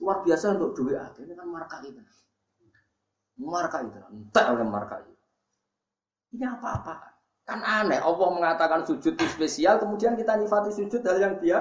[0.00, 2.00] luar biasa untuk duit Ini kan marka itu.
[3.40, 5.12] Marka itu, entah oleh marka itu.
[6.36, 7.19] Ini apa-apa?
[7.48, 11.58] Kan aneh, Allah mengatakan sujud itu spesial, kemudian kita nifati sujud hal yang dia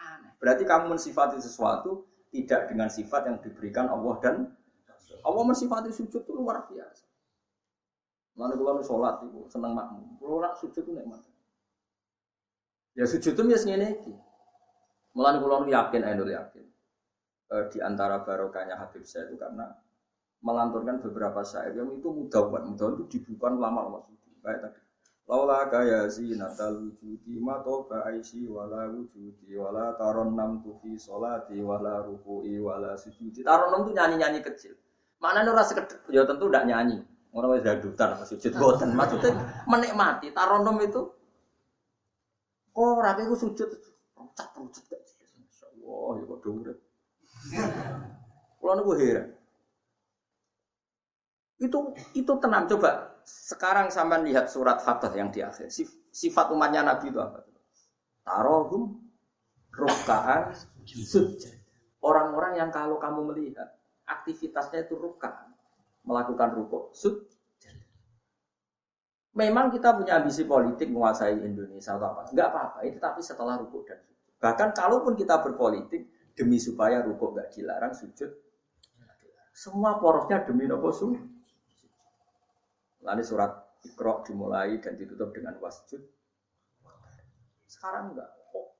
[0.00, 0.32] Aneh.
[0.40, 4.34] Berarti kamu mensifati sesuatu tidak dengan sifat yang diberikan Allah dan
[5.22, 7.06] Allah mensifati sujud itu luar biasa.
[8.32, 11.20] Lalu kalau sholat itu senang makmum, kalau nak sujud itu nikmat.
[12.96, 13.90] Ya sujud itu biasanya ini.
[15.12, 16.64] Mulai kalau yakin, saya yakin.
[17.52, 19.76] E, di antara barokahnya Habib saya itu karena
[20.42, 24.02] melanturkan beberapa syair yang itu mudah banget, mudah itu dibuka lama-lama
[24.42, 24.82] Baik tadi.
[25.30, 32.02] Laula kaya zinatal wujudi ma toba aisi wala wujudi wala taron nam tufi solati wala
[32.02, 33.46] ruku'i wala sujudi.
[33.46, 34.74] Taron nam tuh nyanyi-nyanyi kecil.
[35.22, 37.06] Mana ora sekedar ya tentu tidak nyanyi.
[37.32, 38.98] Orang wis dadutan apa sujud boten.
[38.98, 41.00] Maksudnya menikmati taron nam itu
[42.74, 45.00] kok ora iku sujud sujud gak.
[45.38, 46.78] Masyaallah ya kok urip.
[48.58, 49.26] Kulo niku heran.
[51.62, 55.70] Itu itu tenang coba sekarang sama lihat surat Fatah yang di akhir.
[56.10, 57.46] Sifat umatnya Nabi itu apa?
[58.26, 58.98] Tarohum
[59.70, 60.50] rukaan
[60.82, 61.38] sujud.
[62.02, 63.78] Orang-orang yang kalau kamu melihat
[64.10, 65.54] aktivitasnya itu rukaan,
[66.02, 67.30] melakukan rukuk sujud.
[69.32, 72.22] Memang kita punya ambisi politik menguasai Indonesia atau apa?
[72.34, 74.34] Enggak apa-apa, itu tapi setelah rukuk dan sujud.
[74.42, 78.28] Bahkan kalaupun kita berpolitik demi supaya rukuk enggak dilarang, sujud
[79.52, 81.20] semua porosnya demi nopo sujud.
[83.02, 83.50] Lalu surat
[83.82, 85.98] Iqra dimulai dan ditutup dengan wasjud.
[87.66, 88.30] Sekarang enggak.
[88.54, 88.78] Oh,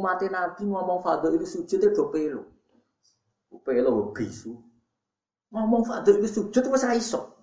[0.00, 2.48] umat Nabi ngomong fadl itu sujud itu pelo.
[3.60, 4.56] Pelo bisu.
[5.52, 7.36] Ngomong fadl itu sujud itu masih iso.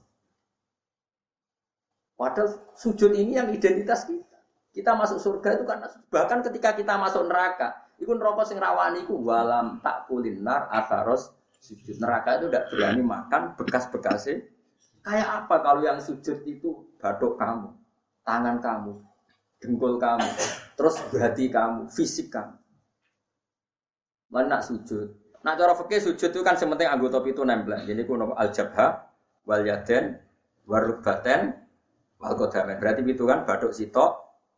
[2.18, 4.42] Padahal sujud ini yang identitas kita.
[4.74, 9.14] Kita masuk surga itu karena bahkan ketika kita masuk neraka, itu neraka sing rawani itu
[9.18, 14.46] walam tak kulinar asaros sujud neraka itu tidak berani makan bekas-bekasnya
[15.08, 17.72] Kayak apa kalau yang sujud itu batuk kamu,
[18.28, 18.92] tangan kamu,
[19.64, 20.28] dengkul kamu,
[20.76, 22.60] terus hati kamu, fisik kamu.
[24.28, 25.16] Mana sujud?
[25.48, 27.80] Nak cara fikih sujud itu kan sementing anggota itu nempel.
[27.88, 29.08] Jadi kuno al jabha,
[29.48, 30.20] wal yaden,
[30.68, 31.56] warubaten,
[32.20, 32.76] wal kodamen.
[32.76, 34.12] Berarti itu kan baduk sitok,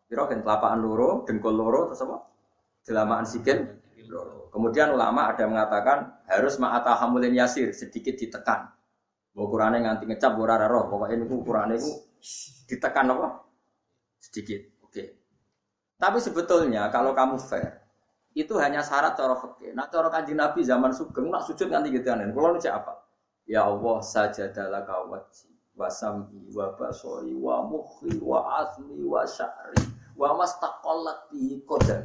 [0.09, 2.17] kira kan telapaan loro, dengkul loro, terus apa?
[2.89, 3.69] Jelamaan sikin
[4.49, 8.73] Kemudian ulama ada yang mengatakan harus ma'ata hamulin yasir, sedikit ditekan.
[9.37, 11.91] Ukurane nganti ngecap ora roh, pokoknya ini ukurannya itu
[12.67, 13.45] ditekan apa?
[14.19, 14.61] Sedikit.
[14.83, 15.03] Oke.
[15.95, 17.79] Tapi sebetulnya kalau kamu fair,
[18.35, 19.73] itu hanya syarat cara fikih.
[19.73, 22.29] Nah, cara kanjeng Nabi zaman Sugeng nak sujud nganti gitu aneh.
[22.29, 22.93] Kalau nu apa?
[23.49, 29.81] Ya Allah sajadalah kawati wa sam'i wa basori wa mukhi wa asmi wa sya'ri
[30.13, 31.57] wa mastaqallat bi.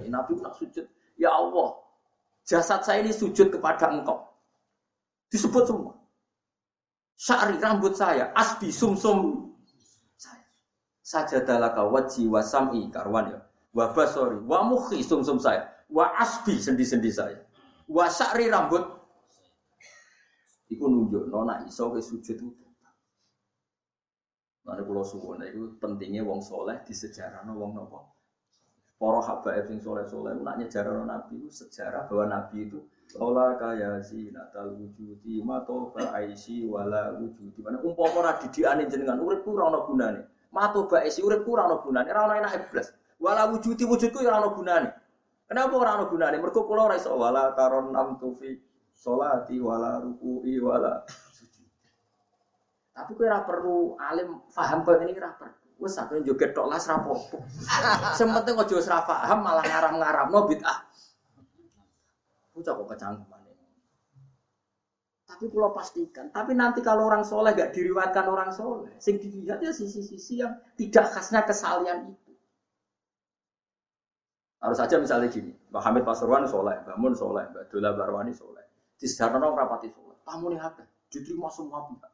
[0.08, 0.86] Nabi nak sujud,
[1.18, 1.74] ya Allah,
[2.46, 4.22] jasad saya ini sujud kepada Engkau.
[5.28, 5.92] Disebut semua.
[7.24, 9.48] Syari rambut saya, asbi sumsum
[10.20, 10.44] saya.
[11.00, 13.40] Sajadalaka wajhi wa sam'i karwan ya.
[13.72, 15.64] Wa basori, wa mukhi sumsum saya.
[15.88, 17.40] Wa asbi sendi-sendi saya.
[17.88, 18.84] Wa syari rambut.
[20.68, 22.64] Iku nunjuk nona iso ke sujud itu.
[24.64, 28.00] Nanti kalau suwon itu pentingnya wong soleh di sejarah no wong nopo.
[28.96, 32.80] Para habaib sing soleh-soleh nak nyejarah nabi itu sejarah bahwa nabi itu
[33.14, 34.02] Ola kaya
[34.34, 37.62] natal wujudi mato aisi wala wujudi.
[37.62, 40.20] Mana umpama ora didikane jenengan urip ku ora ana gunane.
[40.50, 42.90] Mato aisi urip ku ora ana gunane, ora ana enak blas.
[43.22, 44.88] Wala wujudi wujudku ora ana gunane.
[45.46, 46.42] Kenapa ora ana gunane?
[46.42, 48.58] Mergo kula ora iso wala taron nam tufi
[48.98, 51.06] sholati wala ruku'i wala
[52.94, 55.54] Tapi kowe ora perlu alim paham kok ini ora perlu.
[55.82, 57.38] Wes sampe joget tok las ra apa-apa.
[58.18, 60.78] Sing penting aja ora paham malah ngaram-ngaramno bid'ah.
[62.54, 63.44] Bocah kok kecangkeman.
[65.34, 66.30] Tapi pulau pastikan.
[66.30, 71.10] Tapi nanti kalau orang soleh gak diriwatkan orang soleh, sing dilihat ya sisi-sisi yang tidak
[71.10, 72.32] khasnya kesalian itu.
[74.62, 78.62] Harus saja misalnya gini, Mbak Hamid Pasuruan soleh, Mbak Mun soleh, Mbak Dola Barwani soleh.
[78.94, 80.16] Di orang rapati soleh.
[80.22, 80.86] Tamu nih apa?
[81.10, 82.12] Diterima semua pihak.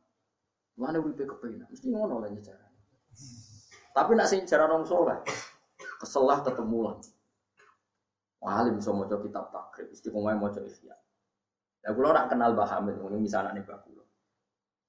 [0.81, 1.69] Mana uripe kepengen?
[1.69, 2.67] Mesti ngono lah cara.
[3.93, 5.19] Tapi nak sing cara orang soleh,
[6.01, 6.97] keselah ketemu lah.
[8.41, 10.97] Alim bisa mau kitab takrib, istiqomah mau ikhya.
[11.85, 14.05] Ya kula ora kenal Mbah Hamid, misalnya nih Mbah kula.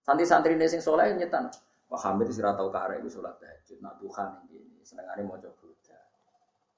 [0.07, 1.51] Santri-santri sing soleh nyetan.
[1.91, 5.99] Mbah Hamid ora tau karek iku salat tahajud, nak Tuhan ini senengane maca Buddha.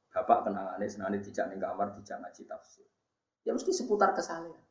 [0.09, 2.89] Bapak kenangane senengane dijak ning kamar dijak ngaji tafsir.
[3.45, 4.65] Ya mesti seputar kesalehan.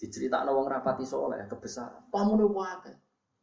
[0.00, 2.08] Diceritakno wong rapati soleh kebesaran.
[2.08, 2.92] Pamune wae.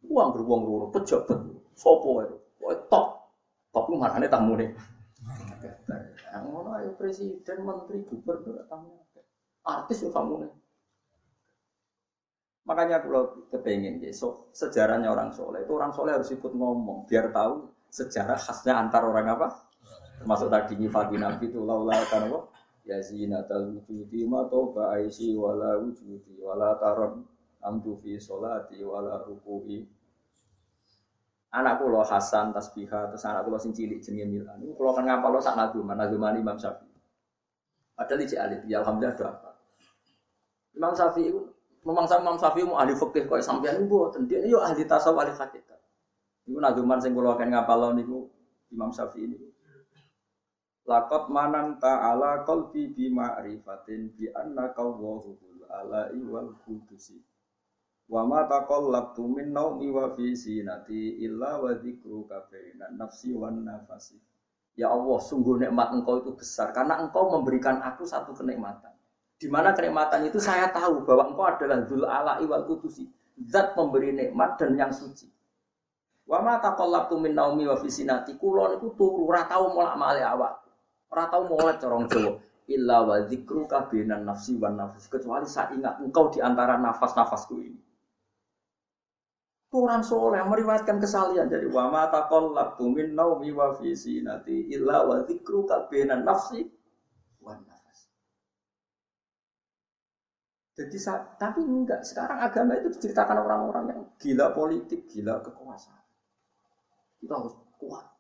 [0.10, 1.38] Uang beruang loro pejabat.
[1.78, 2.38] Sopo itu?
[2.66, 3.30] Wae top.
[3.70, 4.74] Tapi marane tamune.
[6.32, 9.04] Ngono ayo presiden, menteri, gubernur tamu
[9.68, 10.52] artis ya kamu nih.
[12.62, 17.68] Makanya kalau kepengen so, sejarahnya orang soleh itu orang soleh harus ikut ngomong biar tahu
[17.92, 19.48] sejarah khasnya antar orang apa.
[20.22, 22.30] Termasuk tadi nyifati nabi itu laula kan?
[22.86, 27.26] Ya zinatal wujudi ma toba aisi wala wujudi wala taron
[27.62, 29.86] amdu fi solati wala ruku'i
[31.52, 35.36] anak lo Hasan tasbihah terus anak lo sing cilik jenenge Milan niku kula kan ngapal
[35.44, 36.96] sak naduman naduman Imam Syafi'i
[37.96, 39.52] padahal iki alit ya alhamdulillah do apa
[40.76, 41.32] Imam Syafi'i
[41.84, 44.30] memang sama Imam Syafi'i mau ahli fikih kok sampeyan mboten.
[44.30, 45.80] Dia yo ahli tasawuf ahli hakikat.
[46.48, 48.18] Iku nazuman sing kula akan ngapalon niku
[48.72, 49.48] Imam Syafi'i niku.
[50.88, 55.38] Laqad manan ta'ala qalbi bi ma'rifatin bi annaka Allahu
[55.70, 57.22] ala wal qudusi.
[58.12, 64.20] Wa ma taqallabtu min naumi wa fi sinati illa wa dzikruka bainan nafsi wan nafasi.
[64.76, 68.92] Ya Allah, sungguh nikmat engkau itu besar karena engkau memberikan aku satu kenikmatan.
[69.40, 73.08] Di mana kenikmatan itu saya tahu bahwa engkau adalah Dzul Ala'i wal Kudusi,
[73.48, 75.32] zat pemberi nikmat dan yang suci.
[76.28, 80.54] Wa ma taqallabtu min naumi wa fisinati kula niku turu ora tau molak-malik awak.
[81.16, 82.36] Ora tau molek corong Jawa.
[82.68, 84.76] Illa wa dzikruka binan nafsi wan.
[85.00, 87.91] Kecuali saya ingat engkau di antara nafas-nafasku ini.
[89.72, 95.88] Orang soleh meriwayatkan kesalian dari wa ma taqallabtu min naumi wa fisinati illa wa dzikruka
[96.20, 96.68] nafsi
[97.40, 98.12] wan nafs.
[100.76, 100.98] Jadi
[101.40, 102.04] tapi enggak.
[102.04, 106.04] Sekarang agama itu diceritakan orang-orang yang gila politik, gila kekuasaan.
[107.24, 108.12] Kita harus kuat.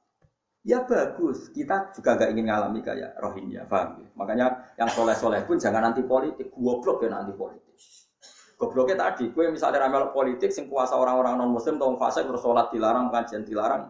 [0.61, 4.07] Ya bagus, kita juga gak ingin ngalami kayak Rohingya, paham ya?
[4.13, 4.45] Makanya
[4.77, 7.73] yang soleh-soleh pun jangan nanti politik, goblok ya nanti politik.
[8.61, 12.69] Gobloknya tadi, gue misalnya ramal politik, sing kuasa orang-orang non muslim, tolong fase terus sholat
[12.69, 13.89] dilarang, pengajian dilarang.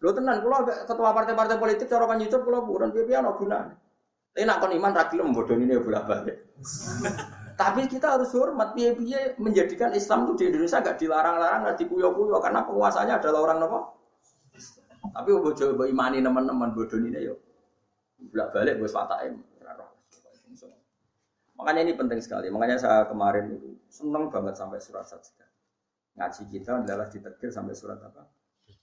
[0.00, 3.76] Lo tenan, kalau ketua partai-partai politik, cara kan YouTube, kalau bukan piye-piye, no gunanya.
[4.32, 6.36] Tapi nak kon iman ragil membodoh ini bolak balik.
[7.60, 12.64] Tapi kita harus hormat piye-piye menjadikan Islam itu di Indonesia gak dilarang-larang, gak dikuyo-kuyo karena
[12.64, 13.78] penguasanya adalah orang nopo.
[15.12, 17.36] Tapi bojo imani teman-teman bodoh ini yo.
[18.32, 19.36] Bolak balik bos fatake.
[21.60, 22.48] Makanya ini penting sekali.
[22.48, 25.48] Makanya saya kemarin itu senang banget sampai surat sajdah.
[26.16, 28.24] Ngaji kita adalah ditetir sampai surat apa?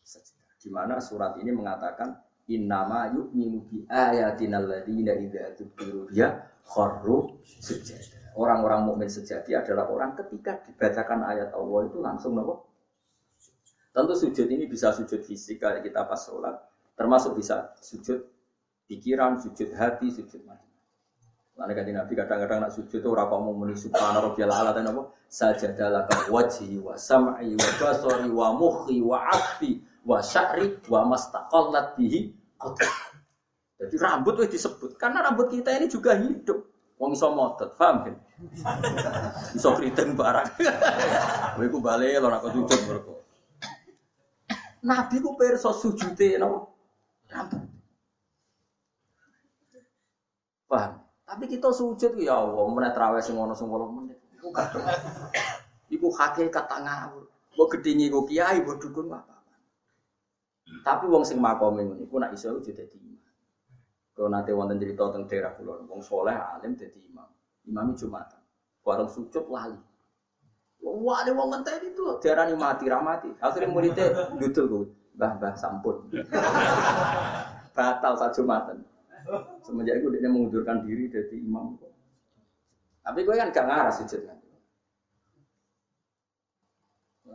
[0.06, 0.46] Sajdah.
[0.62, 2.14] Di mana surat ini mengatakan
[2.48, 6.32] Innama yu'minu bi ayatina alladziina idza tukiru ya
[6.64, 8.00] kharru sujud.
[8.40, 12.72] Orang-orang mukmin sejati adalah orang ketika dibacakan ayat Allah itu langsung nopo?
[13.92, 16.56] Tentu sujud ini bisa sujud fisik kayak kita pas sholat,
[16.94, 18.30] termasuk bisa sujud
[18.86, 20.67] pikiran, sujud hati, sujud mati.
[21.58, 25.10] Lalu kata Nabi kadang-kadang nak sujud itu orang mau muni subhana rabbiyal ala dan apa?
[25.26, 32.30] Sajadalaka wajhi wa sam'i wa basari wa mukhi wa afi wa sya'ri wa mastaqallat bihi
[33.78, 36.62] Jadi rambut itu disebut karena rambut kita ini juga hidup.
[36.98, 38.16] Wong iso motot, paham kan?
[39.54, 40.50] Iso keriting barang.
[41.58, 43.22] Kowe ku bali lho nak sujud mergo.
[44.82, 46.74] Nabi ku perso sujute no
[47.30, 47.66] rambut.
[50.70, 51.07] Paham?
[51.28, 54.16] Tapi kita sujud ya Allah, meneh traweh sing ono sing 8 menit.
[54.40, 54.88] Iku kadung.
[55.96, 57.28] Iku hakikat tak ngawur.
[57.56, 59.38] Mbok gedhingi kok kiai, mbok dukun apa?
[60.84, 63.20] Tapi wong sing makome ngono iku nak iso jadi dadi imam.
[64.16, 67.28] Kalau nanti wonten cerita tentang daerah kulon, wong soleh alim jadi imam.
[67.68, 68.40] Imami Jumatan.
[68.84, 69.80] Bareng sujud lali.
[70.80, 73.30] Wah, ada wong ngenteni itu diarani mati ramati.
[73.44, 74.86] Akhirnya muridnya dudul gue,
[75.20, 76.08] bah bah sampun.
[77.76, 78.87] Batal saat Jumatan.
[79.64, 81.76] Semenjak itu dia mengundurkan diri jadi imam.
[83.04, 84.38] Tapi gue kan gak ngarah sujud kan.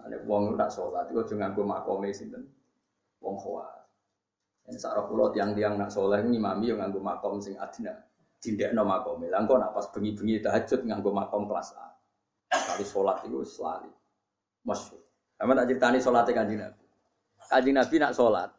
[0.03, 2.43] Ada wong tak sholat, itu jangan gue makome sinten.
[3.23, 3.83] Wong khawas.
[4.67, 7.95] Ini sarah pulau tiang-tiang nak sholat ini mami yang nganggo makom sing adina.
[8.43, 9.23] Tidak no makom.
[9.27, 11.87] Langkau nak pas bengi-bengi tahajud nganggo makom kelas A.
[12.51, 13.91] Kali sholat itu selalu.
[14.63, 15.03] Masyur.
[15.39, 16.85] Kamu tak ceritani sholatnya kanjeng Nabi.
[17.51, 18.51] Kanjeng Nabi nak sholat.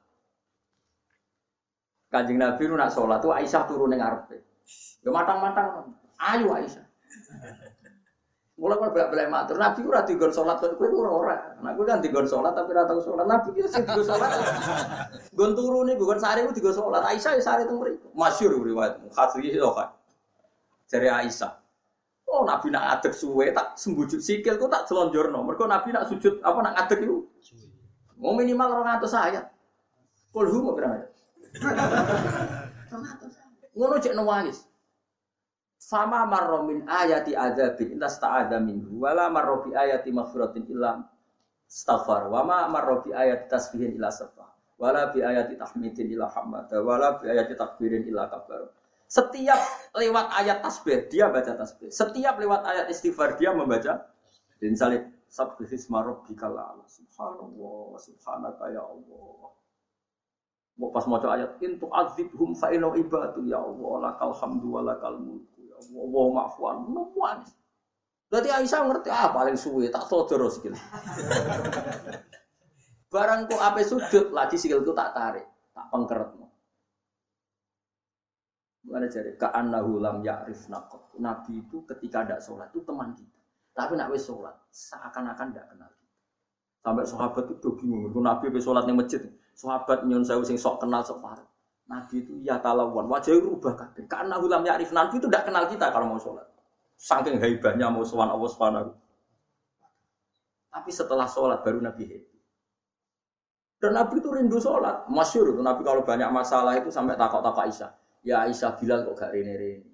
[2.13, 4.45] Kanjeng Nabi nak sholat tuh Aisyah turun dengar ngarepe.
[5.01, 5.97] Ya matang-matang.
[6.21, 6.85] Ayo Aisyah.
[8.53, 11.35] Mulai kalau bolak balik matur, Nabi ora digon sholat kan kue ora ora.
[11.65, 13.25] Nah kue kan digon sholat tapi ora tau sholat.
[13.25, 14.29] Nabi itu sing digon sholat.
[15.33, 17.01] Gon turu nih, gon sare itu digon sholat.
[17.01, 18.13] Aisyah ya sare teng mriku.
[18.13, 19.89] Masyhur riwayat hadis itu kan.
[20.85, 21.51] Dari Aisyah.
[22.29, 25.41] Oh Nabi nak adek suwe tak sembujut sikil ku tak selonjorno.
[25.41, 27.25] Mergo Nabi nak sujud apa nak adek itu.
[28.21, 29.45] Mau minimal 200 ayat.
[30.29, 31.12] Kul hu mau berapa?
[33.73, 34.65] Ngono cek nangis.
[35.83, 41.03] Fama marro min ayati adzabin intas ta'adha minhu wala marro bi ayati maghfiratin illa
[41.67, 43.03] astaghfar wa ma marro
[43.51, 44.47] tasbihin illa sabah
[44.79, 48.71] wala bi ayati tahmidin illa hamada wala bi ayati takbirin illa kabar
[49.13, 49.61] setiap
[49.93, 51.93] lewat ayat tasbih dia baca tasbih.
[51.93, 54.09] Setiap lewat ayat istighfar dia membaca.
[54.57, 56.81] Dan salib sabbihisma rabbikal a'la.
[56.89, 59.53] Subhanallah subhanaka ya Allah
[60.73, 65.53] pas mau ayat intu azibhum fa ibadu ya Allah lakal hamdu wa lakal mulk
[65.91, 67.43] Wow maafwan, nuan.
[68.31, 70.73] Berarti Aisyah ngerti ah paling suwe tak sodor sikil.
[73.13, 75.45] Barang kok ape sujud lagi sikilku tak tarik,
[75.75, 76.33] tak pengkeret.
[78.83, 81.13] Mana jadi ka'annahu lam ya'rif naqot.
[81.21, 83.41] Nabi itu ketika tidak sholat itu teman kita.
[83.73, 86.17] Tapi nak wis sholat seakan-akan tidak kenal kita.
[86.83, 88.11] Sampai sahabat itu bingung.
[88.17, 89.21] Nabi wis sholat di masjid.
[89.53, 91.47] Sahabat nyun saya sing sok kenal sok parah.
[91.83, 94.07] Nabi itu ya talawan, wajahnya rubah kabeh.
[94.07, 96.47] Karena ulam ya'rif Nabi itu tidak kenal kita kalau mau sholat.
[96.95, 98.89] Saking hebatnya mau sholat Allah Subhanahu.
[100.73, 102.37] Tapi setelah sholat baru Nabi happy.
[103.83, 105.05] Dan Nabi itu rindu sholat.
[105.11, 107.91] Masyur itu Nabi kalau banyak masalah itu sampai takut-takut Aisyah.
[108.23, 109.91] Ya Aisyah Bilal kok gak rini-rini.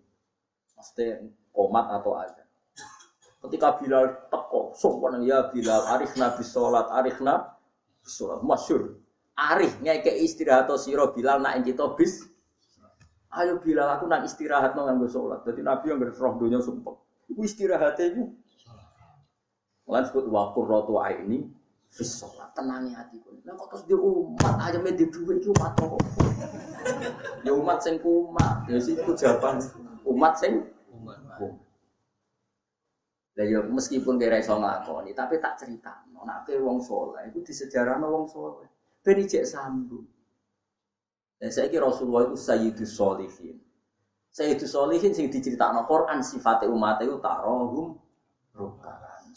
[0.77, 1.09] Pasti
[1.49, 2.45] komat atau aja.
[3.41, 7.49] Ketika Bilal teko, sopan ya Bilal, arif Nabi sholat, arif Nabi
[8.05, 8.39] sholat.
[8.45, 8.93] Masyur.
[9.39, 12.27] Arif ngeke istirahat atau siro Bilal nak kita bis.
[13.31, 15.47] Ayo Bilal aku nak istirahat nang nganggo salat.
[15.47, 16.99] Dadi Nabi yang roh donya sumpah.
[17.31, 18.35] Iku istirahat iku.
[19.87, 21.47] Lan sebut wa qurratu aini
[21.87, 22.51] fis salat.
[22.51, 23.31] Tenangi hatiku.
[23.47, 26.03] Lah kok terus di umat aja di duwe iki umat kok.
[27.47, 28.67] Ya umat sing kumat.
[28.67, 29.63] Ya siku jawaban
[30.03, 31.15] umat sing umat.
[33.39, 36.03] Ya meskipun kira iso nglakoni, tapi tak cerita.
[36.11, 38.67] Nek wong saleh iku disejarahno wong saleh.
[39.03, 40.05] Ben cek sambung.
[41.39, 43.57] Dan saya kira Rasulullah itu Sayyidus Solihin.
[44.35, 47.95] Sayyidus Solihin sing diceritakan Quran sifatnya umat itu tarohum
[48.51, 49.31] rukaan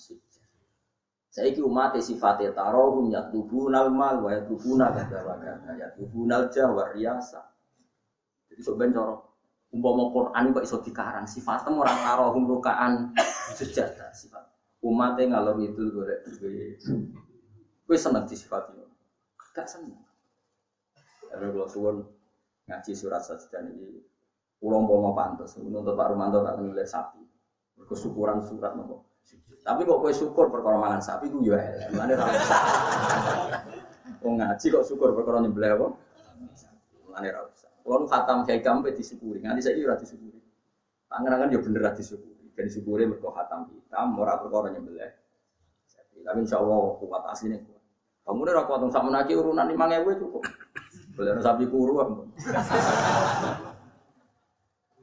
[1.33, 5.89] Saya kira umat sifatnya tarohum ya tubunal mal wa ya tubunal gada wa gada ya
[5.95, 7.41] tubunal jawa riasa.
[8.51, 9.21] Jadi sebenarnya corok
[9.73, 12.93] umpama Quran itu iso dikarang sifatnya orang tarohum rukaan
[13.57, 14.45] sejadah sifat.
[14.83, 16.15] Umatnya ngalor itu gue
[17.87, 18.82] gue seneng di sifat itu.
[19.53, 20.01] Gak seneng.
[21.29, 21.97] Tapi kalau suwon
[22.69, 24.01] ngaji surat saja ini
[24.61, 25.57] pulau mau pantas.
[25.57, 27.21] Untuk Pak Romanto tak nulis sapi.
[27.83, 29.13] Kesyukuran surat nopo.
[29.63, 31.89] Tapi kok kue syukur perkara mangan sapi gue ya.
[31.95, 32.27] Mana ra
[34.23, 35.87] Oh ngaji kok syukur perkara nyembelih apa?
[37.11, 37.71] Mana ra usah.
[37.83, 39.43] Kalau khatam kayak gampe disyukuri.
[39.43, 40.41] Nganti saya ora disyukuri.
[41.07, 42.51] Pangeran ya bener ra disyukuri.
[42.55, 45.13] Dan disyukuri mergo khatam hitam ora perkara nyembelih.
[46.23, 47.82] Tapi insya Allah kuat aslinya kuat.
[48.23, 50.43] Kamu udah kuat sama naki urunan lima ngewe cukup.
[51.13, 52.15] Beli sapi kuru apa?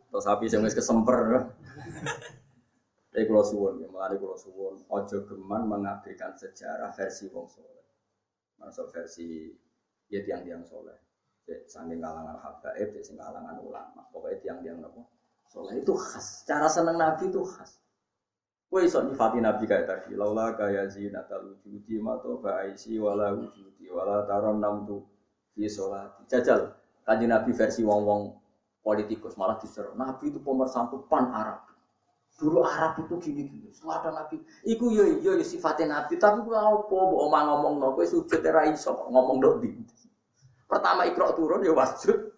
[0.09, 1.51] Atau sapi yang wis kesemper.
[3.09, 7.85] Tapi kalau suwon, ya melalui kalau suwon, ojo geman mengabdikan sejarah versi wong soleh.
[8.61, 9.49] Masuk versi
[10.07, 10.95] ya tiang-tiang soleh.
[11.49, 14.05] Saking kalangan habaib, sing kalangan ulama.
[14.13, 15.01] Pokoknya tiang-tiang apa?
[15.49, 16.45] Soleh itu khas.
[16.45, 17.81] Cara seneng Nabi itu khas.
[18.69, 20.13] Kue iso nyifati Nabi kayak tadi.
[20.13, 25.01] Laula kaya zinatal wujudi mato ba'aisi wala wujudi wala taron namtu
[25.57, 26.29] fi sholati.
[26.29, 26.77] Jajal.
[27.01, 28.37] Kanji Nabi versi wong-wong
[28.85, 29.97] politikus malah diseru.
[29.97, 31.65] Nabi itu pemersatu pan Arab.
[32.37, 33.73] Dulu Arab itu gini-gini.
[33.73, 34.37] Setelah ada Nabi.
[34.61, 36.21] Iku yo yo yo sifatnya Nabi.
[36.21, 36.85] Tapi gue apa?
[36.85, 37.97] Bu omah ngomong no.
[37.97, 39.73] Gue sujud era iso ngomong dok di.
[40.69, 42.37] Pertama ikro turun ya wasjud.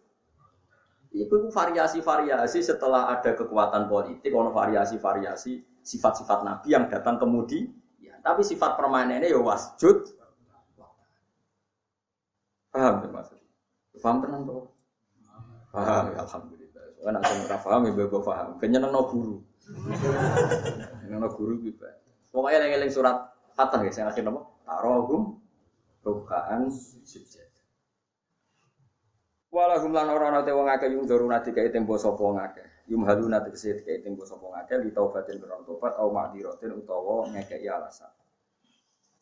[1.11, 7.69] Itu variasi-variasi setelah ada kekuatan politik, ono variasi-variasi sifat-sifat Nabi yang datang kemudi.
[8.01, 10.17] Ya, tapi sifat permanennya ya wasjud.
[12.71, 13.49] Paham ya maksudnya?
[13.99, 14.63] Paham tenang tuh?
[15.75, 16.83] Paham ya Alhamdulillah.
[17.01, 18.47] Kan aku ora paham ya bebo paham.
[18.63, 19.35] Ben nyenengno guru.
[21.03, 21.91] Nyenengno guru iki bae.
[22.31, 24.47] Pokoke eling-eling surat Fatah ya sing akhir napa?
[24.63, 25.35] Tarohum
[26.07, 27.51] rukaan sujud.
[29.51, 32.39] Walahum lan ora ana te wong akeh yung daruna dikai tempo sapa wong
[32.91, 37.23] Yum haluna tegese dikai tempo sapa wong akeh li taubatin karo tobat au ma'diratin utawa
[37.31, 38.11] ngekeki alasan.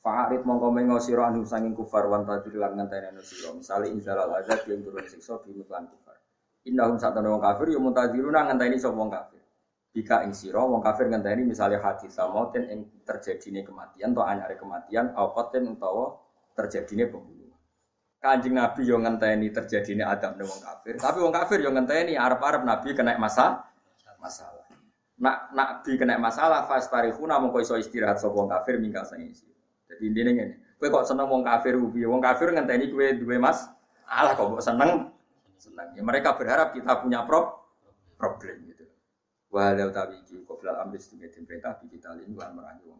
[0.01, 3.53] Fa'arid mongko mengo sira anu sanging kufar wan tadir lan ngenteni anu sira.
[3.53, 6.17] Misale inzalal azab yang turun siksa bi muklan kufar.
[6.65, 9.43] Innahum satana wong kafir ya muntadiruna ngenteni sapa wong kafir.
[9.93, 15.13] Bika ing sira wong kafir ngenteni misale hadis samautin ing terjadine kematian atau anyare kematian
[15.13, 16.17] au qatin utawa
[16.57, 17.38] terjadine pembunuhan.
[18.19, 22.67] Kanjeng Nabi yo ngenteni terjadine adab ning wong kafir, tapi wong kafir yo ngenteni arep-arep
[22.67, 23.63] Nabi kena masalah
[24.19, 24.67] masalah.
[25.19, 29.47] Nak Nabi kena masalah fastarihuna mongko iso istirahat sapa wong kafir minggal sang isi.
[29.87, 32.07] Jadi intine ngene, kowe kok seneng wong kafir piye?
[32.07, 33.71] Wong kafir ngenteni kowe duwe mas,
[34.03, 35.11] alah kok mbok seneng
[35.55, 35.87] seneng.
[35.95, 37.71] Ya mereka berharap kita punya prop
[38.19, 38.83] problem gitu.
[39.49, 42.99] Walau tawi iki kok ambil amris perintah kita lan merangi wong